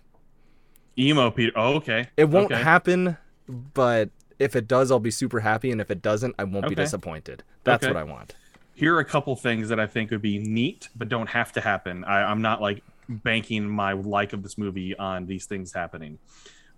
Emo 0.96 1.30
Peter. 1.30 1.52
Oh, 1.56 1.74
okay. 1.74 2.08
It 2.16 2.28
won't 2.28 2.52
okay. 2.52 2.62
happen, 2.62 3.16
but 3.48 4.11
if 4.38 4.55
it 4.57 4.68
does, 4.68 4.90
I'll 4.90 4.98
be 5.01 5.11
super 5.11 5.40
happy, 5.40 5.70
and 5.70 5.81
if 5.81 5.90
it 5.90 6.03
doesn't, 6.03 6.35
I 6.38 6.44
won't 6.44 6.68
be 6.68 6.74
disappointed. 6.74 7.42
That's 7.64 7.85
Okay. 7.85 7.92
what 7.92 7.98
I 8.01 8.05
want. 8.05 8.35
Here 8.74 8.94
are 8.94 9.01
a 9.01 9.05
couple 9.05 9.35
things 9.35 9.68
that 9.70 9.81
I 9.81 9.87
think 9.87 10.11
would 10.12 10.22
be 10.22 10.38
neat, 10.38 10.88
but 10.96 11.09
don't 11.09 11.29
have 11.29 11.53
to 11.53 11.61
happen. 11.61 12.05
I, 12.05 12.22
I'm 12.22 12.40
not 12.42 12.61
like 12.62 12.83
banking 13.09 13.68
my 13.68 13.92
like 13.92 14.33
of 14.33 14.42
this 14.42 14.57
movie 14.57 14.96
on 14.96 15.27
these 15.27 15.46
things 15.46 15.72
happening 15.72 16.18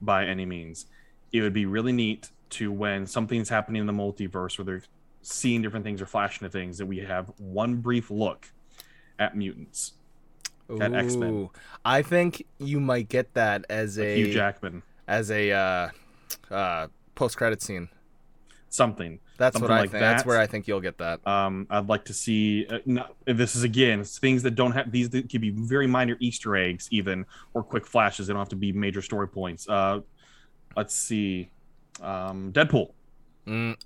by 0.01 0.25
any 0.25 0.47
means. 0.47 0.87
It 1.33 1.43
would 1.43 1.53
be 1.53 1.67
really 1.67 1.93
neat 1.93 2.31
to 2.51 2.73
when 2.73 3.07
something's 3.07 3.49
happening 3.49 3.81
in 3.81 3.87
the 3.87 3.93
multiverse 3.93 4.57
where 4.59 4.65
they're 4.65 4.83
seeing 5.23 5.61
different 5.61 5.85
things 5.85 6.01
or 6.01 6.07
flashing 6.07 6.47
to 6.47 6.51
things 6.51 6.79
that 6.79 6.87
we 6.87 6.99
have 6.99 7.31
one 7.37 7.77
brief 7.77 8.11
look 8.11 8.51
at 9.19 9.37
mutants. 9.37 9.93
At 10.81 10.95
X-Men. 10.95 11.49
I 11.85 12.01
think 12.03 12.47
you 12.59 12.81
might 12.81 13.09
get 13.09 13.35
that 13.35 13.67
as 13.69 13.99
a 13.99 14.17
Hugh 14.17 14.33
Jackman. 14.33 14.83
as 15.09 15.31
a 15.31 15.51
uh, 15.51 15.89
uh, 16.51 16.87
post 17.15 17.37
credit 17.37 17.63
scene. 17.63 17.89
Something. 18.69 19.19
That's 19.37 19.55
Something 19.55 19.71
what 19.71 19.77
I 19.77 19.81
like 19.81 19.91
think. 19.91 20.01
That's 20.01 20.25
where 20.25 20.39
I 20.39 20.47
think 20.47 20.69
you'll 20.69 20.81
get 20.81 20.99
that. 20.99 21.27
Um, 21.27 21.67
I'd 21.71 21.89
like 21.89 22.05
to 22.05 22.15
see. 22.15 22.67
Uh, 22.69 23.03
this 23.27 23.57
is 23.57 23.65
again 23.65 24.05
things 24.05 24.43
that 24.45 24.53
don't 24.53 24.73
have 24.73 24.93
these 24.93 25.11
that 25.11 25.29
could 25.31 25.41
be 25.41 25.51
very 25.51 25.87
minor 25.87 26.17
Easter 26.21 26.55
eggs, 26.57 26.87
even 26.93 27.25
or 27.55 27.63
quick 27.65 27.87
flashes. 27.87 28.27
They 28.27 28.33
don't 28.33 28.41
have 28.41 28.51
to 28.51 28.57
be 28.57 28.73
major 28.73 29.03
story 29.03 29.29
points. 29.29 29.69
Uh, 29.69 30.01
let's 30.77 30.95
see, 30.95 31.51
um, 32.01 32.53
Deadpool 32.53 32.93
Mm, 33.47 33.77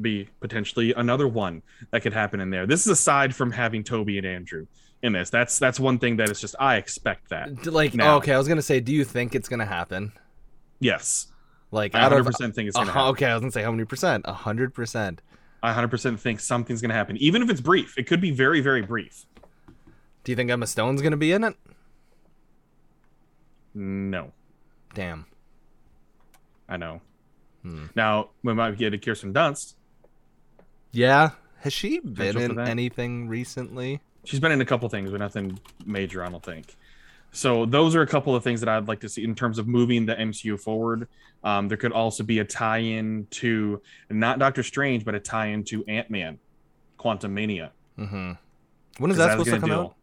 be 0.00 0.28
potentially 0.40 0.92
another 0.94 1.28
one 1.28 1.62
that 1.90 2.02
could 2.02 2.12
happen 2.12 2.40
in 2.40 2.50
there. 2.50 2.66
This 2.66 2.80
is 2.80 2.88
aside 2.88 3.34
from 3.34 3.50
having 3.52 3.84
Toby 3.84 4.18
and 4.18 4.26
Andrew 4.26 4.66
in 5.02 5.12
this. 5.12 5.30
That's 5.30 5.58
that's 5.58 5.78
one 5.78 5.98
thing 5.98 6.16
that 6.16 6.28
is 6.30 6.40
just 6.40 6.54
I 6.58 6.76
expect 6.76 7.30
that. 7.30 7.66
like, 7.66 7.94
Now. 7.94 8.16
okay, 8.16 8.32
I 8.34 8.38
was 8.38 8.48
gonna 8.48 8.60
say, 8.62 8.80
do 8.80 8.92
you 8.92 9.04
think 9.04 9.34
it's 9.34 9.48
gonna 9.48 9.64
happen? 9.64 10.12
Yes, 10.80 11.28
Like, 11.74 11.96
I 11.96 11.98
out 11.98 12.12
100 12.12 12.20
of 12.20 12.26
percent 12.26 12.54
think 12.54 12.68
it's 12.68 12.76
gonna 12.76 12.90
uh, 12.90 12.94
happen. 12.94 13.08
okay, 13.10 13.26
I 13.26 13.34
was 13.34 13.40
gonna 13.40 13.50
say 13.50 13.64
how 13.64 13.72
many 13.72 13.84
percent? 13.84 14.24
A 14.26 14.32
hundred 14.32 14.72
percent. 14.72 15.20
I 15.60 15.68
100 15.68 15.88
percent 15.88 16.20
think 16.20 16.38
something's 16.38 16.80
gonna 16.80 16.94
happen, 16.94 17.16
even 17.16 17.42
if 17.42 17.50
it's 17.50 17.60
brief. 17.60 17.98
It 17.98 18.06
could 18.06 18.20
be 18.20 18.30
very 18.30 18.60
very 18.60 18.80
brief. 18.80 19.26
Do 20.22 20.30
you 20.30 20.36
think 20.36 20.50
Emma 20.50 20.68
Stone's 20.68 21.02
gonna 21.02 21.16
be 21.16 21.32
in 21.32 21.42
it? 21.42 21.56
No. 23.74 24.30
Damn. 24.94 25.26
I 26.68 26.76
know. 26.76 27.00
Hmm. 27.62 27.86
Now 27.96 28.30
we 28.44 28.54
might 28.54 28.78
get 28.78 28.94
a 28.94 28.98
Kirsten 28.98 29.34
Dunst. 29.34 29.74
Yeah. 30.92 31.30
Has 31.58 31.72
she 31.72 31.98
been 31.98 32.38
in 32.38 32.60
anything 32.60 33.26
recently? 33.26 34.00
She's 34.22 34.38
been 34.38 34.52
in 34.52 34.60
a 34.60 34.64
couple 34.64 34.88
things, 34.88 35.10
but 35.10 35.18
nothing 35.18 35.58
major, 35.84 36.24
I 36.24 36.28
don't 36.28 36.42
think. 36.42 36.76
So 37.34 37.66
those 37.66 37.96
are 37.96 38.02
a 38.02 38.06
couple 38.06 38.34
of 38.36 38.44
things 38.44 38.60
that 38.60 38.68
I'd 38.68 38.86
like 38.86 39.00
to 39.00 39.08
see 39.08 39.24
in 39.24 39.34
terms 39.34 39.58
of 39.58 39.66
moving 39.66 40.06
the 40.06 40.14
MCU 40.14 40.58
forward. 40.58 41.08
Um, 41.42 41.66
there 41.66 41.76
could 41.76 41.90
also 41.92 42.22
be 42.22 42.38
a 42.38 42.44
tie-in 42.44 43.26
to 43.32 43.82
not 44.08 44.38
Doctor 44.38 44.62
Strange, 44.62 45.04
but 45.04 45.16
a 45.16 45.20
tie-in 45.20 45.64
to 45.64 45.84
Ant 45.86 46.10
Man, 46.10 46.38
Quantum 46.96 47.34
Mania. 47.34 47.72
Mm-hmm. 47.98 48.32
When 48.98 49.10
is 49.10 49.16
that 49.16 49.32
supposed 49.32 49.50
to 49.50 49.58
come 49.58 49.68
deal 49.68 49.80
out? 49.80 49.94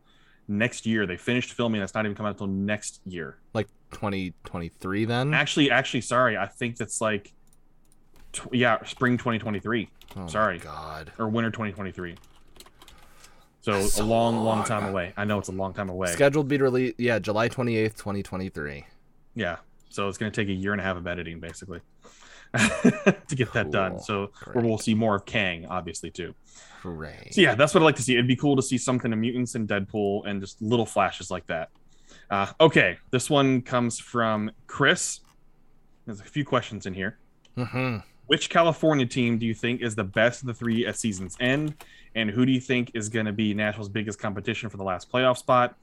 Next 0.49 0.85
year, 0.85 1.07
they 1.07 1.15
finished 1.15 1.53
filming. 1.53 1.79
That's 1.79 1.93
not 1.93 2.05
even 2.05 2.15
coming 2.15 2.29
out 2.29 2.33
until 2.33 2.47
next 2.47 2.99
year. 3.05 3.37
Like 3.53 3.67
2023 3.91 5.05
then? 5.05 5.33
Actually, 5.33 5.71
actually, 5.71 6.01
sorry, 6.01 6.37
I 6.37 6.47
think 6.47 6.75
that's 6.75 6.99
like, 6.99 7.31
tw- 8.33 8.53
yeah, 8.53 8.83
spring 8.83 9.17
2023 9.17 9.89
Oh 10.17 10.27
sorry. 10.27 10.59
God. 10.59 11.11
or 11.17 11.29
winter 11.29 11.49
2023. 11.49 12.17
So, 13.61 13.81
So 13.81 14.03
a 14.03 14.05
long, 14.05 14.37
long 14.37 14.45
long. 14.59 14.63
time 14.65 14.85
away. 14.85 15.13
I 15.17 15.23
know 15.25 15.37
it's 15.39 15.49
a 15.49 15.53
long 15.53 15.73
time 15.73 15.89
away. 15.89 16.07
Scheduled 16.11 16.47
to 16.47 16.49
be 16.49 16.57
released, 16.61 16.99
yeah, 16.99 17.19
July 17.19 17.47
28th, 17.47 17.95
2023. 17.95 18.85
Yeah. 19.35 19.57
So 19.89 20.07
it's 20.07 20.17
going 20.17 20.31
to 20.31 20.35
take 20.41 20.49
a 20.49 20.53
year 20.53 20.71
and 20.71 20.81
a 20.81 20.83
half 20.83 20.97
of 20.97 21.05
editing, 21.05 21.39
basically, 21.39 21.81
to 22.57 23.35
get 23.35 23.51
that 23.53 23.71
done. 23.71 23.99
So 23.99 24.31
we'll 24.55 24.77
see 24.77 24.95
more 24.95 25.15
of 25.15 25.25
Kang, 25.25 25.65
obviously, 25.67 26.09
too. 26.11 26.33
Hooray. 26.81 27.29
So 27.31 27.41
yeah, 27.41 27.55
that's 27.55 27.73
what 27.73 27.81
I'd 27.81 27.85
like 27.85 27.95
to 27.97 28.01
see. 28.01 28.13
It'd 28.13 28.27
be 28.27 28.35
cool 28.35 28.55
to 28.55 28.61
see 28.63 28.77
something 28.77 29.11
of 29.13 29.19
mutants 29.19 29.55
and 29.55 29.67
Deadpool 29.67 30.25
and 30.25 30.41
just 30.41 30.61
little 30.61 30.85
flashes 30.85 31.29
like 31.29 31.45
that. 31.47 31.69
Uh, 32.29 32.47
okay, 32.59 32.97
this 33.11 33.29
one 33.29 33.61
comes 33.61 33.99
from 33.99 34.49
Chris. 34.67 35.19
There's 36.05 36.19
a 36.21 36.23
few 36.23 36.43
questions 36.45 36.85
in 36.85 36.93
here. 36.93 37.19
hmm 37.55 37.97
Which 38.27 38.49
California 38.49 39.05
team 39.05 39.37
do 39.37 39.45
you 39.45 39.53
think 39.53 39.81
is 39.81 39.93
the 39.95 40.03
best 40.03 40.41
of 40.41 40.47
the 40.47 40.53
three 40.53 40.85
at 40.87 40.97
season's 40.97 41.35
end? 41.39 41.75
And 42.15 42.29
who 42.29 42.45
do 42.45 42.51
you 42.51 42.59
think 42.59 42.91
is 42.93 43.09
going 43.09 43.25
to 43.25 43.31
be 43.31 43.53
Nashville's 43.53 43.89
biggest 43.89 44.19
competition 44.19 44.69
for 44.69 44.77
the 44.77 44.83
last 44.83 45.11
playoff 45.11 45.37
spot? 45.37 45.75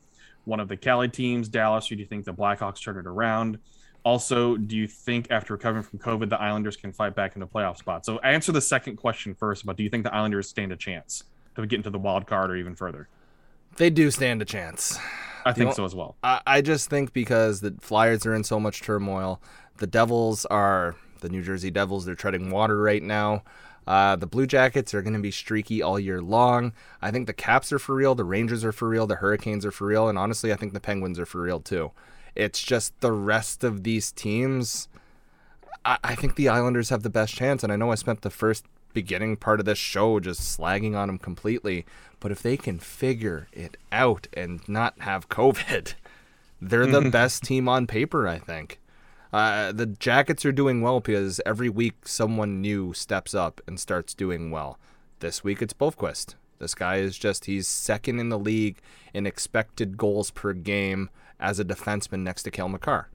One 0.45 0.61
of 0.61 0.69
the 0.69 0.77
Cali 0.77 1.09
teams, 1.09 1.49
Dallas, 1.49 1.91
or 1.91 1.95
do 1.95 2.01
you 2.01 2.07
think 2.07 2.25
the 2.25 2.35
Blackhawks 2.35 2.83
turn 2.83 2.99
it 2.99 3.07
around? 3.07 3.59
Also, 4.05 4.57
do 4.57 4.77
you 4.77 4.87
think 4.87 5.31
after 5.31 5.55
recovering 5.55 5.83
from 5.83 5.99
COVID, 5.99 6.31
the 6.31 6.41
Islanders 6.41 6.77
can 6.77 6.93
fight 6.93 7.15
back 7.15 7.35
into 7.35 7.47
playoff 7.47 7.79
spot? 7.79 8.07
So 8.07 8.19
answer 8.21 8.53
the 8.53 8.61
second 8.61 8.97
question 8.97 9.35
first 9.35 9.65
about 9.65 9.77
do 9.77 9.83
you 9.83 9.91
think 9.91 10.05
the 10.05 10.15
Islanders 10.15 10.49
stand 10.49 10.73
a 10.73 10.77
chance 10.77 11.25
to 11.57 11.67
get 11.67 11.77
into 11.77 11.91
the 11.91 11.99
wild 11.99 12.27
card 12.27 12.51
or 12.51 12.57
even 12.57 12.75
further? 12.75 13.09
They 13.77 13.91
do 13.91 14.11
stand 14.11 14.41
a 14.41 14.45
chance. 14.45 14.99
I 15.45 15.53
think 15.53 15.73
so 15.73 15.85
as 15.85 15.95
well. 15.95 16.17
I, 16.23 16.41
I 16.47 16.61
just 16.63 16.91
think 16.91 17.13
because 17.13 17.61
the 17.61 17.75
Flyers 17.81 18.27
are 18.27 18.35
in 18.35 18.45
so 18.45 18.61
much 18.61 18.83
turmoil, 18.83 19.41
the 19.79 19.87
Devils 19.87 20.45
are 20.47 20.97
the 21.21 21.29
New 21.29 21.43
Jersey 21.43 21.71
Devils. 21.71 22.05
They're 22.05 22.15
treading 22.15 22.51
water 22.51 22.81
right 22.81 23.03
now. 23.03 23.43
Uh, 23.89 24.17
the 24.17 24.27
Blue 24.27 24.47
Jackets 24.47 24.93
are 24.93 25.01
going 25.01 25.15
to 25.15 25.19
be 25.19 25.31
streaky 25.31 25.81
all 25.81 25.99
year 25.99 26.21
long. 26.21 26.75
I 27.01 27.11
think 27.11 27.27
the 27.27 27.33
Caps 27.33 27.73
are 27.73 27.79
for 27.79 27.95
real. 27.95 28.15
The 28.15 28.23
Rangers 28.23 28.63
are 28.63 28.71
for 28.71 28.87
real. 28.87 29.07
The 29.07 29.15
Hurricanes 29.15 29.65
are 29.65 29.71
for 29.71 29.87
real. 29.87 30.11
And 30.11 30.19
honestly, 30.19 30.53
I 30.53 30.57
think 30.57 30.75
the 30.75 30.79
Penguins 30.79 31.19
are 31.19 31.25
for 31.25 31.41
real 31.41 31.59
too. 31.59 31.93
It's 32.35 32.63
just 32.63 33.01
the 33.01 33.13
rest 33.13 33.65
of 33.65 33.85
these 33.85 34.13
teams. 34.13 34.89
I, 35.87 35.97
I 36.05 36.15
think 36.15 36.35
the 36.35 36.51
Islanders 36.51 36.91
have 36.91 37.03
the 37.03 37.09
best 37.09 37.35
chance. 37.35 37.65
And 37.65 37.73
I 37.73 37.77
know 37.77 37.91
I 37.91 37.95
spent 37.95 38.21
the 38.21 38.29
first 38.29 38.67
beginning 38.93 39.39
part 39.39 39.59
of 39.59 39.65
this 39.65 39.79
show 39.79 40.21
just 40.21 40.43
slagging 40.43 40.95
on 40.95 41.09
them 41.09 41.17
completely. 41.17 41.87
But 42.21 42.31
if 42.31 42.43
they 42.43 42.59
can 42.59 42.79
figure 42.79 43.49
it 43.55 43.79
out 43.91 44.27
and 44.35 44.61
not 44.69 45.01
have 45.01 45.31
COVID, 45.31 45.95
they're 46.61 46.85
the 46.85 47.01
best 47.11 47.43
team 47.43 47.71
on 47.71 47.87
paper, 47.87 48.29
I 48.29 48.39
think. 48.39 48.81
Uh, 49.33 49.73
the 49.73 49.87
Jackets 49.87 50.45
are 50.45 50.53
doing 50.53 50.81
well 50.81 51.01
because 51.01 51.41
every 51.45 51.69
week 51.69 52.07
someone 52.07 52.61
new 52.61 52.93
steps 52.95 53.35
up 53.35 53.61
and 53.67 53.79
starts 53.79 54.15
doing 54.15 54.51
well. 54.51 54.79
This 55.21 55.45
week 55.45 55.61
it's 55.61 55.75
Boqvist. 55.75 56.35
This 56.59 56.75
guy 56.75 56.97
is 56.97 57.19
just, 57.19 57.45
he's 57.45 57.69
second 57.69 58.19
in 58.19 58.31
the 58.31 58.39
league 58.39 58.81
in 59.15 59.27
expected 59.27 59.97
goals 59.97 60.31
per 60.31 60.53
game 60.53 61.11
as 61.39 61.61
a 61.61 61.65
defenseman 61.65 62.21
next 62.21 62.43
to 62.45 62.51
Cale 62.51 62.69
Makar. 62.69 63.09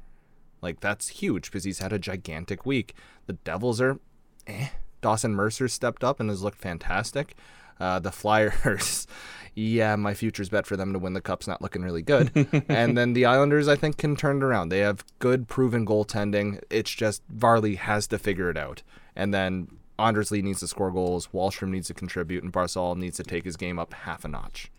Like, 0.62 0.80
that's 0.80 1.10
huge 1.10 1.46
because 1.52 1.66
he's 1.66 1.80
had 1.80 1.92
a 1.92 2.00
gigantic 2.00 2.66
week. 2.66 2.96
The 3.26 3.34
Devils 3.34 3.82
are, 3.82 4.00
eh. 4.48 4.70
Dawson 5.02 5.36
Mercer 5.36 5.68
stepped 5.68 6.04
up 6.04 6.22
and 6.22 6.30
has 6.30 6.42
looked 6.42 6.58
fantastic. 6.58 7.36
Uh, 7.80 8.00
the 8.00 8.12
Flyers, 8.12 9.06
yeah, 9.56 9.96
my 9.96 10.14
future's 10.14 10.50
bet 10.50 10.66
for 10.66 10.76
them 10.76 10.94
to 10.94 11.00
win 11.00 11.14
the 11.14 11.22
cup's 11.22 11.48
not 11.48 11.62
looking 11.62 11.84
really 11.84 12.02
good. 12.02 12.32
and 12.70 12.98
then 12.98 13.14
the 13.14 13.26
Islanders, 13.26 13.68
I 13.68 13.76
think, 13.76 13.98
can 13.98 14.16
turn 14.16 14.38
it 14.38 14.44
around. 14.44 14.70
They 14.70 14.80
have 14.80 15.04
good, 15.20 15.48
proven 15.48 15.86
goaltending. 15.86 16.62
It's 16.70 16.92
just 16.92 17.22
Varley 17.30 17.76
has 17.76 18.08
to 18.08 18.18
figure 18.18 18.50
it 18.50 18.58
out. 18.58 18.82
And 19.16 19.34
then 19.34 19.68
Anders 20.00 20.32
Lee 20.32 20.42
needs 20.42 20.60
to 20.62 20.68
score 20.68 20.92
goals, 20.92 21.30
Wahlstrom 21.34 21.70
needs 21.70 21.88
to 21.88 21.94
contribute, 21.94 22.44
and 22.44 22.52
Barzal 22.52 22.98
needs 22.98 23.18
to 23.18 23.24
take 23.24 23.46
his 23.46 23.56
game 23.56 23.78
up 23.78 23.94
half 23.94 24.26
a 24.26 24.28
notch. 24.28 24.72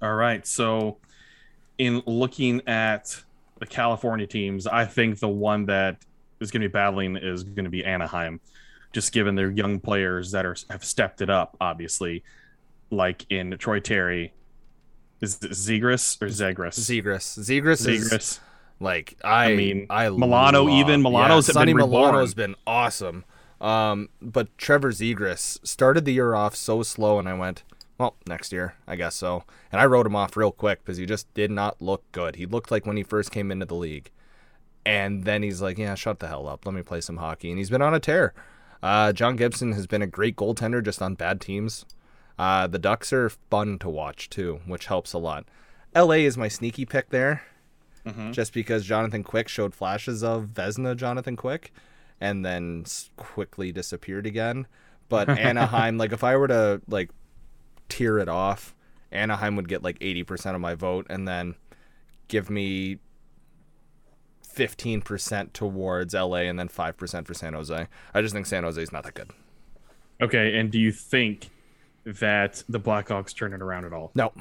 All 0.00 0.14
right. 0.14 0.46
So, 0.46 0.98
in 1.78 2.02
looking 2.06 2.62
at 2.68 3.22
the 3.58 3.66
California 3.66 4.26
teams, 4.26 4.66
I 4.66 4.84
think 4.84 5.18
the 5.18 5.28
one 5.28 5.66
that 5.66 5.98
is 6.40 6.50
going 6.50 6.62
to 6.62 6.68
be 6.68 6.72
battling 6.72 7.16
is 7.16 7.42
going 7.42 7.64
to 7.64 7.70
be 7.70 7.84
Anaheim, 7.84 8.40
just 8.92 9.12
given 9.12 9.34
their 9.34 9.50
young 9.50 9.80
players 9.80 10.30
that 10.32 10.46
are 10.46 10.56
have 10.70 10.84
stepped 10.84 11.20
it 11.20 11.30
up. 11.30 11.56
Obviously, 11.60 12.22
like 12.90 13.26
in 13.30 13.56
Troy 13.58 13.80
Terry, 13.80 14.32
is 15.20 15.38
it 15.42 15.50
Zegras 15.52 16.20
or 16.22 16.26
Zegras? 16.28 16.78
Zegras. 16.78 17.38
Zegras, 17.38 17.88
is 17.88 18.10
Zegras. 18.12 18.38
like 18.80 19.16
I, 19.24 19.52
I 19.52 19.56
mean, 19.56 19.86
I 19.90 20.08
Milano 20.10 20.64
love- 20.64 20.74
even. 20.80 21.02
Milano's 21.02 21.48
yeah, 21.48 21.54
have 21.54 21.66
been 21.66 21.72
Sonny 21.72 21.74
reborn. 21.74 21.90
Milano's 21.90 22.34
been 22.34 22.54
awesome. 22.66 23.24
Um, 23.60 24.08
but 24.20 24.56
Trevor 24.58 24.90
Zegras 24.92 25.58
started 25.66 26.04
the 26.04 26.12
year 26.12 26.34
off 26.34 26.54
so 26.54 26.82
slow, 26.82 27.18
and 27.18 27.28
I 27.28 27.34
went, 27.34 27.62
well, 27.96 28.16
next 28.28 28.52
year, 28.52 28.74
I 28.86 28.96
guess 28.96 29.14
so. 29.14 29.44
And 29.72 29.80
I 29.80 29.86
wrote 29.86 30.04
him 30.06 30.16
off 30.16 30.36
real 30.36 30.52
quick 30.52 30.84
because 30.84 30.98
he 30.98 31.06
just 31.06 31.32
did 31.32 31.50
not 31.50 31.80
look 31.80 32.02
good. 32.12 32.36
He 32.36 32.44
looked 32.44 32.70
like 32.70 32.84
when 32.84 32.96
he 32.98 33.02
first 33.02 33.30
came 33.30 33.50
into 33.50 33.64
the 33.64 33.74
league, 33.76 34.10
and 34.84 35.24
then 35.24 35.42
he's 35.42 35.62
like, 35.62 35.78
yeah, 35.78 35.94
shut 35.94 36.18
the 36.18 36.28
hell 36.28 36.46
up, 36.46 36.66
let 36.66 36.74
me 36.74 36.82
play 36.82 37.00
some 37.00 37.16
hockey, 37.16 37.48
and 37.48 37.56
he's 37.58 37.70
been 37.70 37.80
on 37.80 37.94
a 37.94 38.00
tear. 38.00 38.34
Uh, 38.82 39.12
John 39.14 39.36
Gibson 39.36 39.72
has 39.72 39.86
been 39.86 40.02
a 40.02 40.06
great 40.06 40.36
goaltender 40.36 40.84
just 40.84 41.00
on 41.00 41.14
bad 41.14 41.40
teams. 41.40 41.86
Uh, 42.38 42.66
the 42.66 42.78
Ducks 42.78 43.12
are 43.12 43.28
fun 43.28 43.78
to 43.78 43.88
watch 43.88 44.28
too, 44.28 44.60
which 44.66 44.86
helps 44.86 45.12
a 45.12 45.18
lot. 45.18 45.44
LA 45.94 46.14
is 46.16 46.36
my 46.36 46.48
sneaky 46.48 46.84
pick 46.84 47.10
there 47.10 47.42
just 48.32 48.52
because 48.52 48.84
Jonathan 48.84 49.22
Quick 49.22 49.48
showed 49.48 49.74
flashes 49.74 50.22
of 50.22 50.50
Vezina 50.52 50.96
Jonathan 50.96 51.36
Quick 51.36 51.72
and 52.20 52.44
then 52.44 52.84
quickly 53.16 53.72
disappeared 53.72 54.26
again. 54.26 54.66
But 55.08 55.28
Anaheim, 55.38 55.96
like 55.96 56.12
if 56.12 56.22
I 56.24 56.36
were 56.36 56.48
to 56.48 56.82
like 56.88 57.10
tear 57.88 58.18
it 58.18 58.28
off, 58.28 58.74
Anaheim 59.10 59.56
would 59.56 59.68
get 59.68 59.82
like 59.82 59.98
80% 60.00 60.54
of 60.54 60.60
my 60.60 60.74
vote 60.74 61.06
and 61.08 61.26
then 61.26 61.54
give 62.28 62.50
me 62.50 62.98
15% 64.54 65.52
towards 65.52 66.14
LA 66.14 66.36
and 66.38 66.58
then 66.58 66.68
5% 66.68 67.26
for 67.26 67.34
San 67.34 67.54
Jose. 67.54 67.86
I 68.12 68.20
just 68.20 68.34
think 68.34 68.46
San 68.46 68.64
Jose 68.64 68.80
is 68.80 68.92
not 68.92 69.04
that 69.04 69.14
good. 69.14 69.30
Okay. 70.20 70.58
And 70.58 70.70
do 70.70 70.78
you 70.78 70.92
think 70.92 71.50
that 72.04 72.62
the 72.68 72.80
Blackhawks 72.80 73.34
turn 73.34 73.52
it 73.52 73.62
around 73.62 73.84
at 73.84 73.92
all? 73.92 74.10
No. 74.14 74.32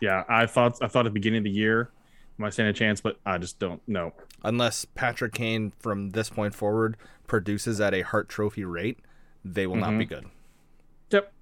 Yeah, 0.00 0.24
I 0.28 0.46
thought 0.46 0.78
I 0.82 0.88
thought 0.88 1.00
at 1.00 1.10
the 1.10 1.10
beginning 1.10 1.38
of 1.38 1.44
the 1.44 1.50
year 1.50 1.90
might 2.38 2.52
stand 2.52 2.68
a 2.68 2.72
chance, 2.72 3.00
but 3.00 3.18
I 3.26 3.38
just 3.38 3.58
don't 3.58 3.86
know. 3.88 4.14
Unless 4.44 4.84
Patrick 4.86 5.34
Kane 5.34 5.72
from 5.80 6.10
this 6.10 6.30
point 6.30 6.54
forward 6.54 6.96
produces 7.26 7.80
at 7.80 7.92
a 7.92 8.02
Hart 8.02 8.28
Trophy 8.28 8.64
rate, 8.64 8.98
they 9.44 9.66
will 9.66 9.76
not 9.76 9.90
be 9.90 10.06
mm-hmm. 10.06 10.14
good. 10.14 10.26
Yep. 11.10 11.32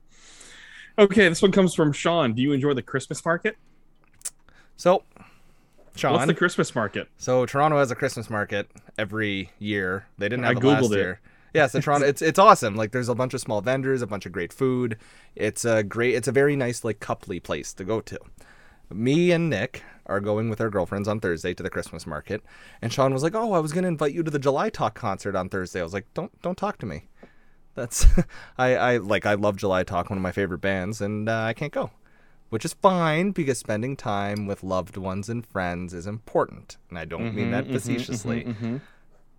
Okay, 0.98 1.28
this 1.28 1.42
one 1.42 1.52
comes 1.52 1.74
from 1.74 1.92
Sean. 1.92 2.32
Do 2.32 2.42
you 2.42 2.52
enjoy 2.52 2.72
the 2.72 2.82
Christmas 2.82 3.22
market? 3.24 3.56
So, 4.76 5.02
Sean, 5.94 6.14
What's 6.14 6.26
the 6.26 6.34
Christmas 6.34 6.74
market? 6.74 7.08
So 7.18 7.46
Toronto 7.46 7.78
has 7.78 7.90
a 7.90 7.94
Christmas 7.94 8.30
market 8.30 8.68
every 8.98 9.50
year. 9.58 10.06
They 10.18 10.28
didn't 10.28 10.44
I 10.44 10.48
have 10.48 10.56
it 10.56 10.64
last 10.64 10.84
Googled 10.84 10.92
it. 10.92 10.98
year. 10.98 11.20
Yeah, 11.54 11.66
so 11.66 11.80
Toronto, 11.80 12.06
it's 12.06 12.22
it's 12.22 12.38
awesome. 12.38 12.76
Like 12.76 12.92
there's 12.92 13.08
a 13.08 13.14
bunch 13.14 13.34
of 13.34 13.40
small 13.40 13.60
vendors, 13.60 14.02
a 14.02 14.06
bunch 14.06 14.26
of 14.26 14.32
great 14.32 14.52
food. 14.52 14.98
It's 15.34 15.64
a 15.64 15.82
great, 15.82 16.14
it's 16.14 16.28
a 16.28 16.32
very 16.32 16.56
nice 16.56 16.84
like 16.84 17.00
coupley 17.00 17.42
place 17.42 17.72
to 17.74 17.84
go 17.84 18.00
to. 18.02 18.18
Me 18.90 19.32
and 19.32 19.50
Nick 19.50 19.82
are 20.06 20.20
going 20.20 20.48
with 20.48 20.60
our 20.60 20.70
girlfriends 20.70 21.08
on 21.08 21.18
Thursday 21.18 21.54
to 21.54 21.62
the 21.62 21.70
Christmas 21.70 22.06
market, 22.06 22.42
and 22.82 22.92
Sean 22.92 23.12
was 23.12 23.22
like, 23.22 23.34
"Oh, 23.34 23.52
I 23.52 23.58
was 23.58 23.72
gonna 23.72 23.88
invite 23.88 24.12
you 24.12 24.22
to 24.22 24.30
the 24.30 24.38
July 24.38 24.70
Talk 24.70 24.94
concert 24.94 25.34
on 25.34 25.48
Thursday." 25.48 25.80
I 25.80 25.84
was 25.84 25.94
like, 25.94 26.06
"Don't 26.14 26.40
don't 26.42 26.58
talk 26.58 26.78
to 26.78 26.86
me." 26.86 27.08
That's 27.74 28.06
I 28.58 28.76
I 28.76 28.96
like 28.98 29.26
I 29.26 29.34
love 29.34 29.56
July 29.56 29.82
Talk, 29.82 30.10
one 30.10 30.18
of 30.18 30.22
my 30.22 30.32
favorite 30.32 30.60
bands, 30.60 31.00
and 31.00 31.28
uh, 31.28 31.42
I 31.42 31.52
can't 31.52 31.72
go 31.72 31.90
which 32.48 32.64
is 32.64 32.74
fine 32.74 33.32
because 33.32 33.58
spending 33.58 33.96
time 33.96 34.46
with 34.46 34.62
loved 34.62 34.96
ones 34.96 35.28
and 35.28 35.44
friends 35.44 35.92
is 35.92 36.06
important. 36.06 36.76
And 36.90 36.98
I 36.98 37.04
don't 37.04 37.34
mean 37.34 37.50
that 37.50 37.64
mm-hmm, 37.64 37.72
mm-hmm, 37.72 37.78
facetiously. 37.78 38.44
Mm-hmm, 38.44 38.76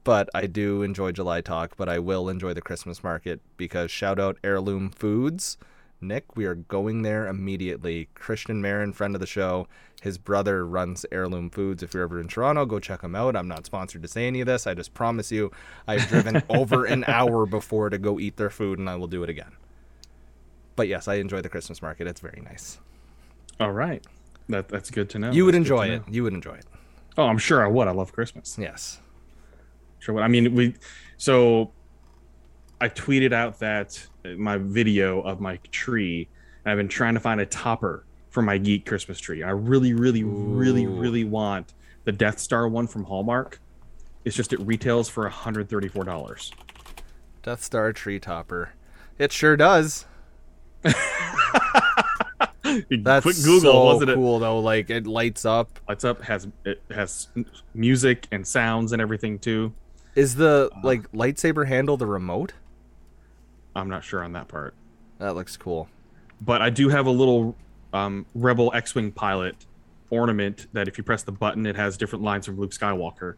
But 0.08 0.30
I 0.34 0.47
do 0.47 0.84
enjoy 0.84 1.12
July 1.12 1.41
Talk, 1.41 1.76
but 1.76 1.89
I 1.89 1.99
will 1.99 2.30
enjoy 2.30 2.53
the 2.53 2.62
Christmas 2.62 3.03
market 3.03 3.41
because 3.58 3.91
shout 3.91 4.22
out 4.22 4.38
Heirloom 4.41 4.89
Foods. 4.89 5.58
Nick, 5.99 6.38
we 6.38 6.45
are 6.45 6.55
going 6.55 7.01
there 7.01 7.28
immediately. 7.28 8.08
Christian 8.16 8.62
Marin, 8.62 8.93
friend 8.93 9.16
of 9.16 9.20
the 9.20 9.28
show, 9.28 9.68
his 10.01 10.18
brother 10.18 10.66
runs 10.66 11.05
Heirloom 11.12 11.49
Foods. 11.49 11.84
If 11.84 11.93
you're 11.93 12.03
ever 12.03 12.22
in 12.22 12.30
Toronto, 12.30 12.66
go 12.66 12.80
check 12.80 13.01
him 13.01 13.18
out. 13.18 13.36
I'm 13.36 13.49
not 13.49 13.66
sponsored 13.66 14.01
to 14.01 14.08
say 14.08 14.28
any 14.28 14.39
of 14.39 14.47
this. 14.47 14.66
I 14.66 14.74
just 14.74 14.93
promise 14.93 15.30
you, 15.30 15.51
I've 15.89 16.08
driven 16.08 16.41
over 16.49 16.86
an 16.86 17.03
hour 17.05 17.45
before 17.45 17.89
to 17.89 17.97
go 17.97 18.18
eat 18.18 18.38
their 18.38 18.49
food, 18.49 18.80
and 18.80 18.89
I 18.89 18.95
will 18.95 19.08
do 19.08 19.24
it 19.24 19.30
again. 19.30 19.51
But 20.78 20.88
yes, 20.88 21.10
I 21.10 21.16
enjoy 21.16 21.41
the 21.41 21.49
Christmas 21.49 21.82
market. 21.82 22.08
It's 22.08 22.22
very 22.22 22.41
nice. 22.45 22.80
All 23.60 23.74
right, 23.74 24.08
that 24.47 24.70
that's 24.70 24.89
good 24.89 25.10
to 25.10 25.20
know. 25.20 25.32
You 25.34 25.43
would 25.43 25.53
That's 25.53 25.68
good 25.68 25.74
enjoy 25.74 25.88
it. 25.89 26.03
You 26.10 26.24
would 26.24 26.34
enjoy 26.34 26.53
it. 26.53 26.66
Oh, 27.18 27.26
I'm 27.26 27.39
sure 27.39 27.62
I 27.62 27.68
would. 27.68 27.89
I 27.89 27.91
love 27.91 28.14
Christmas. 28.14 28.58
Yes. 28.58 29.01
Sure. 29.99 30.15
Would. 30.15 30.23
I 30.23 30.27
mean, 30.27 30.53
we. 30.53 30.75
So, 31.17 31.71
I 32.79 32.89
tweeted 32.89 33.33
out 33.33 33.59
that 33.59 34.05
uh, 34.25 34.29
my 34.37 34.57
video 34.57 35.21
of 35.21 35.41
my 35.41 35.57
tree, 35.71 36.27
and 36.63 36.71
I've 36.71 36.77
been 36.77 36.87
trying 36.87 37.15
to 37.15 37.19
find 37.19 37.41
a 37.41 37.45
topper 37.45 38.05
for 38.29 38.41
my 38.41 38.57
geek 38.57 38.85
Christmas 38.85 39.19
tree. 39.19 39.43
I 39.43 39.49
really, 39.49 39.93
really, 39.93 40.23
really, 40.23 40.85
really 40.85 41.23
want 41.23 41.73
the 42.03 42.11
Death 42.11 42.39
Star 42.39 42.67
one 42.67 42.87
from 42.87 43.03
Hallmark. 43.03 43.59
It's 44.25 44.35
just 44.35 44.53
it 44.53 44.59
retails 44.59 45.09
for 45.09 45.29
$134. 45.29 46.51
Death 47.43 47.63
Star 47.63 47.93
tree 47.93 48.19
topper. 48.19 48.73
It 49.17 49.31
sure 49.31 49.57
does. 49.57 50.05
That's 50.83 50.95
Quick 53.23 53.35
Google, 53.43 53.71
so 53.71 53.83
wasn't 53.85 54.11
it? 54.11 54.15
cool 54.15 54.39
though. 54.39 54.59
Like 54.59 54.89
it 54.89 55.07
lights 55.07 55.45
up. 55.45 55.79
Lights 55.87 56.03
up 56.03 56.21
has 56.21 56.47
it 56.65 56.81
has 56.91 57.29
music 57.73 58.27
and 58.31 58.45
sounds 58.45 58.91
and 58.91 59.01
everything 59.01 59.39
too. 59.39 59.73
Is 60.18 60.36
the 60.36 60.70
Uh-huh. 60.72 60.82
like 60.84 61.11
lightsaber 61.11 61.68
handle 61.68 61.95
the 61.95 62.07
remote? 62.07 62.53
I'm 63.76 63.88
not 63.89 64.03
sure 64.03 64.24
on 64.24 64.34
that 64.34 64.47
part, 64.47 64.74
That 65.20 65.36
looks 65.36 65.55
cool. 65.55 65.88
but 66.41 66.61
I 66.61 66.70
do 66.72 66.89
have 66.89 67.05
a 67.05 67.11
little 67.11 67.55
um, 67.93 68.26
Rebel 68.36 68.72
X-wing 68.74 69.11
pilot 69.11 69.55
ornament 70.09 70.68
that 70.74 70.88
if 70.88 70.97
you 70.97 71.03
press 71.03 71.24
the 71.24 71.32
button, 71.32 71.65
it 71.65 71.76
has 71.76 71.97
different 71.97 72.24
lines 72.24 72.45
from 72.47 72.59
Luke 72.59 72.72
Skywalker 72.72 73.36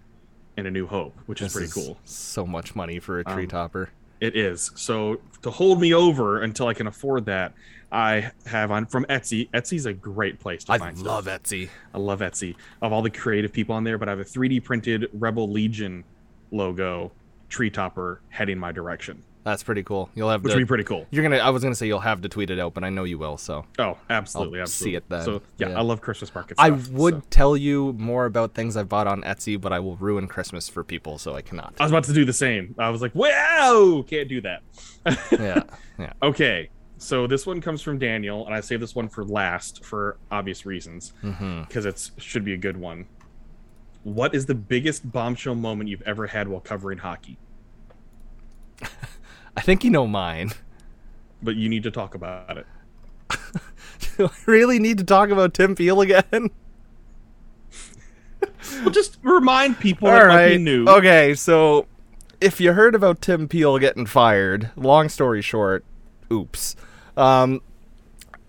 in 0.57 0.65
A 0.65 0.71
New 0.71 0.87
Hope, 0.87 1.17
which 1.25 1.41
is 1.41 1.53
This 1.53 1.71
pretty 1.73 1.87
cool. 1.87 1.97
So 2.05 2.45
much 2.47 2.75
money 2.75 2.99
for 2.99 3.19
a 3.19 3.23
Um, 3.25 3.33
tree 3.35 3.47
topper. 3.47 3.89
It 4.21 4.35
is. 4.35 4.71
So 4.75 5.19
to 5.43 5.51
hold 5.51 5.79
me 5.81 5.93
over 5.93 6.41
until 6.41 6.67
I 6.67 6.73
can 6.73 6.87
afford 6.87 7.25
that, 7.25 7.53
I 7.91 8.31
have 8.45 8.71
on 8.71 8.85
from 8.85 9.05
Etsy. 9.05 9.49
Etsy's 9.51 9.85
a 9.85 9.93
great 9.93 10.39
place 10.39 10.63
to 10.65 10.73
I 10.73 10.77
find 10.77 10.97
love 11.01 11.25
stuff. 11.25 11.41
Etsy. 11.43 11.69
I 11.93 11.97
love 11.97 12.19
Etsy. 12.21 12.55
Of 12.81 12.91
all 12.93 13.01
the 13.01 13.09
creative 13.09 13.51
people 13.53 13.75
on 13.75 13.83
there, 13.83 13.97
but 13.97 14.07
I 14.07 14.11
have 14.11 14.19
a 14.19 14.25
3D 14.25 14.59
printed 14.63 15.09
Rebel 15.13 15.49
Legion 15.49 16.03
logo 16.51 17.11
tree 17.49 17.69
topper 17.69 18.21
heading 18.29 18.59
my 18.59 18.71
direction, 18.71 19.23
That's 19.43 19.63
pretty 19.63 19.81
cool. 19.81 20.09
You'll 20.13 20.29
have 20.29 20.43
which 20.43 20.51
to. 20.51 20.57
would 20.57 20.63
be 20.63 20.67
pretty 20.67 20.83
cool. 20.83 21.07
You're 21.09 21.23
gonna. 21.23 21.37
I 21.37 21.49
was 21.49 21.63
gonna 21.63 21.73
say 21.75 21.87
you'll 21.87 21.99
have 21.99 22.21
to 22.21 22.29
tweet 22.29 22.49
it 22.51 22.59
out, 22.59 22.73
but 22.75 22.83
I 22.83 22.89
know 22.89 23.05
you 23.05 23.17
will. 23.17 23.37
So 23.37 23.65
Oh, 23.79 23.97
absolutely, 24.09 24.59
I'll 24.59 24.63
absolutely. 24.63 24.91
see 24.91 24.95
it 24.95 25.03
then. 25.09 25.23
So 25.23 25.41
yeah, 25.57 25.69
Yeah. 25.69 25.79
I 25.79 25.81
love 25.81 26.01
Christmas 26.01 26.33
market. 26.35 26.57
Stuff, 26.57 26.65
I 26.65 26.69
would 26.91 27.15
so. 27.15 27.23
tell 27.29 27.57
you 27.57 27.93
more 27.97 28.25
about 28.25 28.53
things 28.53 28.77
I've 28.77 28.89
bought 28.89 29.07
on 29.07 29.21
Etsy, 29.23 29.59
but 29.59 29.73
I 29.73 29.79
will 29.79 29.95
ruin 29.95 30.27
Christmas 30.27 30.69
for 30.69 30.83
people, 30.83 31.17
so 31.17 31.35
I 31.35 31.41
cannot. 31.41 31.73
I 31.79 31.83
was 31.83 31.91
about 31.91 32.03
to 32.05 32.13
do 32.13 32.25
the 32.25 32.33
same. 32.33 32.75
I 32.77 32.89
was 32.89 33.01
like, 33.01 33.15
wow, 33.15 34.03
can't 34.07 34.29
do 34.29 34.41
that. 34.41 34.61
yeah, 35.31 35.63
yeah. 35.97 36.13
Okay, 36.21 36.69
so 36.97 37.25
this 37.25 37.47
one 37.47 37.61
comes 37.61 37.81
from 37.81 37.97
Daniel, 37.97 38.45
and 38.45 38.53
I 38.53 38.59
saved 38.59 38.83
this 38.83 38.93
one 38.93 39.07
for 39.09 39.23
last 39.25 39.83
for 39.83 40.17
obvious 40.29 40.65
reasons 40.65 41.13
mm-hmm. 41.23 41.61
because 41.63 41.85
it's 41.85 42.11
should 42.17 42.43
be 42.43 42.53
a 42.53 42.57
good 42.57 42.77
one. 42.77 43.05
What 44.03 44.33
is 44.33 44.45
the 44.45 44.55
biggest 44.55 45.11
bombshell 45.11 45.55
moment 45.55 45.89
you've 45.89 46.01
ever 46.03 46.27
had 46.27 46.47
while 46.47 46.61
covering 46.61 46.99
hockey? 46.99 47.37
I 49.57 49.61
think 49.61 49.83
you 49.83 49.89
know 49.89 50.07
mine. 50.07 50.51
But 51.41 51.55
you 51.55 51.69
need 51.69 51.83
to 51.83 51.91
talk 51.91 52.15
about 52.15 52.57
it. 52.57 52.67
Do 54.17 54.27
I 54.27 54.31
really 54.45 54.79
need 54.79 54.97
to 54.97 55.03
talk 55.03 55.29
about 55.29 55.53
Tim 55.53 55.75
Peel 55.75 56.01
again? 56.01 56.51
Well, 58.81 58.91
just 58.91 59.17
remind 59.23 59.79
people 59.79 60.07
All 60.07 60.13
that 60.13 60.27
might 60.27 60.47
be 60.49 60.57
new. 60.57 60.87
Okay, 60.87 61.33
so 61.35 61.87
if 62.39 62.61
you 62.61 62.73
heard 62.73 62.95
about 62.95 63.21
Tim 63.21 63.47
Peel 63.47 63.77
getting 63.79 64.05
fired, 64.05 64.71
long 64.75 65.09
story 65.09 65.41
short, 65.41 65.83
oops. 66.31 66.75
Um, 67.17 67.61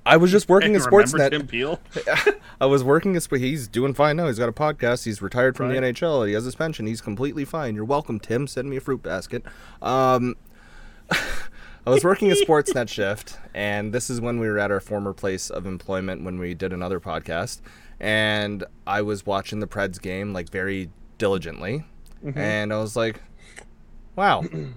I 0.07 0.17
was 0.17 0.31
just 0.31 0.49
working 0.49 0.75
at 0.77 0.83
Sportsnet. 0.83 1.31
Tim 1.31 1.47
Peel? 1.47 1.81
I 2.61 2.67
was 2.67 2.83
working 2.85 3.17
as 3.17 3.27
he's 3.27 3.69
doing 3.69 3.95
fine 3.95 4.17
now. 4.17 4.27
He's 4.27 4.39
got 4.39 4.49
a 4.49 4.53
podcast. 4.53 5.05
He's 5.05 5.21
retired 5.23 5.57
from 5.57 5.69
Right. 5.69 5.81
the 5.81 5.93
NHL. 5.93 6.27
He 6.27 6.35
has 6.35 6.45
his 6.45 6.55
pension. 6.55 6.87
He's 6.87 7.01
completely 7.01 7.45
fine. 7.45 7.75
You're 7.75 7.85
welcome, 7.85 8.19
Tim. 8.21 8.47
Send 8.47 8.69
me 8.71 8.77
a 8.77 8.81
fruit 8.81 9.03
basket. 9.03 9.43
Um, 9.83 10.37
I 11.87 11.91
was 11.91 12.05
working 12.05 12.31
a 12.31 12.35
Sportsnet 12.35 12.89
shift, 12.89 13.39
and 13.55 13.93
this 13.93 14.11
is 14.11 14.21
when 14.21 14.39
we 14.39 14.47
were 14.49 14.59
at 14.59 14.71
our 14.71 14.81
former 14.81 15.13
place 15.15 15.49
of 15.51 15.67
employment 15.67 16.23
when 16.25 16.39
we 16.39 16.55
did 16.55 16.73
another 16.73 17.01
podcast, 17.01 17.61
and 17.99 18.65
I 18.87 19.01
was 19.03 19.25
watching 19.25 19.61
the 19.61 19.67
Preds 19.67 20.01
game 20.01 20.33
like 20.35 20.51
very 20.51 20.91
diligently, 21.17 21.85
and 22.35 22.73
I 22.73 22.77
was 22.79 22.97
like, 22.97 23.23
"Wow, 24.15 24.43
you're 24.53 24.69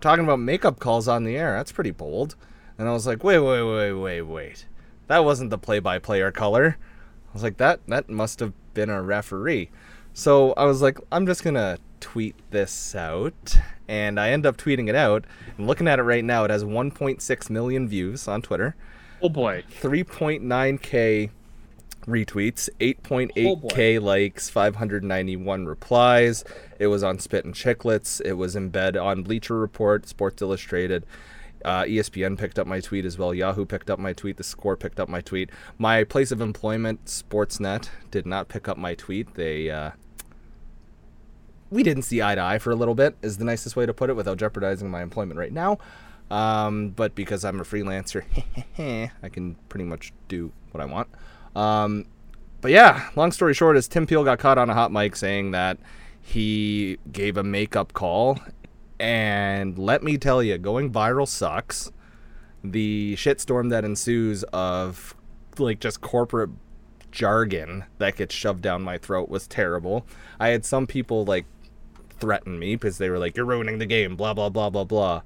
talking 0.00 0.24
about 0.24 0.40
makeup 0.40 0.78
calls 0.78 1.08
on 1.08 1.24
the 1.24 1.36
air. 1.38 1.54
That's 1.56 1.72
pretty 1.72 1.90
bold." 1.90 2.36
And 2.78 2.88
I 2.88 2.92
was 2.92 3.06
like, 3.06 3.22
"Wait, 3.22 3.38
wait, 3.38 3.62
wait, 3.62 3.92
wait, 3.92 4.22
wait. 4.22 4.66
That 5.06 5.24
wasn't 5.24 5.50
the 5.50 5.58
play-by-player 5.58 6.32
color." 6.32 6.76
I 6.78 7.32
was 7.32 7.42
like, 7.42 7.56
"That 7.58 7.80
that 7.88 8.08
must 8.08 8.40
have 8.40 8.52
been 8.74 8.90
a 8.90 9.02
referee." 9.02 9.70
So 10.12 10.52
I 10.54 10.64
was 10.64 10.82
like, 10.82 10.98
"I'm 11.10 11.26
just 11.26 11.44
gonna 11.44 11.78
tweet 12.00 12.34
this 12.50 12.94
out," 12.94 13.56
and 13.88 14.18
I 14.18 14.30
end 14.30 14.46
up 14.46 14.56
tweeting 14.56 14.88
it 14.88 14.94
out. 14.94 15.24
And 15.56 15.66
looking 15.66 15.88
at 15.88 15.98
it 15.98 16.02
right 16.02 16.24
now, 16.24 16.44
it 16.44 16.50
has 16.50 16.64
1.6 16.64 17.50
million 17.50 17.88
views 17.88 18.26
on 18.28 18.42
Twitter, 18.42 18.74
Oh 19.22 19.28
boy. 19.28 19.62
3.9k 19.80 21.30
retweets, 22.06 22.68
Oh, 22.68 22.76
8.8k 22.80 24.00
likes, 24.00 24.50
591 24.50 25.66
replies. 25.66 26.44
It 26.78 26.88
was 26.88 27.04
on 27.04 27.18
Spit 27.18 27.44
and 27.44 27.54
Chicklets. 27.54 28.20
It 28.24 28.32
was 28.32 28.56
in 28.56 28.70
bed 28.70 28.96
on 28.96 29.22
Bleacher 29.22 29.56
Report, 29.58 30.08
Sports 30.08 30.42
Illustrated. 30.42 31.04
Uh, 31.64 31.84
ESPN 31.84 32.38
picked 32.38 32.58
up 32.58 32.66
my 32.66 32.80
tweet 32.80 33.04
as 33.04 33.18
well. 33.18 33.32
Yahoo 33.34 33.64
picked 33.64 33.90
up 33.90 33.98
my 33.98 34.12
tweet. 34.12 34.36
The 34.36 34.44
Score 34.44 34.76
picked 34.76 35.00
up 35.00 35.08
my 35.08 35.20
tweet. 35.20 35.50
My 35.78 36.04
place 36.04 36.30
of 36.30 36.40
employment, 36.40 37.04
Sportsnet, 37.06 37.88
did 38.10 38.26
not 38.26 38.48
pick 38.48 38.68
up 38.68 38.76
my 38.76 38.94
tweet. 38.94 39.34
They 39.34 39.70
uh, 39.70 39.92
we 41.70 41.82
didn't 41.82 42.02
see 42.02 42.22
eye 42.22 42.34
to 42.34 42.42
eye 42.42 42.58
for 42.58 42.70
a 42.70 42.76
little 42.76 42.94
bit. 42.94 43.16
Is 43.22 43.38
the 43.38 43.44
nicest 43.44 43.76
way 43.76 43.86
to 43.86 43.94
put 43.94 44.10
it 44.10 44.14
without 44.14 44.38
jeopardizing 44.38 44.90
my 44.90 45.02
employment 45.02 45.38
right 45.38 45.52
now. 45.52 45.78
Um, 46.30 46.90
but 46.90 47.14
because 47.14 47.44
I'm 47.44 47.60
a 47.60 47.64
freelancer, 47.64 48.24
I 49.22 49.28
can 49.28 49.56
pretty 49.68 49.84
much 49.84 50.12
do 50.28 50.52
what 50.70 50.80
I 50.80 50.86
want. 50.86 51.08
Um, 51.54 52.06
but 52.62 52.70
yeah, 52.70 53.10
long 53.16 53.32
story 53.32 53.54
short 53.54 53.76
is 53.76 53.88
Tim 53.88 54.06
Peel 54.06 54.24
got 54.24 54.38
caught 54.38 54.56
on 54.56 54.70
a 54.70 54.74
hot 54.74 54.92
mic 54.92 55.16
saying 55.16 55.50
that 55.50 55.78
he 56.22 56.98
gave 57.10 57.36
a 57.36 57.42
makeup 57.42 57.92
call, 57.92 58.38
and 59.02 59.76
let 59.76 60.04
me 60.04 60.16
tell 60.16 60.44
you, 60.44 60.56
going 60.58 60.92
viral 60.92 61.26
sucks. 61.26 61.90
The 62.62 63.16
shitstorm 63.16 63.68
that 63.70 63.84
ensues 63.84 64.44
of 64.52 65.16
like 65.58 65.80
just 65.80 66.00
corporate 66.00 66.50
jargon 67.10 67.84
that 67.98 68.14
gets 68.14 68.32
shoved 68.32 68.62
down 68.62 68.82
my 68.82 68.98
throat 68.98 69.28
was 69.28 69.48
terrible. 69.48 70.06
I 70.38 70.48
had 70.50 70.64
some 70.64 70.86
people 70.86 71.24
like 71.24 71.46
threaten 72.20 72.60
me 72.60 72.76
because 72.76 72.98
they 72.98 73.10
were 73.10 73.18
like, 73.18 73.36
"You're 73.36 73.44
ruining 73.44 73.78
the 73.78 73.86
game," 73.86 74.14
blah 74.14 74.34
blah 74.34 74.48
blah 74.48 74.70
blah 74.70 74.84
blah. 74.84 75.22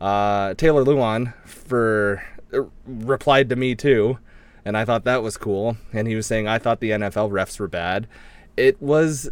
Uh, 0.00 0.54
Taylor 0.54 0.82
Lewan 0.82 1.34
for 1.44 2.24
uh, 2.54 2.62
replied 2.86 3.50
to 3.50 3.56
me 3.56 3.74
too, 3.74 4.18
and 4.64 4.78
I 4.78 4.86
thought 4.86 5.04
that 5.04 5.22
was 5.22 5.36
cool. 5.36 5.76
And 5.92 6.08
he 6.08 6.14
was 6.14 6.26
saying 6.26 6.48
I 6.48 6.58
thought 6.58 6.80
the 6.80 6.92
NFL 6.92 7.30
refs 7.30 7.60
were 7.60 7.68
bad. 7.68 8.08
It 8.56 8.80
was 8.80 9.28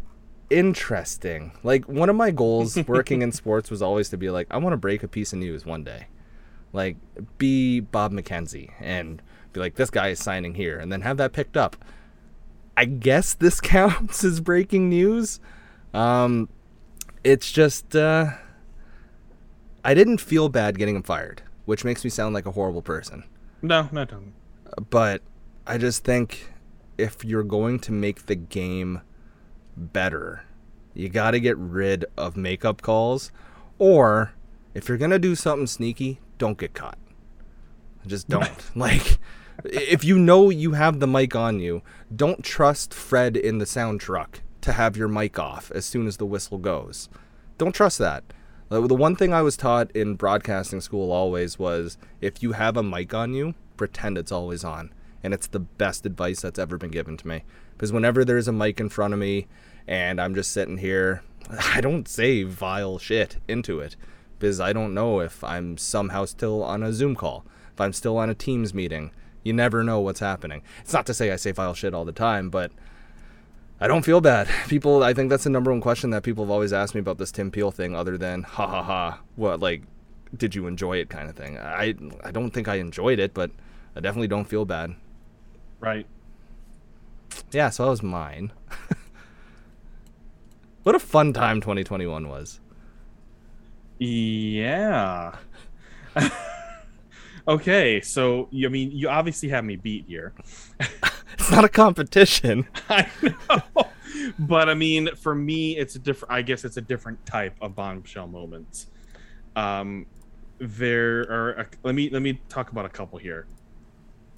interesting. 0.50 1.52
Like 1.62 1.86
one 1.86 2.08
of 2.08 2.16
my 2.16 2.30
goals 2.30 2.76
working 2.86 3.22
in 3.22 3.32
sports 3.32 3.70
was 3.70 3.82
always 3.82 4.08
to 4.10 4.16
be 4.16 4.30
like, 4.30 4.46
I 4.50 4.58
want 4.58 4.72
to 4.72 4.78
break 4.78 5.02
a 5.02 5.08
piece 5.08 5.32
of 5.32 5.38
news 5.38 5.64
one 5.64 5.84
day, 5.84 6.06
like 6.72 6.96
be 7.38 7.80
Bob 7.80 8.12
McKenzie 8.12 8.72
and 8.80 9.22
be 9.52 9.60
like, 9.60 9.76
this 9.76 9.90
guy 9.90 10.08
is 10.08 10.18
signing 10.18 10.54
here, 10.54 10.78
and 10.78 10.92
then 10.92 11.02
have 11.02 11.16
that 11.18 11.32
picked 11.32 11.56
up. 11.56 11.76
I 12.76 12.84
guess 12.84 13.34
this 13.34 13.60
counts 13.62 14.24
as 14.24 14.40
breaking 14.40 14.88
news. 14.88 15.40
Um, 15.94 16.48
it's 17.24 17.50
just 17.50 17.96
uh, 17.96 18.32
I 19.84 19.94
didn't 19.94 20.18
feel 20.18 20.48
bad 20.48 20.78
getting 20.78 20.96
him 20.96 21.02
fired, 21.02 21.42
which 21.64 21.84
makes 21.84 22.04
me 22.04 22.10
sound 22.10 22.34
like 22.34 22.46
a 22.46 22.52
horrible 22.52 22.82
person. 22.82 23.24
No, 23.62 23.88
no, 23.90 24.04
don't. 24.04 24.34
But 24.90 25.22
I 25.66 25.78
just 25.78 26.04
think 26.04 26.52
if 26.96 27.24
you're 27.24 27.42
going 27.42 27.78
to 27.80 27.92
make 27.92 28.26
the 28.26 28.36
game 28.36 29.00
better, 29.78 30.44
you 30.94 31.08
got 31.08 31.32
to 31.32 31.40
get 31.40 31.56
rid 31.56 32.04
of 32.16 32.36
makeup 32.36 32.82
calls, 32.82 33.30
or 33.78 34.32
if 34.74 34.88
you're 34.88 34.98
gonna 34.98 35.18
do 35.18 35.34
something 35.34 35.66
sneaky, 35.66 36.20
don't 36.38 36.58
get 36.58 36.74
caught. 36.74 36.98
Just 38.06 38.28
don't. 38.28 38.50
like, 38.76 39.18
if 39.64 40.04
you 40.04 40.18
know 40.18 40.50
you 40.50 40.72
have 40.72 41.00
the 41.00 41.06
mic 41.06 41.34
on 41.34 41.60
you, 41.60 41.82
don't 42.14 42.44
trust 42.44 42.94
Fred 42.94 43.36
in 43.36 43.58
the 43.58 43.66
sound 43.66 44.00
truck 44.00 44.40
to 44.60 44.72
have 44.72 44.96
your 44.96 45.08
mic 45.08 45.38
off 45.38 45.70
as 45.72 45.84
soon 45.84 46.06
as 46.06 46.16
the 46.16 46.26
whistle 46.26 46.58
goes. 46.58 47.08
Don't 47.56 47.74
trust 47.74 47.98
that. 47.98 48.24
The 48.68 48.94
one 48.94 49.16
thing 49.16 49.32
I 49.32 49.40
was 49.40 49.56
taught 49.56 49.90
in 49.92 50.14
broadcasting 50.14 50.82
school 50.82 51.10
always 51.10 51.58
was 51.58 51.96
if 52.20 52.42
you 52.42 52.52
have 52.52 52.76
a 52.76 52.82
mic 52.82 53.14
on 53.14 53.32
you, 53.32 53.54
pretend 53.76 54.18
it's 54.18 54.32
always 54.32 54.62
on. 54.62 54.92
And 55.22 55.32
it's 55.32 55.46
the 55.46 55.58
best 55.58 56.04
advice 56.04 56.42
that's 56.42 56.58
ever 56.58 56.76
been 56.76 56.90
given 56.90 57.16
to 57.16 57.26
me. 57.26 57.44
Because 57.72 57.92
whenever 57.92 58.24
there's 58.24 58.46
a 58.46 58.52
mic 58.52 58.78
in 58.78 58.90
front 58.90 59.14
of 59.14 59.20
me 59.20 59.46
and 59.88 60.20
I'm 60.20 60.34
just 60.34 60.52
sitting 60.52 60.76
here, 60.76 61.22
I 61.74 61.80
don't 61.80 62.06
say 62.06 62.44
vile 62.44 62.98
shit 62.98 63.38
into 63.48 63.80
it. 63.80 63.96
Because 64.38 64.60
I 64.60 64.72
don't 64.72 64.94
know 64.94 65.18
if 65.18 65.42
I'm 65.42 65.76
somehow 65.76 66.24
still 66.24 66.62
on 66.62 66.84
a 66.84 66.92
Zoom 66.92 67.16
call, 67.16 67.44
if 67.72 67.80
I'm 67.80 67.92
still 67.92 68.16
on 68.18 68.30
a 68.30 68.34
Teams 68.34 68.72
meeting. 68.72 69.10
You 69.42 69.52
never 69.52 69.82
know 69.82 69.98
what's 69.98 70.20
happening. 70.20 70.62
It's 70.80 70.92
not 70.92 71.06
to 71.06 71.14
say 71.14 71.32
I 71.32 71.36
say 71.36 71.50
vile 71.50 71.74
shit 71.74 71.94
all 71.94 72.04
the 72.04 72.12
time, 72.12 72.50
but 72.50 72.70
I 73.80 73.88
don't 73.88 74.04
feel 74.04 74.20
bad. 74.20 74.48
People, 74.68 75.02
I 75.02 75.12
think 75.14 75.30
that's 75.30 75.44
the 75.44 75.50
number 75.50 75.72
one 75.72 75.80
question 75.80 76.10
that 76.10 76.22
people 76.22 76.44
have 76.44 76.50
always 76.50 76.72
asked 76.72 76.94
me 76.94 77.00
about 77.00 77.18
this 77.18 77.32
Tim 77.32 77.50
Peel 77.50 77.70
thing, 77.70 77.96
other 77.96 78.18
than 78.18 78.42
ha 78.42 78.66
ha 78.66 78.82
ha. 78.82 79.20
What 79.34 79.58
like, 79.60 79.82
did 80.36 80.54
you 80.54 80.66
enjoy 80.66 80.98
it, 80.98 81.08
kind 81.08 81.28
of 81.28 81.36
thing. 81.36 81.58
I 81.58 81.94
I 82.22 82.30
don't 82.30 82.50
think 82.50 82.68
I 82.68 82.76
enjoyed 82.76 83.18
it, 83.18 83.34
but 83.34 83.50
I 83.96 84.00
definitely 84.00 84.28
don't 84.28 84.44
feel 84.44 84.64
bad. 84.64 84.94
Right. 85.80 86.06
Yeah, 87.50 87.70
so 87.70 87.84
that 87.84 87.90
was 87.90 88.02
mine. 88.02 88.52
what 90.88 90.94
a 90.94 90.98
fun 90.98 91.34
time 91.34 91.60
2021 91.60 92.28
was. 92.28 92.60
Yeah. 93.98 95.36
Okay, 97.46 98.02
so 98.02 98.46
you- 98.50 98.68
I 98.68 98.70
mean, 98.70 98.90
you 98.90 99.08
obviously 99.08 99.48
have 99.48 99.64
me 99.64 99.76
beat 99.76 100.04
here. 100.06 100.34
It's 101.32 101.50
not 101.50 101.64
a 101.64 101.68
competition. 101.70 102.66
I 102.90 103.06
know, 103.22 103.86
but 104.38 104.68
I 104.68 104.74
mean, 104.74 105.14
for 105.16 105.34
me, 105.34 105.78
it's 105.78 105.94
a 105.94 105.98
different. 105.98 106.32
I 106.32 106.42
guess 106.42 106.64
it's 106.64 106.76
a 106.76 106.82
different 106.82 107.24
type 107.24 107.54
of 107.62 107.74
bombshell 107.74 108.26
moments. 108.26 108.88
Um, 109.56 110.04
there 110.58 111.20
are. 111.30 111.50
A, 111.52 111.66
let 111.84 111.94
me 111.94 112.10
let 112.10 112.20
me 112.22 112.40
talk 112.50 112.70
about 112.72 112.84
a 112.84 112.88
couple 112.90 113.18
here. 113.18 113.46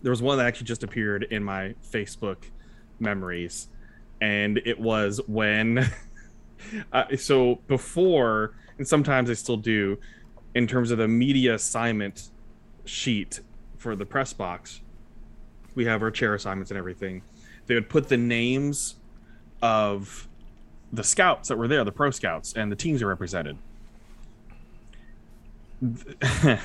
There 0.02 0.10
was 0.10 0.20
one 0.22 0.38
that 0.38 0.46
actually 0.46 0.66
just 0.66 0.84
appeared 0.84 1.24
in 1.30 1.42
my 1.42 1.74
Facebook 1.90 2.44
memories, 3.00 3.68
and 4.20 4.58
it 4.64 4.78
was 4.78 5.20
when. 5.26 5.90
uh, 6.92 7.16
so 7.16 7.60
before, 7.66 8.54
and 8.78 8.86
sometimes 8.86 9.30
I 9.30 9.34
still 9.34 9.56
do, 9.56 9.98
in 10.54 10.66
terms 10.66 10.90
of 10.90 10.98
the 10.98 11.08
media 11.08 11.54
assignment 11.54 12.30
sheet 12.84 13.40
for 13.76 13.94
the 13.94 14.06
press 14.06 14.32
box, 14.32 14.80
we 15.74 15.84
have 15.84 16.02
our 16.02 16.10
chair 16.10 16.34
assignments 16.34 16.70
and 16.70 16.78
everything. 16.78 17.22
They 17.66 17.74
would 17.74 17.88
put 17.88 18.08
the 18.08 18.16
names 18.16 18.96
of 19.62 20.28
the 20.92 21.04
scouts 21.04 21.48
that 21.48 21.56
were 21.56 21.68
there, 21.68 21.84
the 21.84 21.92
pro 21.92 22.10
scouts, 22.10 22.52
and 22.54 22.70
the 22.70 22.76
teams 22.76 23.02
are 23.02 23.06
represented. 23.06 23.56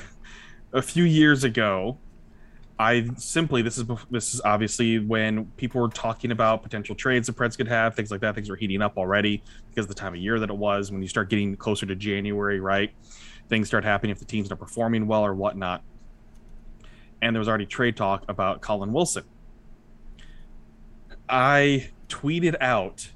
a 0.72 0.82
few 0.82 1.04
years 1.04 1.44
ago, 1.44 1.96
I 2.78 3.08
simply 3.16 3.62
this 3.62 3.78
is 3.78 3.84
this 4.10 4.34
is 4.34 4.40
obviously 4.42 4.98
when 4.98 5.46
people 5.56 5.80
were 5.80 5.88
talking 5.88 6.30
about 6.30 6.62
potential 6.62 6.94
trades 6.94 7.26
the 7.26 7.32
Preds 7.32 7.56
could 7.56 7.68
have, 7.68 7.94
things 7.94 8.10
like 8.10 8.20
that. 8.20 8.34
Things 8.34 8.50
were 8.50 8.56
heating 8.56 8.82
up 8.82 8.98
already 8.98 9.42
because 9.70 9.86
of 9.86 9.88
the 9.88 9.94
time 9.94 10.12
of 10.14 10.20
year 10.20 10.38
that 10.38 10.50
it 10.50 10.56
was. 10.56 10.92
When 10.92 11.00
you 11.00 11.08
start 11.08 11.30
getting 11.30 11.56
closer 11.56 11.86
to 11.86 11.96
January, 11.96 12.60
right, 12.60 12.92
things 13.48 13.68
start 13.68 13.84
happening 13.84 14.10
if 14.10 14.18
the 14.18 14.26
team's 14.26 14.50
not 14.50 14.58
performing 14.58 15.06
well 15.06 15.24
or 15.24 15.34
whatnot. 15.34 15.82
And 17.22 17.34
there 17.34 17.38
was 17.38 17.48
already 17.48 17.66
trade 17.66 17.96
talk 17.96 18.24
about 18.28 18.60
Colin 18.60 18.92
Wilson. 18.92 19.24
I 21.28 21.88
tweeted 22.08 22.56
out 22.60 23.08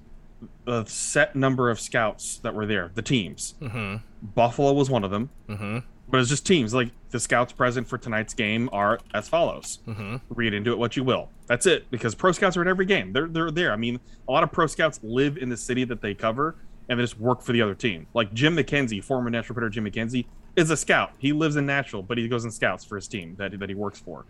a 0.67 0.87
set 0.87 1.37
number 1.37 1.69
of 1.71 1.79
scouts 1.79 2.39
that 2.39 2.55
were 2.55 2.67
there, 2.67 2.91
the 2.95 3.03
teams. 3.03 3.55
Mm-hmm. 3.61 3.97
Buffalo 4.35 4.73
was 4.73 4.89
one 4.91 5.05
of 5.05 5.11
them, 5.11 5.31
Mm-hmm. 5.49 5.79
But 6.11 6.21
it's 6.21 6.29
just 6.29 6.47
teams. 6.47 6.75
Like 6.75 6.91
the 7.11 7.21
scouts 7.21 7.53
present 7.53 7.89
for 7.89 7.99
tonight's 7.99 8.35
game 8.35 8.69
are 8.73 8.99
as 9.15 9.29
follows. 9.29 9.79
Mm-hmm. 9.87 10.17
Read 10.31 10.55
into 10.55 10.73
it 10.73 10.79
what 10.79 10.97
you 10.97 11.05
will. 11.05 11.29
That's 11.47 11.67
it, 11.67 11.91
because 11.91 12.15
pro 12.15 12.33
scouts 12.33 12.57
are 12.57 12.63
at 12.63 12.67
every 12.67 12.87
game. 12.87 13.13
They're 13.13 13.29
they're 13.29 13.51
there. 13.51 13.73
I 13.73 13.77
mean, 13.77 14.01
a 14.29 14.33
lot 14.33 14.43
of 14.43 14.53
pro 14.53 14.67
scouts 14.67 15.01
live 15.03 15.37
in 15.37 15.49
the 15.49 15.57
city 15.57 15.85
that 15.85 16.01
they 16.01 16.15
cover, 16.15 16.57
and 16.89 16.99
they 16.99 17.03
just 17.03 17.19
work 17.19 17.43
for 17.43 17.53
the 17.53 17.63
other 17.63 17.75
team. 17.75 18.07
Like 18.15 18.33
Jim 18.33 18.57
McKenzie, 18.57 19.03
former 19.03 19.31
Nashville 19.31 19.55
Predator 19.55 19.71
Jim 19.71 19.85
McKenzie, 19.85 20.27
is 20.57 20.71
a 20.71 20.77
scout. 20.77 21.13
He 21.19 21.33
lives 21.33 21.57
in 21.57 21.67
Nashville, 21.67 22.03
but 22.03 22.19
he 22.19 22.29
goes 22.29 22.45
in 22.45 22.51
scouts 22.51 22.85
for 22.85 22.97
his 22.97 23.09
team 23.09 23.37
that 23.39 23.59
that 23.59 23.69
he 23.69 23.75
works 23.75 23.99
for. 23.99 24.25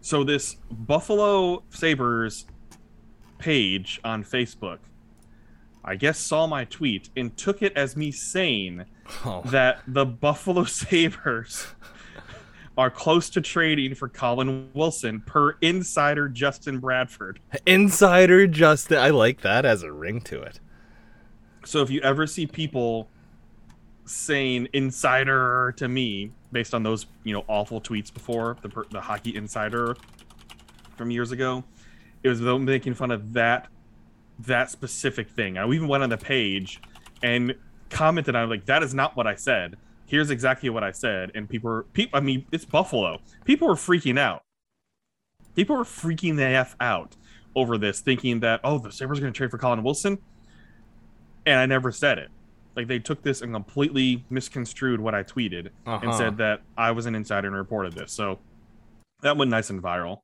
So 0.00 0.22
this 0.22 0.56
Buffalo 0.70 1.64
Sabres 1.70 2.46
page 3.38 4.00
on 4.04 4.24
Facebook, 4.24 4.78
I 5.86 5.94
guess 5.94 6.18
saw 6.18 6.46
my 6.46 6.64
tweet 6.64 7.10
and 7.16 7.36
took 7.36 7.62
it 7.62 7.72
as 7.76 7.96
me 7.96 8.10
saying 8.10 8.84
Oh. 9.24 9.42
that 9.46 9.82
the 9.86 10.04
Buffalo 10.04 10.64
Sabres 10.64 11.66
are 12.76 12.90
close 12.90 13.30
to 13.30 13.40
trading 13.40 13.94
for 13.94 14.08
Colin 14.08 14.68
Wilson 14.74 15.22
per 15.24 15.56
insider 15.62 16.28
Justin 16.28 16.80
Bradford. 16.80 17.38
Insider 17.66 18.46
Justin. 18.48 18.98
I 18.98 19.10
like 19.10 19.40
that 19.42 19.64
as 19.64 19.82
a 19.84 19.92
ring 19.92 20.20
to 20.22 20.42
it. 20.42 20.58
So 21.64 21.82
if 21.82 21.90
you 21.90 22.00
ever 22.02 22.26
see 22.26 22.46
people 22.46 23.08
saying 24.04 24.68
insider 24.72 25.72
to 25.76 25.88
me 25.88 26.32
based 26.52 26.74
on 26.74 26.82
those, 26.82 27.06
you 27.24 27.32
know, 27.32 27.44
awful 27.48 27.80
tweets 27.80 28.12
before, 28.12 28.56
the 28.62 28.68
the 28.90 29.00
hockey 29.00 29.34
insider 29.36 29.96
from 30.96 31.10
years 31.10 31.32
ago, 31.32 31.64
it 32.22 32.28
was 32.28 32.40
them 32.40 32.64
making 32.64 32.94
fun 32.94 33.10
of 33.10 33.32
that 33.34 33.68
that 34.40 34.70
specific 34.70 35.28
thing. 35.30 35.56
I 35.58 35.66
even 35.68 35.88
went 35.88 36.02
on 36.02 36.10
the 36.10 36.18
page 36.18 36.80
and 37.22 37.54
commented 37.90 38.34
on 38.36 38.48
like 38.50 38.66
that 38.66 38.82
is 38.82 38.94
not 38.94 39.16
what 39.16 39.26
I 39.26 39.34
said. 39.34 39.76
Here's 40.06 40.30
exactly 40.30 40.68
what 40.70 40.84
I 40.84 40.92
said, 40.92 41.32
and 41.34 41.48
people 41.48 41.70
were 41.70 41.82
people. 41.92 42.16
I 42.16 42.20
mean, 42.22 42.46
it's 42.52 42.64
Buffalo. 42.64 43.18
People 43.44 43.68
were 43.68 43.74
freaking 43.74 44.18
out. 44.18 44.42
People 45.54 45.76
were 45.76 45.84
freaking 45.84 46.36
the 46.36 46.44
f 46.44 46.76
out 46.80 47.16
over 47.54 47.78
this, 47.78 48.00
thinking 48.00 48.40
that 48.40 48.60
oh, 48.62 48.78
the 48.78 48.92
Sabres 48.92 49.18
are 49.18 49.22
going 49.22 49.32
to 49.32 49.36
trade 49.36 49.50
for 49.50 49.58
Colin 49.58 49.82
Wilson, 49.82 50.18
and 51.44 51.58
I 51.58 51.66
never 51.66 51.90
said 51.90 52.18
it. 52.18 52.30
Like 52.76 52.88
they 52.88 52.98
took 52.98 53.22
this 53.22 53.40
and 53.40 53.52
completely 53.54 54.24
misconstrued 54.28 55.00
what 55.00 55.14
I 55.14 55.22
tweeted 55.22 55.70
and 55.86 56.04
Uh-huh. 56.04 56.12
said 56.18 56.36
that 56.36 56.60
I 56.76 56.90
was 56.90 57.06
an 57.06 57.14
insider 57.14 57.48
and 57.48 57.56
reported 57.56 57.94
this. 57.94 58.12
So 58.12 58.38
that 59.22 59.38
went 59.38 59.50
nice 59.50 59.70
and 59.70 59.82
viral. 59.82 60.18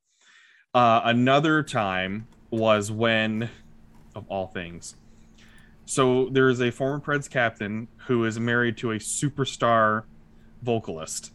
Uh, 0.75 1.01
another 1.05 1.63
time 1.63 2.29
was 2.51 2.91
when, 2.91 3.49
of 4.15 4.25
all 4.29 4.47
things, 4.47 4.97
so 5.85 6.29
there 6.31 6.49
is 6.49 6.61
a 6.61 6.71
former 6.71 7.01
Preds 7.01 7.29
captain 7.29 7.89
who 8.07 8.25
is 8.25 8.39
married 8.39 8.77
to 8.79 8.93
a 8.93 8.97
superstar 8.97 10.05
vocalist, 10.63 11.33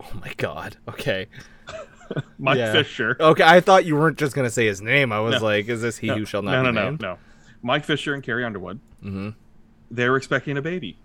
Oh 0.00 0.10
my 0.20 0.32
god. 0.36 0.76
Okay. 0.88 1.28
Mike 2.38 2.58
Yeah. 2.58 2.72
Fisher. 2.72 3.16
Okay. 3.20 3.44
I 3.44 3.60
thought 3.60 3.84
you 3.84 3.94
weren't 3.96 4.18
just 4.18 4.34
gonna 4.34 4.50
say 4.50 4.66
his 4.66 4.80
name. 4.80 5.12
I 5.12 5.20
was 5.20 5.34
No. 5.40 5.46
like, 5.46 5.68
is 5.68 5.82
this 5.82 5.98
he 5.98 6.08
no, 6.08 6.16
who 6.16 6.24
shall 6.24 6.42
not 6.42 6.62
no, 6.62 6.70
be 6.70 6.74
no, 6.74 6.90
no, 6.90 6.96
no. 6.96 7.18
Mike 7.62 7.84
Fisher 7.84 8.14
and 8.14 8.22
Carrie 8.22 8.44
Underwood. 8.44 8.80
Mm-hmm. 9.04 9.30
They 9.90 10.08
were 10.08 10.16
expecting 10.16 10.56
a 10.56 10.62
baby. 10.62 10.98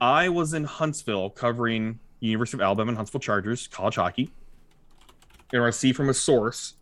I 0.00 0.28
was 0.28 0.52
in 0.54 0.64
Huntsville 0.64 1.30
covering 1.30 1.98
University 2.20 2.58
of 2.58 2.60
Alabama 2.60 2.90
and 2.90 2.96
Huntsville 2.96 3.20
Chargers 3.20 3.66
college 3.66 3.96
hockey. 3.96 4.30
And 5.52 5.62
I 5.64 5.70
see 5.70 5.92
from 5.92 6.08
a 6.10 6.14
source 6.14 6.74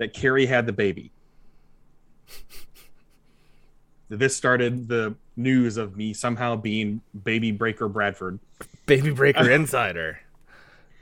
that 0.00 0.14
Carrie 0.14 0.46
had 0.46 0.64
the 0.66 0.72
baby. 0.72 1.12
This 4.08 4.34
started 4.34 4.88
the 4.88 5.14
news 5.36 5.76
of 5.76 5.96
me 5.96 6.14
somehow 6.14 6.56
being 6.56 7.00
baby 7.22 7.52
breaker 7.52 7.86
Bradford. 7.86 8.40
Baby 8.86 9.10
Breaker 9.10 9.48
Insider. 9.52 10.18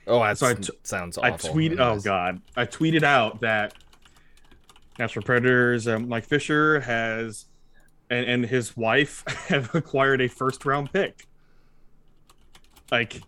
Oh, 0.07 0.19
that 0.21 0.37
So 0.37 0.49
I 0.49 0.55
t- 0.55 0.73
sounds 0.83 1.17
I 1.17 1.31
awful. 1.31 1.51
tweeted, 1.55 1.79
oh 1.81 2.01
god, 2.01 2.43
I 2.57 2.67
tweeted 2.67 3.03
out 3.05 3.41
that 3.41 3.73
Nashville 4.99 5.23
Predators, 5.23 5.87
um, 5.87 6.09
Mike 6.09 6.25
Fisher 6.25 6.81
has, 6.81 7.47
and, 8.11 8.27
and 8.27 8.45
his 8.45 8.77
wife 8.77 9.23
have 9.49 9.75
acquired 9.75 10.21
a 10.21 10.29
first 10.29 10.65
round 10.67 10.93
pick. 10.93 11.27
Like, 12.91 13.23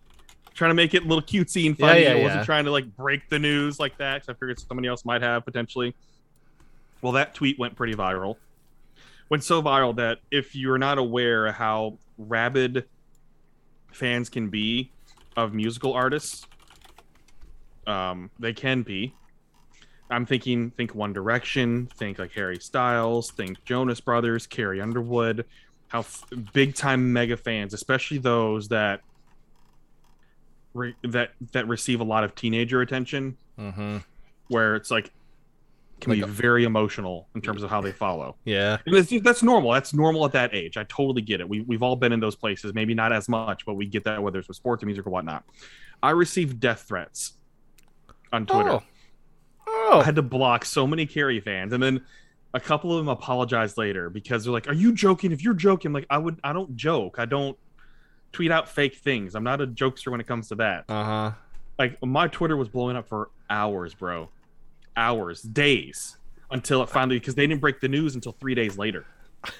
trying 0.60 0.70
to 0.72 0.74
make 0.74 0.92
it 0.92 1.04
a 1.04 1.06
little 1.06 1.22
cutesy 1.22 1.66
and 1.66 1.78
funny. 1.78 2.02
Yeah, 2.02 2.12
yeah, 2.12 2.20
I 2.20 2.22
wasn't 2.22 2.40
yeah. 2.40 2.44
trying 2.44 2.66
to 2.66 2.70
like 2.70 2.94
break 2.94 3.30
the 3.30 3.38
news 3.38 3.80
like 3.80 3.96
that 3.96 4.16
because 4.16 4.28
I 4.28 4.34
figured 4.34 4.60
somebody 4.60 4.88
else 4.88 5.06
might 5.06 5.22
have 5.22 5.42
potentially. 5.42 5.94
Well, 7.00 7.12
that 7.12 7.34
tweet 7.34 7.58
went 7.58 7.76
pretty 7.76 7.94
viral. 7.94 8.36
Went 9.30 9.42
so 9.42 9.62
viral 9.62 9.96
that 9.96 10.18
if 10.30 10.54
you're 10.54 10.76
not 10.76 10.98
aware 10.98 11.50
how 11.50 11.96
rabid 12.18 12.84
fans 13.90 14.28
can 14.28 14.50
be 14.50 14.92
of 15.34 15.54
musical 15.54 15.94
artists, 15.94 16.46
um, 17.86 18.30
they 18.38 18.52
can 18.52 18.82
be. 18.82 19.14
I'm 20.10 20.26
thinking, 20.26 20.72
think 20.72 20.94
One 20.94 21.14
Direction, 21.14 21.88
think 21.96 22.18
like 22.18 22.32
Harry 22.32 22.58
Styles, 22.58 23.30
think 23.30 23.64
Jonas 23.64 24.00
Brothers, 24.00 24.46
Carrie 24.46 24.82
Underwood, 24.82 25.46
how 25.88 26.00
f- 26.00 26.26
big 26.52 26.74
time 26.74 27.14
mega 27.14 27.38
fans, 27.38 27.72
especially 27.72 28.18
those 28.18 28.68
that 28.68 29.00
re- 30.74 30.94
that 31.02 31.32
that 31.52 31.66
receive 31.68 32.00
a 32.00 32.04
lot 32.04 32.24
of 32.24 32.34
teenager 32.34 32.80
attention, 32.80 33.36
Mhm. 33.58 34.04
where 34.48 34.76
it's 34.76 34.90
like 34.90 35.10
can 36.00 36.10
Like 36.12 36.18
be 36.20 36.22
a- 36.22 36.26
very 36.26 36.64
emotional 36.64 37.28
in 37.34 37.42
terms 37.42 37.62
of 37.62 37.68
how 37.68 37.82
they 37.82 37.92
follow. 37.92 38.34
Yeah. 38.46 38.78
And 38.86 38.96
that's, 38.96 39.12
that's 39.20 39.42
normal. 39.42 39.72
That's 39.72 39.92
normal 39.92 40.24
at 40.24 40.32
that 40.32 40.54
age. 40.54 40.78
I 40.78 40.84
totally 40.84 41.20
get 41.20 41.42
it. 41.42 41.48
We, 41.48 41.60
we've 41.60 41.82
all 41.82 41.94
been 41.94 42.10
in 42.12 42.20
those 42.20 42.36
places. 42.36 42.72
Maybe 42.72 42.94
not 42.94 43.12
as 43.12 43.28
much, 43.28 43.66
but 43.66 43.74
we 43.74 43.84
get 43.84 44.04
that 44.04 44.22
whether 44.22 44.38
it's 44.38 44.48
with 44.48 44.56
sports 44.56 44.82
or 44.82 44.86
music 44.86 45.06
or 45.06 45.10
whatnot. 45.10 45.44
I 46.02 46.12
received 46.12 46.58
death 46.58 46.86
threats 46.88 47.34
on 48.32 48.46
Twitter. 48.46 48.70
Oh. 48.70 48.82
I 49.66 49.88
Oh. 49.92 50.00
had 50.00 50.14
to 50.16 50.22
block 50.22 50.64
so 50.64 50.86
many 50.86 51.04
Carrie 51.04 51.40
fans, 51.40 51.72
and 51.74 51.82
then 51.82 52.00
a 52.54 52.60
couple 52.60 52.92
of 52.92 52.98
them 52.98 53.08
apologized 53.08 53.76
later 53.76 54.08
because 54.08 54.44
they're 54.44 54.52
like, 54.52 54.68
"Are 54.68 54.74
you 54.74 54.92
joking? 54.92 55.32
If 55.32 55.42
you're 55.44 55.52
joking, 55.54 55.92
like 55.92 56.06
I 56.08 56.16
would, 56.16 56.40
I 56.42 56.52
don't 56.54 56.76
joke. 56.76 57.16
I 57.18 57.24
don't 57.26 57.58
tweet 58.32 58.50
out 58.50 58.68
fake 58.68 58.96
things. 58.96 59.34
I'm 59.34 59.44
not 59.44 59.60
a 59.60 59.66
jokester 59.66 60.10
when 60.10 60.20
it 60.20 60.26
comes 60.26 60.48
to 60.48 60.54
that. 60.56 60.84
Uh 60.88 61.04
huh. 61.04 61.30
Like 61.78 62.02
my 62.04 62.28
Twitter 62.28 62.56
was 62.56 62.68
blowing 62.68 62.96
up 62.96 63.08
for 63.08 63.30
hours, 63.48 63.94
bro, 63.94 64.28
hours, 64.96 65.42
days, 65.42 66.16
until 66.50 66.82
it 66.82 66.88
finally 66.90 67.18
because 67.18 67.34
they 67.34 67.46
didn't 67.46 67.60
break 67.60 67.80
the 67.80 67.88
news 67.88 68.14
until 68.14 68.32
three 68.32 68.54
days 68.54 68.76
later. 68.78 69.06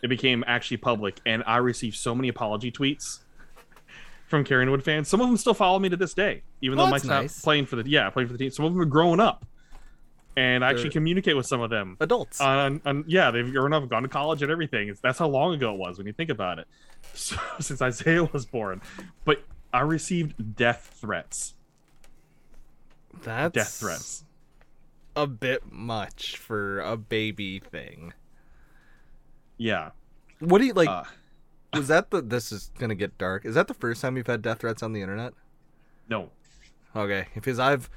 It 0.00 0.06
became 0.06 0.44
actually 0.46 0.76
public, 0.76 1.18
and 1.26 1.42
I 1.44 1.56
received 1.56 1.96
so 1.96 2.14
many 2.14 2.28
apology 2.28 2.70
tweets 2.70 3.18
from 4.28 4.44
Carrie 4.44 4.68
Wood 4.70 4.84
fans. 4.84 5.08
Some 5.08 5.20
of 5.20 5.26
them 5.26 5.36
still 5.36 5.54
follow 5.54 5.80
me 5.80 5.88
to 5.88 5.96
this 5.96 6.14
day, 6.14 6.42
even 6.60 6.78
Well, 6.78 6.86
though 6.86 6.92
that's 6.92 7.04
Mike's 7.04 7.22
nice. 7.32 7.36
not 7.38 7.42
playing 7.42 7.66
for 7.66 7.74
the 7.74 7.90
yeah 7.90 8.08
playing 8.08 8.28
for 8.28 8.32
the 8.32 8.38
team. 8.38 8.52
Some 8.52 8.64
of 8.64 8.72
them 8.72 8.80
are 8.80 8.84
growing 8.84 9.18
up, 9.18 9.44
and 10.36 10.64
I 10.64 10.68
actually 10.70 10.84
They're- 10.84 10.92
communicate 10.92 11.36
with 11.36 11.46
some 11.46 11.60
of 11.60 11.70
them. 11.70 11.96
Adults. 11.98 12.40
On, 12.40 12.80
on 12.86 13.04
yeah, 13.08 13.32
they've 13.32 13.50
grown 13.52 13.72
up, 13.72 13.88
gone 13.88 14.04
to 14.04 14.08
college, 14.08 14.40
and 14.40 14.52
everything. 14.52 14.88
It's, 14.88 15.00
that's 15.00 15.18
how 15.18 15.26
long 15.26 15.54
ago 15.54 15.74
it 15.74 15.78
was 15.80 15.98
when 15.98 16.06
you 16.06 16.12
think 16.12 16.30
about 16.30 16.60
it. 16.60 16.68
So, 17.18 17.36
since 17.60 17.82
Isaiah 17.82 18.24
was 18.24 18.46
born, 18.46 18.80
but 19.24 19.42
I 19.72 19.80
received 19.80 20.56
death 20.56 20.96
threats. 21.00 21.54
That's 23.22 23.52
Death 23.52 23.74
threats. 23.80 24.24
a 25.16 25.26
bit 25.26 25.72
much 25.72 26.36
for 26.36 26.78
a 26.80 26.96
baby 26.96 27.58
thing. 27.58 28.12
Yeah. 29.56 29.90
What 30.38 30.58
do 30.58 30.66
you 30.66 30.72
like? 30.72 30.88
Uh, 30.88 31.02
was 31.74 31.88
that 31.88 32.10
the? 32.10 32.22
This 32.22 32.52
is 32.52 32.70
gonna 32.78 32.94
get 32.94 33.18
dark. 33.18 33.44
Is 33.44 33.56
that 33.56 33.66
the 33.66 33.74
first 33.74 34.00
time 34.00 34.16
you've 34.16 34.28
had 34.28 34.40
death 34.40 34.60
threats 34.60 34.82
on 34.82 34.92
the 34.92 35.02
internet? 35.02 35.34
no. 36.08 36.30
Okay, 36.96 37.26
because 37.34 37.58
I've 37.58 37.90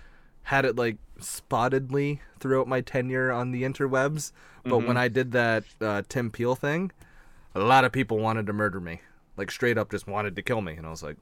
had 0.43 0.65
it 0.65 0.75
like 0.75 0.97
spottedly 1.19 2.19
throughout 2.39 2.67
my 2.67 2.81
tenure 2.81 3.31
on 3.31 3.51
the 3.51 3.63
interwebs, 3.63 4.31
but 4.63 4.79
when 4.79 4.97
I 4.97 5.07
did 5.07 5.31
that 5.31 5.63
uh, 5.79 6.01
Tim 6.09 6.29
Peel 6.29 6.55
thing, 6.55 6.91
a 7.55 7.59
lot 7.59 7.85
of 7.85 7.91
people 7.91 8.17
wanted 8.19 8.47
to 8.47 8.53
murder 8.53 8.81
me, 8.81 8.99
like 9.37 9.51
straight 9.51 9.77
up 9.77 9.91
just 9.91 10.07
wanted 10.07 10.35
to 10.35 10.41
kill 10.41 10.61
me, 10.61 10.73
and 10.73 10.85
I 10.85 10.89
was 10.89 11.03
like, 11.03 11.17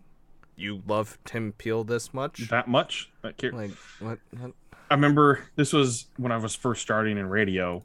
"You 0.56 0.82
love 0.88 1.18
Tim 1.26 1.52
Peel 1.54 1.84
this 1.84 2.14
much? 2.14 2.50
That 2.50 2.68
much? 2.68 3.10
That 3.22 3.42
Like 3.54 3.72
what? 4.00 4.20
what? 4.38 4.52
I 4.92 4.96
remember 4.96 5.44
this 5.56 5.72
was 5.74 6.08
when 6.18 6.32
I 6.32 6.38
was 6.38 6.56
first 6.56 6.82
starting 6.82 7.18
in 7.18 7.28
radio, 7.30 7.84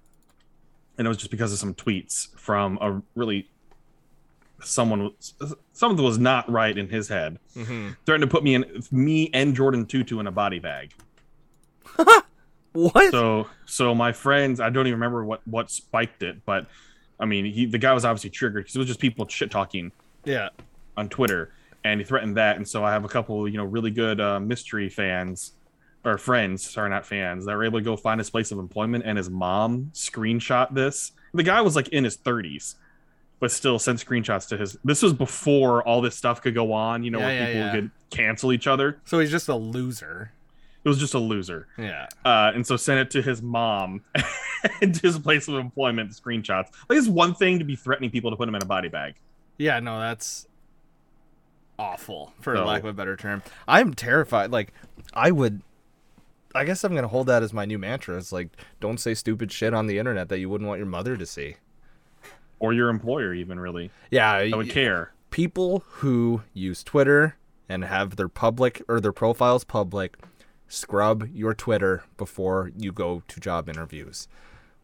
and 0.99 1.07
it 1.07 1.09
was 1.09 1.19
just 1.19 1.31
because 1.31 1.53
of 1.53 1.59
some 1.59 1.75
tweets 1.75 2.35
from 2.39 2.79
a 2.81 3.03
really 3.15 3.49
someone 4.63 5.03
was 5.03 5.55
something 5.75 6.03
was 6.03 6.19
not 6.19 6.51
right 6.51 6.79
in 6.79 6.89
his 6.89 7.09
head, 7.09 7.39
Mm-hmm. 7.55 7.91
threatened 8.07 8.31
to 8.31 8.35
put 8.35 8.43
me 8.43 8.55
in 8.55 8.83
me 8.91 9.29
and 9.35 9.55
Jordan 9.55 9.85
Tutu 9.85 10.19
in 10.21 10.27
a 10.27 10.33
body 10.33 10.59
bag. 10.59 10.93
What? 12.73 13.13
So 13.13 13.47
so 13.67 13.95
my 13.95 14.11
friends, 14.11 14.59
I 14.59 14.69
don't 14.69 14.89
even 14.89 14.99
remember 14.99 15.25
what 15.25 15.47
what 15.47 15.71
spiked 15.71 16.25
it, 16.25 16.45
but 16.45 16.67
I 17.21 17.25
mean, 17.25 17.45
he 17.45 17.67
the 17.67 17.79
guy 17.79 17.93
was 17.93 18.05
obviously 18.05 18.31
triggered 18.31 18.65
because 18.65 18.75
it 18.75 18.79
was 18.81 18.89
just 18.89 18.99
people 18.99 19.29
shit 19.29 19.49
talking 19.53 19.93
yeah. 20.25 20.49
on 20.97 21.09
Twitter, 21.09 21.53
and 21.85 22.01
he 22.01 22.05
threatened 22.05 22.37
that. 22.37 22.57
And 22.57 22.67
so 22.67 22.85
I 22.85 22.93
have 22.93 23.05
a 23.05 23.09
couple, 23.09 23.49
you 23.49 23.57
know, 23.57 23.65
really 23.65 23.91
good 23.91 24.21
uh, 24.21 24.41
mystery 24.41 24.89
fans 24.89 25.53
or 26.05 26.19
friends, 26.19 26.71
sorry, 26.71 26.91
not 26.91 27.07
fans, 27.07 27.47
that 27.47 27.57
were 27.57 27.65
able 27.65 27.79
to 27.79 27.85
go 27.85 27.97
find 27.97 28.21
his 28.21 28.31
place 28.31 28.53
of 28.53 28.59
employment, 28.59 29.05
and 29.07 29.17
his 29.17 29.31
mom 29.31 29.91
screenshot 29.95 30.73
this. 30.75 31.13
The 31.33 31.43
guy 31.43 31.61
was 31.63 31.75
like 31.75 31.89
in 31.89 32.05
his 32.05 32.17
30s, 32.17 32.75
but 33.41 33.51
still 33.51 33.79
sent 33.79 33.99
screenshots 34.05 34.49
to 34.49 34.57
his. 34.57 34.77
This 34.85 35.03
was 35.03 35.13
before 35.13 35.83
all 35.83 36.01
this 36.01 36.17
stuff 36.17 36.43
could 36.43 36.55
go 36.55 36.73
on, 36.73 37.03
you 37.03 37.11
know, 37.11 37.21
Yeah, 37.21 37.27
where 37.27 37.35
yeah, 37.35 37.47
people 37.47 37.61
yeah. 37.61 37.73
could 37.73 37.91
cancel 38.11 38.53
each 38.53 38.67
other. 38.67 39.01
So 39.05 39.19
he's 39.19 39.31
just 39.31 39.49
a 39.49 39.57
loser. 39.57 40.33
It 40.85 40.89
was 40.89 40.99
just 40.99 41.15
a 41.15 41.19
loser. 41.19 41.67
Yeah. 41.79 42.07
Uh, 42.25 42.53
and 42.55 42.67
so 42.67 42.77
sent 42.77 43.01
it 43.01 43.11
to 43.13 43.23
his 43.23 43.41
mom 43.41 44.03
and 44.83 44.95
to 44.95 45.01
his 45.01 45.19
place 45.19 45.49
of 45.49 45.55
employment 45.55 46.11
screenshots. 46.11 46.69
Like 46.89 46.99
it's 46.99 47.09
one 47.09 47.35
thing 47.35 47.59
to 47.59 47.65
be 47.65 47.75
threatening 47.75 48.11
people 48.11 48.31
to 48.31 48.37
put 48.37 48.45
them 48.47 48.55
in 48.55 48.63
a 48.63 48.67
body 48.67 48.89
bag. 48.89 49.15
Yeah, 49.59 49.81
no, 49.81 49.99
that's 50.01 50.47
awful 51.79 52.33
for 52.41 52.57
So- 52.57 52.65
lack 52.65 52.81
of 52.83 52.89
a 52.89 52.93
better 52.93 53.17
term. 53.17 53.43
I'm 53.67 53.95
terrified. 53.95 54.51
Like, 54.51 54.73
I 55.13 55.31
would. 55.31 55.63
I 56.57 56.65
guess 56.65 56.85
I'm 56.85 56.95
gonna 56.95 57.09
hold 57.09 57.27
that 57.27 57.43
as 57.43 57.53
my 57.53 57.65
new 57.65 57.79
mantra. 57.79 58.17
It's 58.17 58.31
like, 58.31 58.49
don't 58.79 58.99
say 59.01 59.13
stupid 59.15 59.51
shit 59.51 59.75
on 59.75 59.89
the 59.89 59.99
internet 59.99 60.29
that 60.29 60.39
you 60.39 60.49
wouldn't 60.49 60.69
want 60.69 60.79
your 60.79 60.87
mother 60.87 61.17
to 61.17 61.27
see. 61.27 61.57
Or 62.61 62.73
your 62.73 62.89
employer, 62.91 63.35
even 63.35 63.59
really. 63.59 63.91
Yeah, 64.13 64.31
I 64.31 64.51
would 64.55 64.71
care. 64.71 65.13
people 65.31 65.83
who 65.87 66.43
use 66.53 66.85
Twitter 66.85 67.37
and 67.69 67.83
have 67.85 68.15
their 68.15 68.29
public 68.29 68.81
or 68.87 69.01
their 69.01 69.13
profiles 69.13 69.65
public, 69.65 70.17
scrub 70.69 71.29
your 71.35 71.55
Twitter 71.55 72.05
before 72.17 72.71
you 72.79 72.93
go 72.93 73.25
to 73.27 73.41
job 73.41 73.69
interviews. 73.69 74.29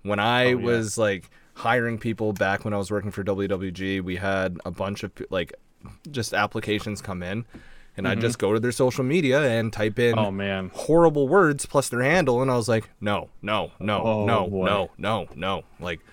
When 0.03 0.19
I 0.19 0.47
Oh, 0.47 0.49
yeah. 0.49 0.55
was 0.65 0.99
like 0.99 1.31
hiring 1.55 1.99
people 1.99 2.33
back 2.33 2.65
when 2.65 2.73
I 2.75 2.79
was 2.79 2.91
working 2.91 3.11
for 3.11 3.23
WWG, 3.25 4.03
we 4.03 4.17
had 4.17 4.59
a 4.65 4.71
bunch 4.71 5.03
of 5.03 5.13
like 5.31 5.53
just 6.11 6.33
applications 6.35 7.01
come 7.03 7.23
in, 7.23 7.45
and 7.97 8.07
I'd 8.09 8.21
just 8.21 8.39
go 8.39 8.53
to 8.53 8.61
their 8.61 8.73
social 8.73 9.05
media 9.05 9.43
and 9.43 9.73
type 9.73 9.99
in 9.99 10.15
Mm-hmm. 10.15 10.25
Oh 10.27 10.31
man. 10.31 10.71
horrible 10.75 11.29
words 11.29 11.67
plus 11.67 11.89
their 11.89 12.03
handle, 12.03 12.41
and 12.43 12.51
I 12.51 12.57
was 12.57 12.69
like, 12.69 12.89
no, 13.01 13.29
no, 13.43 13.73
no, 13.79 14.03
Oh, 14.03 14.27
no, 14.27 14.47
boy. 14.49 14.67
no, 14.67 14.91
no, 14.99 15.27
no, 15.35 15.63
like. 15.81 16.01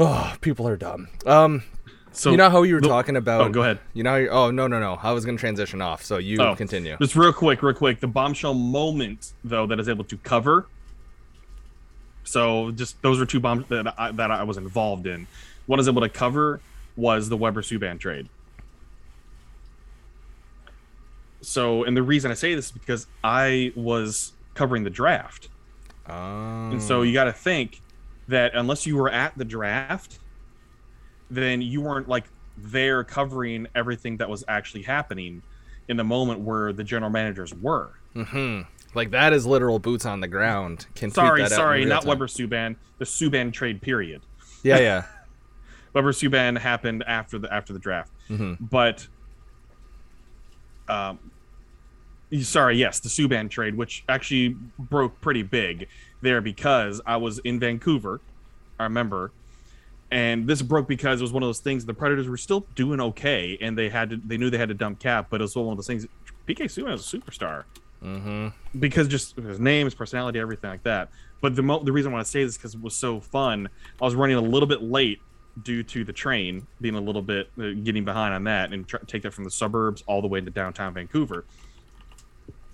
Oh, 0.00 0.34
people 0.40 0.68
are 0.68 0.76
dumb. 0.76 1.08
Um, 1.26 1.64
So 2.12 2.30
you 2.30 2.36
know 2.36 2.50
how 2.50 2.62
you 2.62 2.74
were 2.76 2.80
the- 2.80 2.86
talking 2.88 3.16
about? 3.16 3.40
Oh, 3.40 3.48
go 3.48 3.62
ahead. 3.62 3.80
You 3.94 4.04
know, 4.04 4.14
you- 4.16 4.28
oh 4.28 4.50
no, 4.52 4.66
no, 4.68 4.78
no. 4.80 4.98
I 5.02 5.10
was 5.12 5.24
gonna 5.24 5.38
transition 5.38 5.82
off, 5.82 6.04
so 6.04 6.18
you 6.18 6.40
Oh, 6.40 6.54
continue. 6.54 6.96
Just 7.00 7.16
real 7.16 7.32
quick, 7.32 7.62
real 7.62 7.74
quick. 7.74 7.98
The 8.00 8.06
bombshell 8.06 8.54
moment, 8.54 9.32
though, 9.44 9.66
that 9.66 9.78
is 9.80 9.88
able 9.88 10.04
to 10.04 10.16
cover. 10.18 10.66
So, 12.28 12.70
just 12.72 13.00
those 13.02 13.18
were 13.18 13.26
two 13.26 13.40
bombs 13.40 13.66
that 13.68 13.94
I, 13.98 14.12
that 14.12 14.30
I 14.30 14.42
was 14.44 14.56
involved 14.56 15.06
in. 15.06 15.26
One 15.66 15.78
was 15.78 15.88
able 15.88 16.02
to 16.02 16.08
cover 16.08 16.60
was 16.96 17.28
the 17.28 17.36
Weber 17.36 17.62
Subban 17.62 17.98
trade. 17.98 18.28
So, 21.40 21.84
and 21.84 21.96
the 21.96 22.02
reason 22.02 22.30
I 22.30 22.34
say 22.34 22.54
this 22.54 22.66
is 22.66 22.72
because 22.72 23.06
I 23.22 23.72
was 23.76 24.32
covering 24.54 24.84
the 24.84 24.90
draft. 24.90 25.48
Um, 26.06 26.72
And 26.72 26.82
so 26.82 27.02
you 27.02 27.12
got 27.12 27.24
to 27.24 27.32
think 27.32 27.80
that 28.28 28.54
unless 28.54 28.86
you 28.86 28.96
were 28.96 29.08
at 29.10 29.36
the 29.38 29.44
draft, 29.44 30.18
then 31.30 31.62
you 31.62 31.80
weren't 31.80 32.08
like 32.08 32.24
there 32.56 33.04
covering 33.04 33.68
everything 33.74 34.16
that 34.16 34.28
was 34.28 34.42
actually 34.48 34.82
happening 34.82 35.42
in 35.88 35.96
the 35.96 36.04
moment 36.04 36.40
where 36.40 36.72
the 36.72 36.84
general 36.84 37.10
managers 37.10 37.54
were. 37.54 37.90
mhm. 38.14 38.66
Like 38.94 39.10
that 39.10 39.32
is 39.32 39.46
literal 39.46 39.78
boots 39.78 40.06
on 40.06 40.20
the 40.20 40.28
ground. 40.28 40.86
Can 40.94 41.10
Sorry, 41.10 41.46
sorry, 41.48 41.84
not 41.84 42.02
time. 42.02 42.08
Weber 42.08 42.26
Subban, 42.26 42.76
the 42.98 43.04
Subban 43.04 43.52
trade 43.52 43.80
period. 43.82 44.22
Yeah, 44.62 44.78
yeah. 44.78 45.04
Weber 45.94 46.12
Subban 46.12 46.58
happened 46.58 47.04
after 47.06 47.38
the 47.38 47.52
after 47.52 47.72
the 47.72 47.78
draft. 47.78 48.10
Mhm. 48.28 48.56
But 48.60 49.06
um 50.88 51.18
sorry, 52.42 52.76
yes, 52.76 53.00
the 53.00 53.08
Subban 53.08 53.50
trade 53.50 53.74
which 53.76 54.04
actually 54.08 54.56
broke 54.78 55.20
pretty 55.20 55.42
big 55.42 55.88
there 56.20 56.40
because 56.40 57.00
I 57.06 57.16
was 57.16 57.38
in 57.40 57.58
Vancouver. 57.60 58.20
I 58.78 58.84
remember 58.84 59.32
and 60.10 60.46
this 60.46 60.62
broke 60.62 60.88
because 60.88 61.20
it 61.20 61.24
was 61.24 61.32
one 61.32 61.42
of 61.42 61.48
those 61.48 61.60
things 61.60 61.84
the 61.84 61.92
Predators 61.94 62.28
were 62.28 62.36
still 62.38 62.66
doing 62.74 63.00
okay 63.00 63.58
and 63.60 63.76
they 63.76 63.88
had 63.88 64.10
to 64.10 64.16
they 64.16 64.36
knew 64.36 64.50
they 64.50 64.58
had 64.58 64.68
to 64.68 64.74
dump 64.74 64.98
cap, 64.98 65.26
but 65.30 65.40
it 65.40 65.44
was 65.44 65.56
one 65.56 65.68
of 65.68 65.76
those 65.76 65.86
things 65.86 66.06
PK 66.46 66.64
Subban 66.64 66.94
is 66.94 67.12
a 67.12 67.18
superstar 67.18 67.64
Mm-hmm. 68.02 68.78
because 68.78 69.08
just 69.08 69.34
his 69.36 69.58
name, 69.58 69.86
his 69.86 69.94
personality, 69.94 70.38
everything 70.38 70.70
like 70.70 70.84
that. 70.84 71.08
But 71.40 71.56
the 71.56 71.62
mo- 71.62 71.82
the 71.82 71.92
reason 71.92 72.12
I 72.12 72.14
want 72.14 72.26
to 72.26 72.30
say 72.30 72.44
this 72.44 72.56
because 72.56 72.74
it 72.74 72.80
was 72.80 72.94
so 72.94 73.20
fun. 73.20 73.68
I 74.00 74.04
was 74.04 74.14
running 74.14 74.36
a 74.36 74.40
little 74.40 74.68
bit 74.68 74.82
late 74.82 75.20
due 75.64 75.82
to 75.82 76.04
the 76.04 76.12
train 76.12 76.66
being 76.80 76.94
a 76.94 77.00
little 77.00 77.22
bit 77.22 77.50
uh, 77.58 77.70
getting 77.82 78.04
behind 78.04 78.34
on 78.34 78.44
that 78.44 78.72
and 78.72 78.88
take 79.08 79.22
that 79.22 79.32
from 79.32 79.44
the 79.44 79.50
suburbs 79.50 80.04
all 80.06 80.22
the 80.22 80.28
way 80.28 80.38
into 80.38 80.50
downtown 80.52 80.94
Vancouver. 80.94 81.44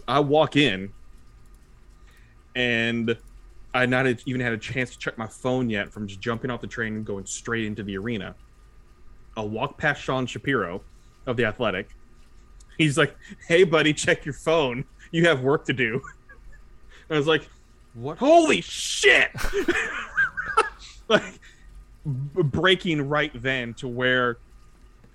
I 0.06 0.20
walk 0.20 0.56
in 0.56 0.92
and 2.54 3.16
I 3.72 3.86
not 3.86 4.06
even 4.26 4.40
had 4.40 4.52
a 4.52 4.58
chance 4.58 4.90
to 4.90 4.98
check 4.98 5.18
my 5.18 5.26
phone 5.26 5.68
yet 5.70 5.90
from 5.92 6.06
just 6.06 6.20
jumping 6.20 6.50
off 6.50 6.60
the 6.60 6.66
train 6.66 6.94
and 6.94 7.04
going 7.04 7.26
straight 7.26 7.64
into 7.64 7.82
the 7.82 7.96
arena. 7.96 8.34
I'll 9.36 9.48
walk 9.48 9.78
past 9.78 10.02
Sean 10.02 10.26
Shapiro 10.26 10.82
of 11.26 11.36
the 11.36 11.44
Athletic. 11.46 11.88
He's 12.78 12.98
like, 12.98 13.16
"Hey, 13.48 13.64
buddy, 13.64 13.92
check 13.92 14.24
your 14.24 14.34
phone. 14.34 14.84
You 15.14 15.26
have 15.28 15.42
work 15.42 15.64
to 15.66 15.72
do." 15.72 16.02
I 17.10 17.16
was 17.16 17.26
like, 17.26 17.48
What? 17.94 18.18
"Holy 18.18 18.60
shit!" 18.60 19.30
like 21.08 21.22
b- 22.04 22.42
breaking 22.42 23.08
right 23.08 23.30
then 23.40 23.74
to 23.74 23.86
where 23.88 24.38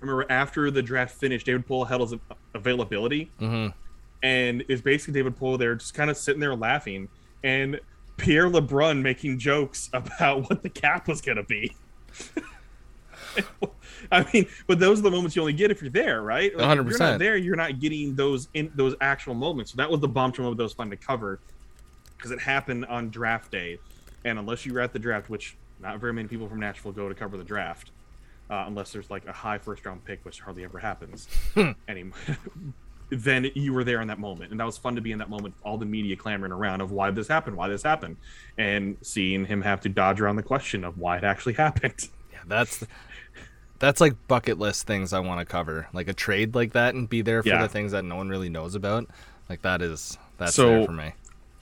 remember 0.00 0.24
after 0.30 0.70
the 0.70 0.82
draft 0.82 1.14
finished, 1.16 1.44
David 1.44 1.66
Poile 1.68 1.86
held 1.86 2.10
his 2.12 2.20
availability, 2.54 3.30
Mm-hmm. 3.40 3.76
and 4.22 4.64
is 4.68 4.80
basically 4.80 5.14
David 5.20 5.38
Poile 5.38 5.58
there, 5.58 5.74
just 5.74 5.92
kind 5.92 6.08
of 6.10 6.16
sitting 6.16 6.40
there 6.40 6.54
laughing, 6.54 7.08
and 7.44 7.78
Pierre 8.16 8.48
LeBrun 8.48 9.02
making 9.02 9.38
jokes 9.38 9.90
about 9.92 10.48
what 10.48 10.62
the 10.62 10.70
cap 10.70 11.08
was 11.08 11.20
going 11.20 11.36
to 11.36 11.42
be. 11.44 11.74
I 14.12 14.26
mean, 14.32 14.46
but 14.66 14.80
those 14.80 14.98
are 14.98 15.02
the 15.02 15.10
moments 15.10 15.36
you 15.36 15.42
only 15.42 15.52
get 15.52 15.70
if 15.70 15.80
you're 15.80 15.90
there, 15.90 16.22
right? 16.22 16.52
If 16.52 16.58
you're 16.58 16.84
100%. 16.84 17.18
there, 17.18 17.36
you're 17.36 17.56
not 17.56 17.78
getting 17.78 18.16
those 18.16 18.48
in 18.54 18.72
those 18.74 18.94
actual 19.00 19.34
moments. 19.34 19.70
So 19.70 19.76
that 19.76 19.90
was 19.90 20.00
the 20.00 20.08
bombshell 20.08 20.44
moment 20.44 20.58
that 20.58 20.64
was 20.64 20.72
fun 20.72 20.90
to 20.90 20.96
cover 20.96 21.38
because 22.16 22.32
it 22.32 22.40
happened 22.40 22.86
on 22.86 23.10
draft 23.10 23.50
day, 23.50 23.78
and 24.24 24.38
unless 24.38 24.66
you 24.66 24.74
were 24.74 24.80
at 24.80 24.92
the 24.92 24.98
draft, 24.98 25.30
which 25.30 25.56
not 25.80 25.98
very 26.00 26.12
many 26.12 26.28
people 26.28 26.48
from 26.48 26.60
Nashville 26.60 26.92
go 26.92 27.08
to 27.08 27.14
cover 27.14 27.36
the 27.36 27.44
draft, 27.44 27.92
uh, 28.50 28.64
unless 28.66 28.92
there's 28.92 29.10
like 29.10 29.26
a 29.26 29.32
high 29.32 29.58
first 29.58 29.86
round 29.86 30.04
pick, 30.04 30.24
which 30.24 30.40
hardly 30.40 30.64
ever 30.64 30.78
happens 30.78 31.28
anymore. 31.88 32.18
then 33.10 33.50
you 33.54 33.72
were 33.72 33.84
there 33.84 34.00
in 34.00 34.08
that 34.08 34.18
moment, 34.18 34.50
and 34.50 34.60
that 34.60 34.64
was 34.64 34.76
fun 34.78 34.94
to 34.96 35.00
be 35.00 35.12
in 35.12 35.18
that 35.18 35.30
moment. 35.30 35.54
All 35.64 35.78
the 35.78 35.86
media 35.86 36.16
clamoring 36.16 36.52
around 36.52 36.80
of 36.80 36.90
why 36.90 37.10
this 37.10 37.28
happened, 37.28 37.56
why 37.56 37.68
this 37.68 37.82
happened, 37.82 38.16
and 38.58 38.96
seeing 39.02 39.44
him 39.46 39.62
have 39.62 39.80
to 39.82 39.88
dodge 39.88 40.20
around 40.20 40.36
the 40.36 40.42
question 40.42 40.84
of 40.84 40.98
why 40.98 41.16
it 41.16 41.24
actually 41.24 41.54
happened. 41.54 42.08
Yeah, 42.32 42.38
that's 42.46 42.84
that's 43.80 44.00
like 44.00 44.14
bucket 44.28 44.58
list 44.58 44.86
things 44.86 45.12
I 45.12 45.18
want 45.18 45.40
to 45.40 45.44
cover, 45.44 45.88
like 45.92 46.06
a 46.06 46.14
trade 46.14 46.54
like 46.54 46.72
that, 46.74 46.94
and 46.94 47.08
be 47.08 47.22
there 47.22 47.42
for 47.42 47.48
Yeah. 47.48 47.62
the 47.62 47.68
things 47.68 47.90
that 47.92 48.04
no 48.04 48.14
one 48.14 48.28
really 48.28 48.48
knows 48.48 48.74
about. 48.76 49.08
Like 49.48 49.62
that 49.62 49.82
is 49.82 50.16
that's 50.38 50.54
So- 50.54 50.68
there 50.68 50.84
for 50.86 50.92
me. 50.92 51.12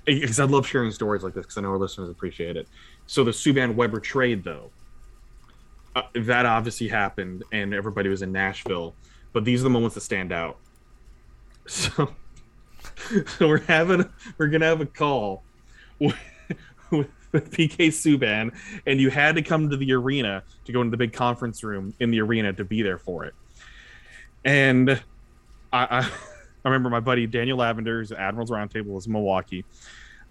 because 0.04 0.38
I 0.40 0.44
love 0.44 0.66
sharing 0.66 0.90
stories 0.92 1.22
like 1.22 1.32
this 1.34 1.44
because 1.46 1.56
I 1.58 1.62
know 1.62 1.70
our 1.70 1.78
listeners 1.78 2.10
appreciate 2.10 2.56
it. 2.56 2.68
So 3.06 3.24
the 3.24 3.30
Subban 3.30 3.74
Weber 3.74 4.00
trade, 4.00 4.44
though, 4.44 4.70
uh, 5.96 6.02
that 6.14 6.44
obviously 6.46 6.88
happened, 6.88 7.42
and 7.52 7.72
everybody 7.72 8.08
was 8.10 8.20
in 8.22 8.30
Nashville. 8.32 8.94
But 9.32 9.44
these 9.44 9.60
are 9.60 9.64
the 9.64 9.70
moments 9.70 9.94
that 9.94 10.02
stand 10.02 10.32
out. 10.32 10.58
So, 11.66 12.14
so 13.38 13.46
we're 13.48 13.58
having 13.60 14.08
we're 14.38 14.48
gonna 14.48 14.64
have 14.66 14.80
a 14.80 14.86
call 14.86 15.42
with, 16.00 16.16
with 16.90 17.08
PK 17.32 17.88
Subban, 17.88 18.54
and 18.86 19.00
you 19.00 19.10
had 19.10 19.34
to 19.36 19.42
come 19.42 19.70
to 19.70 19.76
the 19.76 19.92
arena 19.92 20.42
to 20.64 20.72
go 20.72 20.80
into 20.80 20.90
the 20.90 20.96
big 20.96 21.12
conference 21.12 21.62
room 21.62 21.94
in 22.00 22.10
the 22.10 22.20
arena 22.20 22.52
to 22.52 22.64
be 22.64 22.82
there 22.82 22.98
for 22.98 23.24
it. 23.24 23.34
And 24.44 24.90
I, 25.72 25.84
I, 25.84 26.00
I 26.64 26.68
remember 26.68 26.90
my 26.90 27.00
buddy 27.00 27.26
Daniel 27.26 27.58
Lavender, 27.58 28.00
who's 28.00 28.12
at 28.12 28.18
Admirals 28.18 28.50
Roundtable, 28.50 29.04
in 29.04 29.12
Milwaukee, 29.12 29.64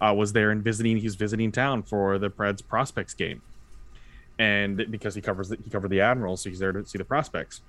uh, 0.00 0.14
was 0.16 0.32
there 0.32 0.50
and 0.50 0.62
visiting. 0.62 0.98
He's 0.98 1.14
visiting 1.14 1.52
town 1.52 1.82
for 1.82 2.18
the 2.18 2.30
Preds 2.30 2.66
prospects 2.66 3.14
game, 3.14 3.42
and 4.38 4.86
because 4.90 5.14
he 5.14 5.20
covers 5.20 5.48
the, 5.48 5.58
he 5.62 5.70
covered 5.70 5.90
the 5.90 6.00
Admirals, 6.00 6.42
so 6.42 6.50
he's 6.50 6.58
there 6.58 6.72
to 6.72 6.86
see 6.86 6.98
the 6.98 7.04
prospects 7.04 7.62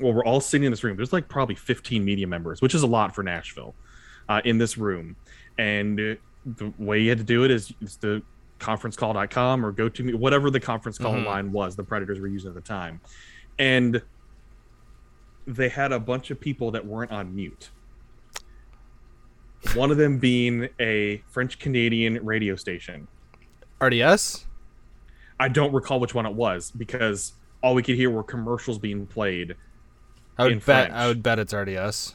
well, 0.00 0.12
we're 0.12 0.24
all 0.24 0.40
sitting 0.40 0.64
in 0.64 0.72
this 0.72 0.84
room. 0.84 0.96
There's 0.96 1.12
like 1.12 1.28
probably 1.28 1.54
15 1.54 2.04
media 2.04 2.26
members, 2.26 2.60
which 2.60 2.74
is 2.74 2.82
a 2.82 2.86
lot 2.86 3.14
for 3.14 3.22
Nashville, 3.22 3.74
uh, 4.28 4.40
in 4.44 4.58
this 4.58 4.76
room. 4.76 5.16
And 5.58 5.98
the 5.98 6.72
way 6.78 7.00
you 7.00 7.08
had 7.08 7.18
to 7.18 7.24
do 7.24 7.44
it 7.44 7.50
is, 7.50 7.72
is 7.80 7.96
the 7.96 8.22
conferencecall.com 8.58 9.64
or 9.64 9.72
go 9.72 9.88
to 9.88 10.02
me, 10.02 10.14
whatever 10.14 10.50
the 10.50 10.60
conference 10.60 10.98
call 10.98 11.14
Mhm. 11.14 11.24
line 11.26 11.52
was, 11.52 11.76
the 11.76 11.84
Predators 11.84 12.20
were 12.20 12.26
using 12.28 12.48
at 12.48 12.54
the 12.54 12.60
time. 12.60 13.00
And 13.58 14.02
they 15.46 15.68
had 15.68 15.92
a 15.92 16.00
bunch 16.00 16.30
of 16.30 16.40
people 16.40 16.70
that 16.72 16.84
weren't 16.84 17.10
on 17.10 17.34
mute. 17.34 17.70
One 19.74 19.90
of 19.90 19.96
them 19.96 20.18
being 20.18 20.68
a 20.78 21.22
French 21.28 21.58
Canadian 21.58 22.24
radio 22.24 22.56
station. 22.56 23.08
RDS? 23.80 24.46
I 25.38 25.48
don't 25.48 25.72
recall 25.72 26.00
which 26.00 26.14
one 26.14 26.24
it 26.26 26.34
was 26.34 26.70
because 26.70 27.34
all 27.62 27.74
we 27.74 27.82
could 27.82 27.96
hear 27.96 28.10
were 28.10 28.22
commercials 28.22 28.78
being 28.78 29.06
played 29.06 29.56
I 30.38 30.44
would 30.44 30.54
bet. 30.56 30.62
French. 30.88 30.92
I 30.92 31.06
would 31.08 31.22
bet 31.22 31.38
it's 31.38 31.52
RDS. 31.52 32.14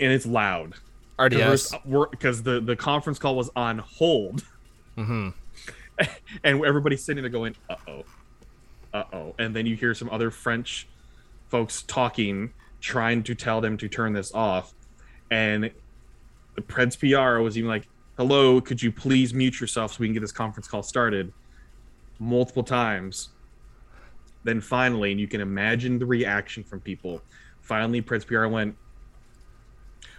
and 0.00 0.12
it's 0.12 0.26
loud. 0.26 0.74
RDS. 1.18 1.74
because 2.10 2.42
the 2.42 2.60
the 2.60 2.74
conference 2.74 3.18
call 3.18 3.36
was 3.36 3.50
on 3.54 3.78
hold, 3.78 4.44
Mm-hmm. 4.96 5.30
and 6.44 6.64
everybody's 6.64 7.04
sitting 7.04 7.22
there 7.22 7.30
going, 7.30 7.54
"Uh 7.68 7.76
oh, 7.88 8.04
uh 8.94 9.04
oh," 9.12 9.34
and 9.38 9.54
then 9.54 9.66
you 9.66 9.76
hear 9.76 9.94
some 9.94 10.10
other 10.10 10.30
French 10.30 10.88
folks 11.48 11.82
talking, 11.82 12.52
trying 12.80 13.22
to 13.24 13.34
tell 13.34 13.60
them 13.60 13.76
to 13.78 13.88
turn 13.88 14.12
this 14.12 14.32
off, 14.34 14.74
and 15.30 15.70
the 16.54 16.62
Preds 16.62 16.98
PR 16.98 17.40
was 17.40 17.56
even 17.56 17.68
like, 17.68 17.88
"Hello, 18.16 18.60
could 18.60 18.82
you 18.82 18.92
please 18.92 19.32
mute 19.32 19.60
yourself 19.60 19.92
so 19.92 19.98
we 20.00 20.06
can 20.06 20.14
get 20.14 20.20
this 20.20 20.32
conference 20.32 20.68
call 20.68 20.82
started?" 20.82 21.32
Multiple 22.18 22.62
times. 22.62 23.30
Then 24.44 24.60
finally, 24.60 25.12
and 25.12 25.20
you 25.20 25.28
can 25.28 25.40
imagine 25.40 25.98
the 25.98 26.06
reaction 26.06 26.64
from 26.64 26.80
people. 26.80 27.22
Finally, 27.60 28.02
Preds 28.02 28.26
PR 28.26 28.46
went, 28.46 28.76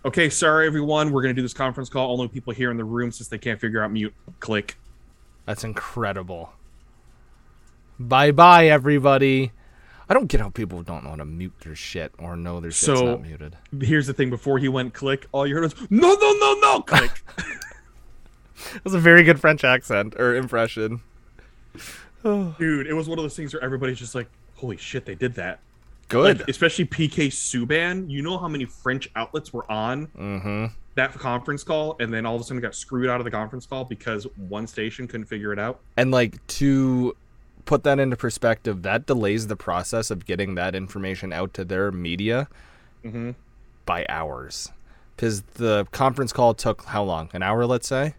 Okay, 0.06 0.30
sorry 0.30 0.68
everyone. 0.68 1.12
We're 1.12 1.22
gonna 1.22 1.34
do 1.34 1.42
this 1.42 1.54
conference 1.54 1.90
call. 1.90 2.12
Only 2.12 2.28
people 2.28 2.54
here 2.54 2.72
in 2.72 2.78
the 2.78 2.84
room 2.84 3.12
since 3.12 3.30
they 3.30 3.38
can't 3.38 3.60
figure 3.60 3.84
out 3.84 3.92
mute. 3.92 4.14
Click. 4.40 4.78
That's 5.46 5.64
incredible. 5.64 6.52
Bye 8.00 8.32
bye, 8.32 8.68
everybody. 8.68 9.52
I 10.10 10.14
don't 10.14 10.28
get 10.28 10.42
how 10.42 10.50
people 10.50 10.84
don't 10.84 11.04
know 11.06 11.12
how 11.12 11.16
to 11.16 11.26
mute 11.26 11.54
their 11.64 11.76
shit 11.76 12.12
or 12.20 12.36
know 12.36 12.60
their 12.60 12.72
shit's 12.72 13.00
So- 13.00 13.06
not 13.12 13.22
muted. 13.22 13.56
Here's 13.82 14.08
the 14.08 14.14
thing. 14.14 14.30
Before 14.30 14.58
he 14.60 14.68
went 14.68 14.94
click, 14.94 15.28
all 15.32 15.48
you 15.48 15.56
heard 15.56 15.64
was 15.64 15.76
no, 15.90 16.14
no, 16.14 16.34
no, 16.34 16.54
no. 16.62 16.82
Click. 16.82 17.12
That 18.74 18.84
was 18.86 18.94
a 18.94 19.00
very 19.00 19.24
good 19.24 19.40
French 19.42 19.64
accent 19.64 20.16
or 20.18 20.36
impression. 20.36 21.02
Dude, 22.24 22.88
it 22.88 22.94
was 22.94 23.10
one 23.10 23.18
of 23.20 23.24
those 23.24 23.36
things 23.36 23.54
where 23.54 23.62
everybody's 23.64 24.00
just 24.00 24.16
like, 24.16 24.30
"Holy 24.56 24.78
shit, 24.78 25.06
they 25.06 25.16
did 25.16 25.34
that!" 25.36 25.60
Good. 26.10 26.40
Like, 26.40 26.48
especially 26.48 26.86
PK 26.86 27.28
Subban. 27.28 28.10
You 28.10 28.22
know 28.22 28.38
how 28.38 28.48
many 28.48 28.66
French 28.66 29.10
outlets 29.16 29.52
were 29.52 29.70
on 29.72 30.08
mm-hmm. 30.08 30.66
that 30.96 31.14
conference 31.14 31.64
call, 31.64 31.96
and 32.00 32.14
then 32.14 32.26
all 32.26 32.36
of 32.36 32.42
a 32.42 32.44
sudden 32.44 32.62
got 32.62 32.76
screwed 32.76 33.10
out 33.10 33.20
of 33.20 33.26
the 33.26 33.32
conference 33.32 33.66
call 33.66 33.84
because 33.86 34.28
one 34.36 34.68
station 34.68 35.08
couldn't 35.08 35.26
figure 35.26 35.52
it 35.54 35.60
out. 35.60 35.80
And 35.98 36.12
like 36.12 36.46
to 36.48 37.16
put 37.66 37.84
that 37.84 38.00
into 38.00 38.16
perspective, 38.16 38.82
that 38.84 39.06
delays 39.06 39.48
the 39.48 39.56
process 39.56 40.12
of 40.12 40.26
getting 40.26 40.56
that 40.56 40.76
information 40.76 41.34
out 41.34 41.54
to 41.56 41.66
their 41.66 41.92
media 41.92 42.48
Mm-hmm. 43.04 43.32
by 43.86 44.06
hours. 44.08 44.72
Because 45.16 45.42
the 45.56 45.86
conference 45.92 46.32
call 46.32 46.54
took 46.54 46.86
how 46.86 47.04
long? 47.04 47.30
An 47.34 47.44
hour, 47.44 47.66
let's 47.66 47.88
say. 47.88 48.16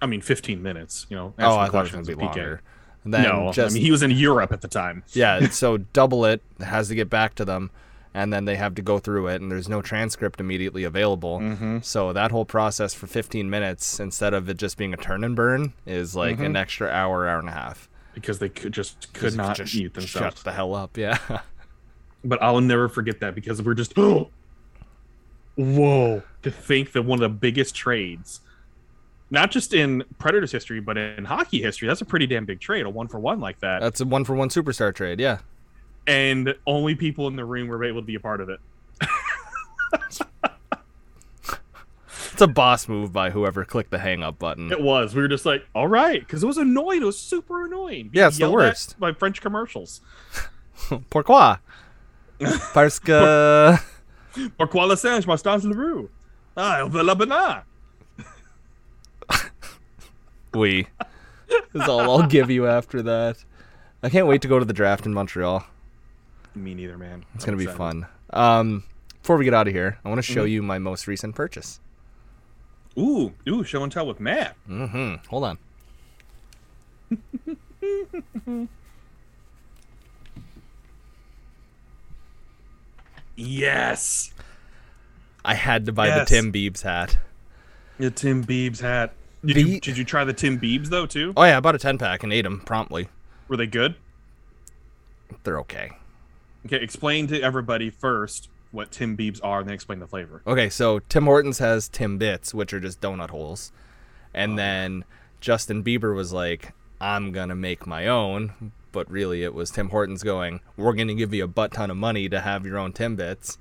I 0.00 0.06
mean, 0.06 0.20
15 0.20 0.62
minutes. 0.62 1.06
You 1.10 1.16
know. 1.16 1.34
Oh, 1.38 1.44
I 1.44 1.44
thought 1.44 1.56
it 1.56 1.60
was 1.60 1.70
questions 1.70 2.08
gonna 2.08 2.18
be 2.18 2.24
PK. 2.24 2.26
longer. 2.26 2.62
Then 3.06 3.22
no, 3.22 3.52
just 3.52 3.72
I 3.72 3.74
mean 3.74 3.82
he 3.84 3.90
was 3.90 4.02
in 4.02 4.10
Europe 4.10 4.52
at 4.52 4.60
the 4.60 4.68
time. 4.68 5.04
yeah, 5.12 5.48
so 5.50 5.78
double 5.78 6.24
it 6.24 6.42
has 6.60 6.88
to 6.88 6.94
get 6.94 7.08
back 7.08 7.34
to 7.36 7.44
them, 7.44 7.70
and 8.12 8.32
then 8.32 8.44
they 8.46 8.56
have 8.56 8.74
to 8.74 8.82
go 8.82 8.98
through 8.98 9.28
it, 9.28 9.40
and 9.40 9.50
there's 9.50 9.68
no 9.68 9.80
transcript 9.80 10.40
immediately 10.40 10.84
available. 10.84 11.38
Mm-hmm. 11.38 11.78
So 11.82 12.12
that 12.12 12.30
whole 12.32 12.44
process 12.44 12.94
for 12.94 13.06
15 13.06 13.48
minutes, 13.48 14.00
instead 14.00 14.34
of 14.34 14.48
it 14.48 14.56
just 14.56 14.76
being 14.76 14.92
a 14.92 14.96
turn 14.96 15.22
and 15.24 15.36
burn, 15.36 15.72
is 15.86 16.16
like 16.16 16.40
an 16.40 16.56
extra 16.56 16.88
hour, 16.88 17.28
hour 17.28 17.38
and 17.38 17.48
a 17.48 17.52
half. 17.52 17.88
because 18.14 18.38
they 18.38 18.48
could 18.48 18.72
just 18.72 19.12
could 19.12 19.24
Just- 19.26 19.36
not 19.36 19.56
just 19.56 19.74
mute 19.76 19.94
themselves. 19.94 20.36
Shut 20.38 20.44
the 20.44 20.52
hell 20.52 20.74
up, 20.74 20.96
yeah. 20.96 21.18
But 22.24 22.42
I'll 22.42 22.60
never 22.60 22.88
forget 22.88 23.20
that 23.20 23.36
because 23.36 23.62
we're 23.62 23.74
just 23.74 23.96
oh, 23.96 24.30
whoa 25.54 26.22
to 26.42 26.50
think 26.50 26.92
that 26.92 27.02
one 27.02 27.22
of 27.22 27.30
the 27.30 27.36
biggest 27.38 27.74
trades, 27.74 28.40
not 29.30 29.50
just 29.50 29.74
in 29.74 30.04
Predators 30.18 30.52
history 30.52 30.80
but 30.80 30.96
in 30.96 31.24
hockey 31.24 31.60
history, 31.60 31.88
that's 31.88 32.00
a 32.00 32.04
pretty 32.06 32.26
damn 32.26 32.44
big 32.44 32.60
trade, 32.60 32.86
a 32.86 32.90
one 32.90 33.08
for 33.08 33.18
one 33.18 33.40
like 33.40 33.60
that, 33.60 33.80
That's 33.80 34.00
a 34.00 34.04
one 34.04 34.24
for 34.24 34.34
one 34.34 34.48
superstar 34.48 34.94
trade, 34.94 35.20
yeah. 35.20 35.38
and 36.06 36.54
only 36.66 36.94
people 36.94 37.28
in 37.28 37.36
the 37.36 37.44
room 37.44 37.68
were 37.68 37.84
able 37.84 38.00
to 38.00 38.06
be 38.06 38.14
a 38.14 38.20
part 38.20 38.40
of 38.40 38.48
it. 38.48 38.60
It's 42.36 42.42
a 42.42 42.46
boss 42.46 42.86
move 42.86 43.14
by 43.14 43.30
whoever 43.30 43.64
clicked 43.64 43.90
the 43.90 43.98
hang 43.98 44.22
up 44.22 44.38
button. 44.38 44.70
It 44.70 44.82
was. 44.82 45.14
We 45.14 45.22
were 45.22 45.28
just 45.28 45.46
like, 45.46 45.66
all 45.74 45.88
right, 45.88 46.20
because 46.20 46.42
it 46.42 46.46
was 46.46 46.58
annoying. 46.58 47.00
It 47.00 47.06
was 47.06 47.18
super 47.18 47.64
annoying. 47.64 48.10
Yeah, 48.12 48.26
it's 48.28 48.36
the 48.36 48.50
worst. 48.50 49.00
by 49.00 49.12
French 49.12 49.40
commercials. 49.40 50.02
Pourquoi? 51.08 51.56
Parce 52.74 52.98
que. 52.98 53.78
Pourquoi 54.58 54.86
le 54.86 54.96
singe 54.96 55.26
le 55.26 55.74
roux? 55.74 56.10
Ah, 56.58 56.86
la 56.92 57.14
banane. 57.14 57.62
Oui. 60.56 60.86
Is 61.74 61.82
all 61.88 62.00
I'll 62.00 62.26
give 62.26 62.50
you 62.50 62.66
after 62.66 63.02
that. 63.02 63.36
I 64.02 64.08
can't 64.08 64.26
wait 64.26 64.42
to 64.42 64.48
go 64.48 64.58
to 64.58 64.64
the 64.64 64.72
draft 64.72 65.06
in 65.06 65.14
Montreal. 65.14 65.64
Me 66.54 66.74
neither, 66.74 66.96
man. 66.96 67.24
It's 67.34 67.44
gonna 67.44 67.56
be 67.56 67.66
fun. 67.66 68.06
Um, 68.30 68.84
before 69.20 69.36
we 69.36 69.44
get 69.44 69.54
out 69.54 69.68
of 69.68 69.74
here, 69.74 69.98
I 70.04 70.08
want 70.08 70.18
to 70.18 70.22
show 70.22 70.44
you 70.44 70.62
my 70.62 70.78
most 70.78 71.06
recent 71.06 71.34
purchase. 71.34 71.80
Ooh, 72.98 73.34
ooh, 73.48 73.62
show 73.62 73.82
and 73.82 73.92
tell 73.92 74.06
with 74.06 74.20
Matt. 74.20 74.56
Mm-hmm. 74.68 75.26
Hold 75.28 75.44
on. 75.44 75.58
Yes. 83.36 84.32
I 85.44 85.54
had 85.54 85.86
to 85.86 85.92
buy 85.92 86.06
Yes. 86.08 86.28
the 86.28 86.34
Tim 86.34 86.52
Beebs 86.52 86.82
hat. 86.82 87.18
The 87.98 88.10
Tim 88.10 88.44
Beebs 88.44 88.80
hat. 88.80 89.12
Did 89.46 89.56
The- 89.56 89.62
you 89.62 89.80
did 89.80 89.96
you 89.98 90.04
try 90.04 90.24
the 90.24 90.32
Tim 90.32 90.58
Beebs 90.58 90.88
though 90.88 91.06
too? 91.06 91.32
Oh 91.36 91.44
yeah, 91.44 91.56
I 91.56 91.60
bought 91.60 91.74
a 91.74 91.78
ten 91.78 91.98
pack 91.98 92.22
and 92.22 92.32
ate 92.32 92.42
them 92.42 92.60
promptly. 92.60 93.08
Were 93.48 93.56
they 93.56 93.66
good? 93.66 93.94
They're 95.44 95.58
okay. 95.60 95.92
Okay, 96.66 96.76
explain 96.82 97.26
to 97.28 97.40
everybody 97.40 97.90
first 97.90 98.48
what 98.72 98.90
Tim 98.90 99.16
Beebs 99.16 99.40
are, 99.42 99.60
and 99.60 99.68
then 99.68 99.74
explain 99.74 100.00
the 100.00 100.06
flavor. 100.06 100.42
Okay, 100.46 100.68
so 100.68 100.98
Tim 100.98 101.24
Hortons 101.24 101.58
has 101.60 101.88
Tim 101.88 102.18
Bits, 102.18 102.52
which 102.52 102.72
are 102.72 102.80
just 102.80 103.00
donut 103.00 103.30
holes, 103.30 103.72
and 104.34 104.52
oh, 104.52 104.56
then 104.56 105.04
Justin 105.40 105.84
Bieber 105.84 106.14
was 106.14 106.32
like, 106.32 106.72
"I'm 107.00 107.30
gonna 107.32 107.54
make 107.54 107.86
my 107.86 108.06
own," 108.08 108.72
but 108.90 109.08
really 109.10 109.44
it 109.44 109.54
was 109.54 109.70
Tim 109.70 109.90
Hortons 109.90 110.22
going, 110.24 110.60
"We're 110.76 110.94
gonna 110.94 111.14
give 111.14 111.32
you 111.32 111.44
a 111.44 111.48
butt 111.48 111.72
ton 111.72 111.90
of 111.90 111.96
money 111.96 112.28
to 112.28 112.40
have 112.40 112.66
your 112.66 112.78
own 112.78 112.92
Tim 112.92 113.14
Bits," 113.14 113.58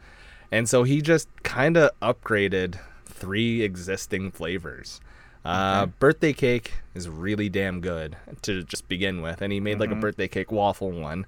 and 0.52 0.68
so 0.68 0.84
he 0.84 1.02
just 1.02 1.28
kind 1.44 1.78
of 1.78 1.92
upgraded 2.02 2.80
three 3.06 3.62
existing 3.62 4.32
flavors. 4.32 5.00
Uh, 5.46 5.86
birthday 5.86 6.34
cake 6.34 6.74
is 6.94 7.08
really 7.08 7.50
damn 7.50 7.80
good 7.82 8.18
to 8.42 8.64
just 8.64 8.88
begin 8.88 9.22
with, 9.22 9.42
and 9.42 9.54
he 9.54 9.60
made 9.60 9.80
like 9.80 9.92
a 9.92 9.96
birthday 9.96 10.28
cake 10.28 10.52
waffle 10.52 10.92
one, 10.92 11.26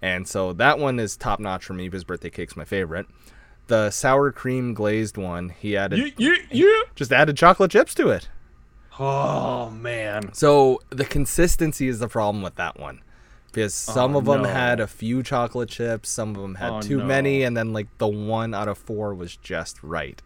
and 0.00 0.28
so 0.28 0.52
that 0.52 0.78
one 0.78 1.00
is 1.00 1.16
top 1.16 1.40
notch 1.40 1.64
for 1.64 1.74
me 1.74 1.88
because 1.88 2.04
birthday 2.04 2.30
cake's 2.30 2.56
my 2.56 2.64
favorite. 2.64 3.06
The 3.66 3.90
sour 3.90 4.30
cream 4.30 4.74
glazed 4.74 5.16
one, 5.16 5.48
he 5.48 5.76
added 5.76 5.98
You, 5.98 6.12
you, 6.16 6.36
you. 6.52 6.84
just 6.94 7.12
added 7.12 7.36
chocolate 7.36 7.72
chips 7.72 7.94
to 7.96 8.10
it. 8.10 8.28
Oh 9.00 9.70
man. 9.70 10.32
So 10.32 10.80
the 10.90 11.04
consistency 11.04 11.88
is 11.88 11.98
the 11.98 12.08
problem 12.08 12.42
with 12.42 12.54
that 12.54 12.78
one. 12.78 13.00
Because 13.52 13.74
some 13.74 14.14
Oh, 14.14 14.18
of 14.18 14.26
them 14.26 14.42
no. 14.42 14.48
had 14.48 14.80
a 14.80 14.86
few 14.86 15.22
chocolate 15.22 15.68
chips, 15.70 16.08
some 16.10 16.36
of 16.36 16.42
them 16.42 16.56
had 16.56 16.70
Oh, 16.72 16.80
too 16.80 16.98
no. 16.98 17.04
many, 17.06 17.42
and 17.42 17.56
then 17.56 17.72
like 17.72 17.88
the 17.98 18.06
one 18.06 18.54
out 18.54 18.68
of 18.68 18.76
four 18.78 19.14
was 19.14 19.36
just 19.36 19.82
right. 19.82 20.22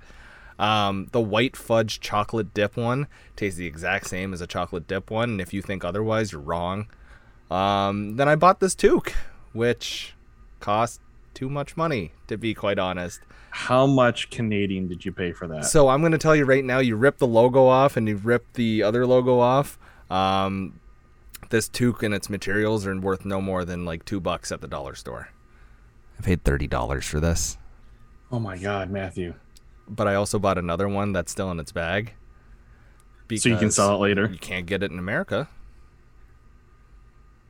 Um, 0.60 1.08
the 1.12 1.22
white 1.22 1.56
fudge 1.56 2.00
chocolate 2.00 2.52
dip 2.52 2.76
one 2.76 3.06
tastes 3.34 3.56
the 3.56 3.64
exact 3.66 4.06
same 4.08 4.34
as 4.34 4.42
a 4.42 4.46
chocolate 4.46 4.86
dip 4.86 5.10
one, 5.10 5.30
and 5.30 5.40
if 5.40 5.54
you 5.54 5.62
think 5.62 5.84
otherwise, 5.84 6.32
you're 6.32 6.40
wrong. 6.40 6.86
Um, 7.50 8.16
then 8.16 8.28
I 8.28 8.36
bought 8.36 8.60
this 8.60 8.74
toque, 8.74 9.14
which 9.54 10.14
cost 10.60 11.00
too 11.32 11.48
much 11.48 11.78
money, 11.78 12.12
to 12.26 12.36
be 12.36 12.52
quite 12.52 12.78
honest. 12.78 13.20
How 13.48 13.86
much 13.86 14.28
Canadian 14.28 14.86
did 14.86 15.04
you 15.04 15.12
pay 15.12 15.32
for 15.32 15.48
that? 15.48 15.64
So 15.64 15.88
I'm 15.88 16.00
going 16.00 16.12
to 16.12 16.18
tell 16.18 16.36
you 16.36 16.44
right 16.44 16.64
now, 16.64 16.78
you 16.78 16.94
rip 16.94 17.16
the 17.16 17.26
logo 17.26 17.66
off 17.66 17.96
and 17.96 18.06
you 18.06 18.16
rip 18.16 18.52
the 18.52 18.82
other 18.82 19.06
logo 19.06 19.40
off. 19.40 19.78
Um, 20.10 20.78
this 21.48 21.68
toque 21.68 22.02
and 22.02 22.12
its 22.12 22.28
materials 22.28 22.86
are 22.86 23.00
worth 23.00 23.24
no 23.24 23.40
more 23.40 23.64
than 23.64 23.86
like 23.86 24.04
two 24.04 24.20
bucks 24.20 24.52
at 24.52 24.60
the 24.60 24.68
dollar 24.68 24.94
store. 24.94 25.30
I 26.18 26.22
paid 26.22 26.44
thirty 26.44 26.66
dollars 26.66 27.06
for 27.06 27.18
this, 27.18 27.56
oh 28.30 28.38
my 28.38 28.58
God, 28.58 28.90
Matthew. 28.90 29.34
But 29.90 30.06
I 30.08 30.14
also 30.14 30.38
bought 30.38 30.56
another 30.58 30.88
one 30.88 31.12
that's 31.12 31.30
still 31.32 31.50
in 31.50 31.60
its 31.60 31.72
bag. 31.72 32.14
So 33.36 33.48
you 33.48 33.56
can 33.58 33.70
sell 33.70 33.94
it 33.94 33.98
later, 33.98 34.28
You 34.32 34.38
can't 34.38 34.66
get 34.66 34.82
it 34.82 34.90
in 34.90 34.98
America. 34.98 35.48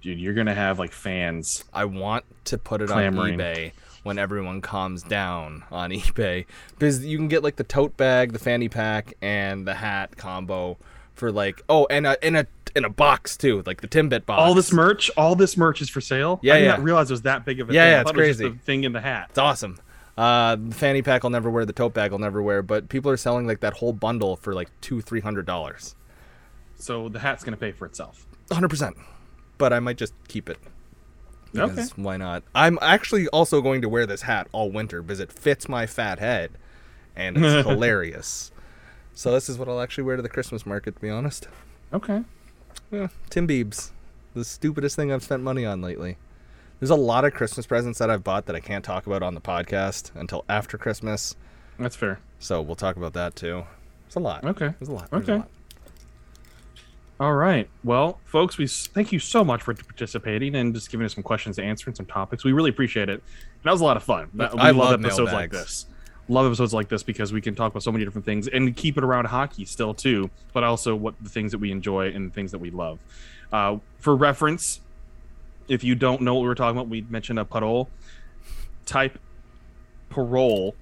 dude. 0.03 0.19
You're 0.19 0.35
gonna 0.35 0.55
have 0.55 0.79
like 0.79 0.93
fans. 0.93 1.65
I 1.73 1.85
want 1.87 2.25
to 2.47 2.59
put 2.59 2.83
it 2.83 2.89
Clamoring. 2.89 3.35
on 3.35 3.39
eBay 3.47 3.73
when 4.03 4.19
everyone 4.19 4.61
calms 4.61 5.03
down 5.03 5.65
on 5.71 5.91
eBay 5.91 6.47
because 6.79 7.05
you 7.05 7.17
can 7.19 7.29
get 7.29 7.43
like 7.43 7.57
the 7.57 7.65
tote 7.65 7.97
bag, 7.97 8.33
the 8.33 8.39
fanny 8.39 8.69
pack, 8.69 9.15
and 9.23 9.67
the 9.67 9.75
hat 9.75 10.17
combo 10.17 10.77
for 11.15 11.31
like 11.33 11.63
oh, 11.69 11.87
and 11.91 12.07
a 12.07 12.27
in 12.27 12.37
a 12.37 12.47
in 12.77 12.85
a 12.85 12.91
box 12.91 13.37
too, 13.37 13.63
like 13.67 13.81
the 13.81 13.89
Timbit 13.89 14.27
box. 14.27 14.39
All 14.41 14.55
this 14.55 14.73
merch, 14.73 15.11
all 15.17 15.35
this 15.35 15.57
merch 15.57 15.81
is 15.81 15.89
for 15.91 16.01
sale. 16.01 16.41
Yeah, 16.43 16.55
I 16.55 16.59
yeah. 16.59 16.69
not 16.69 16.83
realize 16.83 17.11
it 17.11 17.15
was 17.15 17.23
that 17.23 17.45
big 17.45 17.61
of 17.61 17.69
a 17.71 17.73
Yeah, 17.73 17.85
thing. 17.85 17.91
yeah, 17.93 18.01
it's 18.03 18.11
it 18.11 18.15
crazy. 18.15 18.49
the 18.51 18.59
thing 18.59 18.85
in 18.85 18.93
the 18.93 19.01
hat. 19.01 19.27
It's 19.31 19.39
awesome. 19.39 19.79
Uh, 20.17 20.57
the 20.57 20.75
fanny 20.75 21.03
pack 21.03 21.25
I'll 21.25 21.31
never 21.31 21.51
wear. 21.51 21.65
The 21.65 21.73
tote 21.73 21.95
bag 21.95 22.13
I'll 22.13 22.19
never 22.19 22.43
wear. 22.43 22.63
But 22.63 22.89
people 22.89 23.11
are 23.11 23.17
selling 23.17 23.47
like 23.47 23.61
that 23.61 23.75
whole 23.75 23.93
bundle 23.93 24.37
for 24.37 24.55
like 24.55 24.69
two, 24.81 25.01
three 25.01 25.21
hundred 25.21 25.47
dollars. 25.47 25.95
So 26.77 27.09
the 27.09 27.21
hat's 27.21 27.45
gonna 27.45 27.57
pay 27.57 27.73
for 27.73 27.87
itself. 27.87 28.27
Hundred 28.51 28.69
percent. 28.69 28.97
But 29.59 29.73
I 29.73 29.81
might 29.81 29.97
just 29.97 30.15
keep 30.29 30.49
it. 30.49 30.59
Okay. 31.57 31.85
Why 31.97 32.17
not? 32.17 32.45
I'm 32.55 32.79
actually 32.81 33.27
also 33.29 33.61
going 33.61 33.83
to 33.83 33.89
wear 33.89 34.07
this 34.07 34.23
hat 34.23 34.47
all 34.53 34.71
winter 34.71 35.03
because 35.03 35.21
it 35.21 35.33
fits 35.33 35.69
my 35.69 35.87
fat 35.87 36.19
head, 36.19 36.53
and 37.17 37.37
it's 37.37 37.67
hilarious. 37.69 38.53
So 39.15 39.33
this 39.33 39.49
is 39.49 39.59
what 39.59 39.69
I'll 39.69 39.81
actually 39.81 40.05
wear 40.05 40.17
to 40.17 40.23
the 40.23 40.29
Christmas 40.29 40.65
market. 40.65 40.95
To 40.95 41.01
be 41.01 41.11
honest. 41.11 41.49
Okay. 41.93 42.23
Yeah, 42.91 43.09
Tim 43.29 43.47
Biebs, 43.49 43.91
the 44.35 44.45
stupidest 44.45 44.97
thing 44.97 45.13
I've 45.13 45.23
spent 45.23 45.43
money 45.43 45.65
on 45.65 45.81
lately. 45.83 46.17
There's 46.81 46.91
a 46.91 46.97
lot 46.97 47.27
of 47.27 47.35
Christmas 47.35 47.67
presents 47.67 47.99
that 47.99 48.09
I've 48.09 48.25
bought 48.25 48.47
that 48.47 48.57
I 48.57 48.61
can't 48.61 48.83
talk 48.85 49.07
about 49.07 49.23
on 49.23 49.35
the 49.35 49.41
podcast 49.41 50.11
until 50.15 50.45
after 50.49 50.79
Christmas. 50.79 51.37
That's 51.79 51.95
fair. 51.95 52.21
So 52.39 52.63
we'll 52.63 52.75
talk 52.75 52.97
about 52.97 53.13
that 53.13 53.37
too. 53.37 53.65
It's 54.07 54.17
a 54.17 54.21
lot. 54.21 54.45
Okay. 54.45 54.73
There's 54.79 54.89
a 54.89 54.93
lot. 54.93 55.11
There's 55.11 55.23
Okay. 55.25 55.35
A 55.35 55.37
lot. 55.39 55.49
All 57.21 57.35
right. 57.35 57.69
Well, 57.85 58.19
folks, 58.25 58.57
we 58.57 58.67
thank 58.67 59.13
you 59.13 59.19
so 59.19 59.45
much 59.45 59.63
for 59.63 59.75
participating 59.75 60.55
and 60.55 60.75
just 60.75 60.91
giving 60.91 61.05
us 61.05 61.15
some 61.15 61.23
questions 61.23 61.57
to 61.57 61.63
answer 61.63 61.91
and 61.91 61.97
some 61.97 62.07
topics. 62.07 62.45
We 62.45 62.53
really 62.53 62.71
appreciate 62.71 63.11
it. 63.11 63.21
And 63.21 63.65
that 63.65 63.73
was 63.73 63.83
a 63.83 63.85
lot 63.85 63.99
of 63.99 64.03
fun. 64.03 64.31
We 64.33 64.47
I 64.47 64.71
love 64.71 64.77
love 64.77 65.05
episodes 65.05 65.33
like 65.35 65.51
this. 65.51 65.85
Love 66.29 66.47
episodes 66.47 66.73
like 66.73 66.89
this 66.89 67.03
because 67.03 67.31
we 67.31 67.43
can 67.43 67.55
talk 67.55 67.73
about 67.73 67.83
so 67.83 67.93
many 67.93 68.07
different 68.07 68.25
things 68.25 68.49
and 68.49 68.75
keep 68.75 68.97
it 68.97 69.05
around 69.05 69.27
hockey 69.27 69.67
still 69.67 69.93
too, 69.93 70.31
but 70.55 70.65
also 70.65 70.97
what 70.97 71.15
the 71.21 71.29
things 71.29 71.53
that 71.53 71.59
we 71.59 71.71
enjoy 71.71 72.09
and 72.09 72.31
the 72.31 72.35
things 72.35 72.53
that 72.53 72.59
we 72.59 72.71
love. 72.71 72.99
Uh, 73.53 73.77
for 73.99 74.17
reference, 74.17 74.81
if 75.71 75.85
you 75.85 75.95
don't 75.95 76.21
know 76.21 76.35
what 76.35 76.43
we 76.43 76.49
were 76.49 76.55
talking 76.57 76.77
about, 76.77 76.89
we 76.89 77.03
mentioned 77.09 77.39
a 77.39 77.45
parol. 77.45 77.89
Type 78.87 79.19
parol 80.11 80.75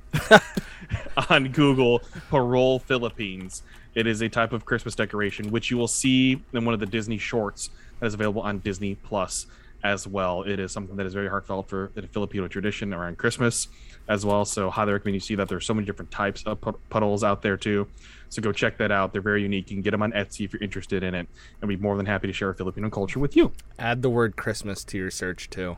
on 1.29 1.49
Google, 1.49 2.01
parol 2.31 2.79
Philippines. 2.79 3.63
It 3.95 4.07
is 4.07 4.23
a 4.23 4.31
type 4.31 4.55
of 4.55 4.65
Christmas 4.65 4.95
decoration 4.95 5.51
which 5.51 5.71
you 5.71 5.77
will 5.77 5.89
see 5.89 6.43
in 6.55 6.65
one 6.65 6.73
of 6.73 6.81
the 6.81 6.87
Disney 6.87 7.19
shorts 7.19 7.69
that 8.01 8.07
is 8.07 8.15
available 8.15 8.41
on 8.41 8.61
Disney 8.61 8.95
Plus 8.95 9.47
as 9.85 10.07
well. 10.07 10.43
It 10.43 10.59
is 10.59 10.73
something 10.73 10.97
that 10.97 11.05
is 11.05 11.13
very 11.13 11.29
heartfelt 11.29 11.69
for 11.69 11.91
the 11.95 12.03
Filipino 12.09 12.49
tradition 12.49 12.95
around 12.95 13.19
Christmas 13.19 13.69
as 14.09 14.25
well. 14.25 14.47
So 14.47 14.71
highly 14.71 14.95
recommend 14.95 15.15
you 15.15 15.21
see 15.21 15.35
that. 15.35 15.49
There's 15.49 15.67
so 15.67 15.75
many 15.75 15.85
different 15.85 16.11
types 16.11 16.43
of 16.47 16.59
puddles 16.89 17.23
out 17.23 17.43
there 17.43 17.59
too. 17.59 17.89
So 18.31 18.43
go 18.43 18.53
check 18.53 18.77
that 18.79 18.91
out. 18.93 19.13
They're 19.13 19.23
very 19.23 19.43
unique. 19.43 19.71
You 19.71 19.77
can 19.77 19.83
get 19.83 19.93
them 19.93 20.03
on 20.03 20.13
Etsy 20.13 20.45
if 20.45 20.53
you're 20.53 20.63
interested 20.63 21.03
in 21.03 21.15
it. 21.15 21.27
And 21.61 21.69
we'd 21.69 21.77
be 21.77 21.83
more 21.83 21.97
than 21.97 22.07
happy 22.07 22.27
to 22.27 22.33
share 22.33 22.53
Filipino 22.53 22.91
culture 22.91 23.19
with 23.19 23.37
you. 23.37 23.53
Add 23.79 24.03
the 24.03 24.11
word 24.11 24.37
Christmas 24.37 24.85
to 24.85 24.99
your 24.99 25.11
search 25.11 25.49
too, 25.51 25.77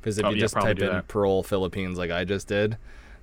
because 0.00 0.18
if 0.18 0.24
Oh, 0.24 0.30
you 0.30 0.36
yeah, 0.36 0.40
just 0.40 0.54
type 0.54 0.78
in 0.80 0.86
that. 0.88 1.08
parol 1.08 1.42
Philippines 1.42 1.96
like 1.98 2.10
I 2.10 2.24
just 2.24 2.48
did, 2.48 2.78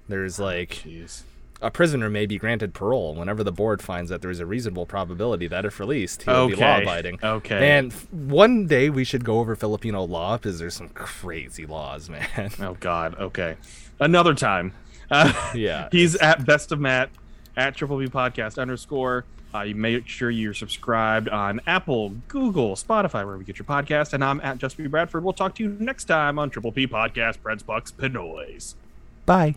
there's 0.07 0.39
like 0.39 0.69
Jeez. 0.85 1.23
a 1.61 1.69
prisoner 1.69 2.09
may 2.09 2.25
be 2.25 2.37
granted 2.37 2.73
parole 2.73 3.13
whenever 3.15 3.43
the 3.43 3.51
board 3.51 3.81
finds 3.81 4.09
that 4.09 4.21
there 4.21 4.31
is 4.31 4.39
a 4.39 4.45
reasonable 4.45 4.85
probability 4.85 5.47
that 5.47 5.65
if 5.65 5.79
released, 5.79 6.23
he 6.23 6.29
will 6.31 6.47
be 6.47 6.55
law 6.55 6.79
abiding. 6.79 7.19
Okay. 7.21 7.71
And 7.77 7.91
one 8.11 8.67
day 8.67 8.89
we 8.89 9.03
should 9.03 9.23
go 9.25 9.39
over 9.39 9.55
Filipino 9.55 10.03
law 10.03 10.37
because 10.37 10.59
there's 10.59 10.75
some 10.75 10.89
crazy 10.89 11.65
laws, 11.65 12.09
man. 12.37 12.51
Oh 12.61 12.75
God. 12.79 13.15
Okay. 13.19 13.57
Another 13.99 14.33
time. 14.33 14.73
Uh, 15.09 15.31
Yeah, 15.53 15.89
He's 15.91 16.15
at 16.15 16.45
best 16.45 16.71
of 16.71 16.79
Matt 16.79 17.09
at 17.55 17.75
triple 17.75 17.97
B 17.97 18.07
podcast 18.07 18.59
underscore. 18.59 19.25
Uh, 19.53 19.61
you 19.61 19.75
make 19.75 20.07
sure 20.07 20.29
you're 20.29 20.53
subscribed 20.53 21.27
on 21.27 21.59
Apple, 21.67 22.09
Google, 22.27 22.75
Spotify, 22.75 23.25
wherever 23.25 23.37
you 23.37 23.43
get 23.43 23.59
your 23.59 23.65
podcast. 23.65 24.13
And 24.13 24.23
I'm 24.23 24.39
at 24.41 24.57
Just 24.57 24.77
B 24.77 24.87
Bradford. 24.87 25.23
We'll 25.23 25.33
talk 25.33 25.55
to 25.55 25.63
you 25.63 25.75
next 25.79 26.05
time 26.05 26.39
on 26.39 26.49
Triple 26.49 26.71
P 26.71 26.87
Podcast, 26.87 27.39
Preds, 27.39 27.65
Bucks, 27.65 27.91
Pinoys. 27.91 28.75
Bye. 29.25 29.55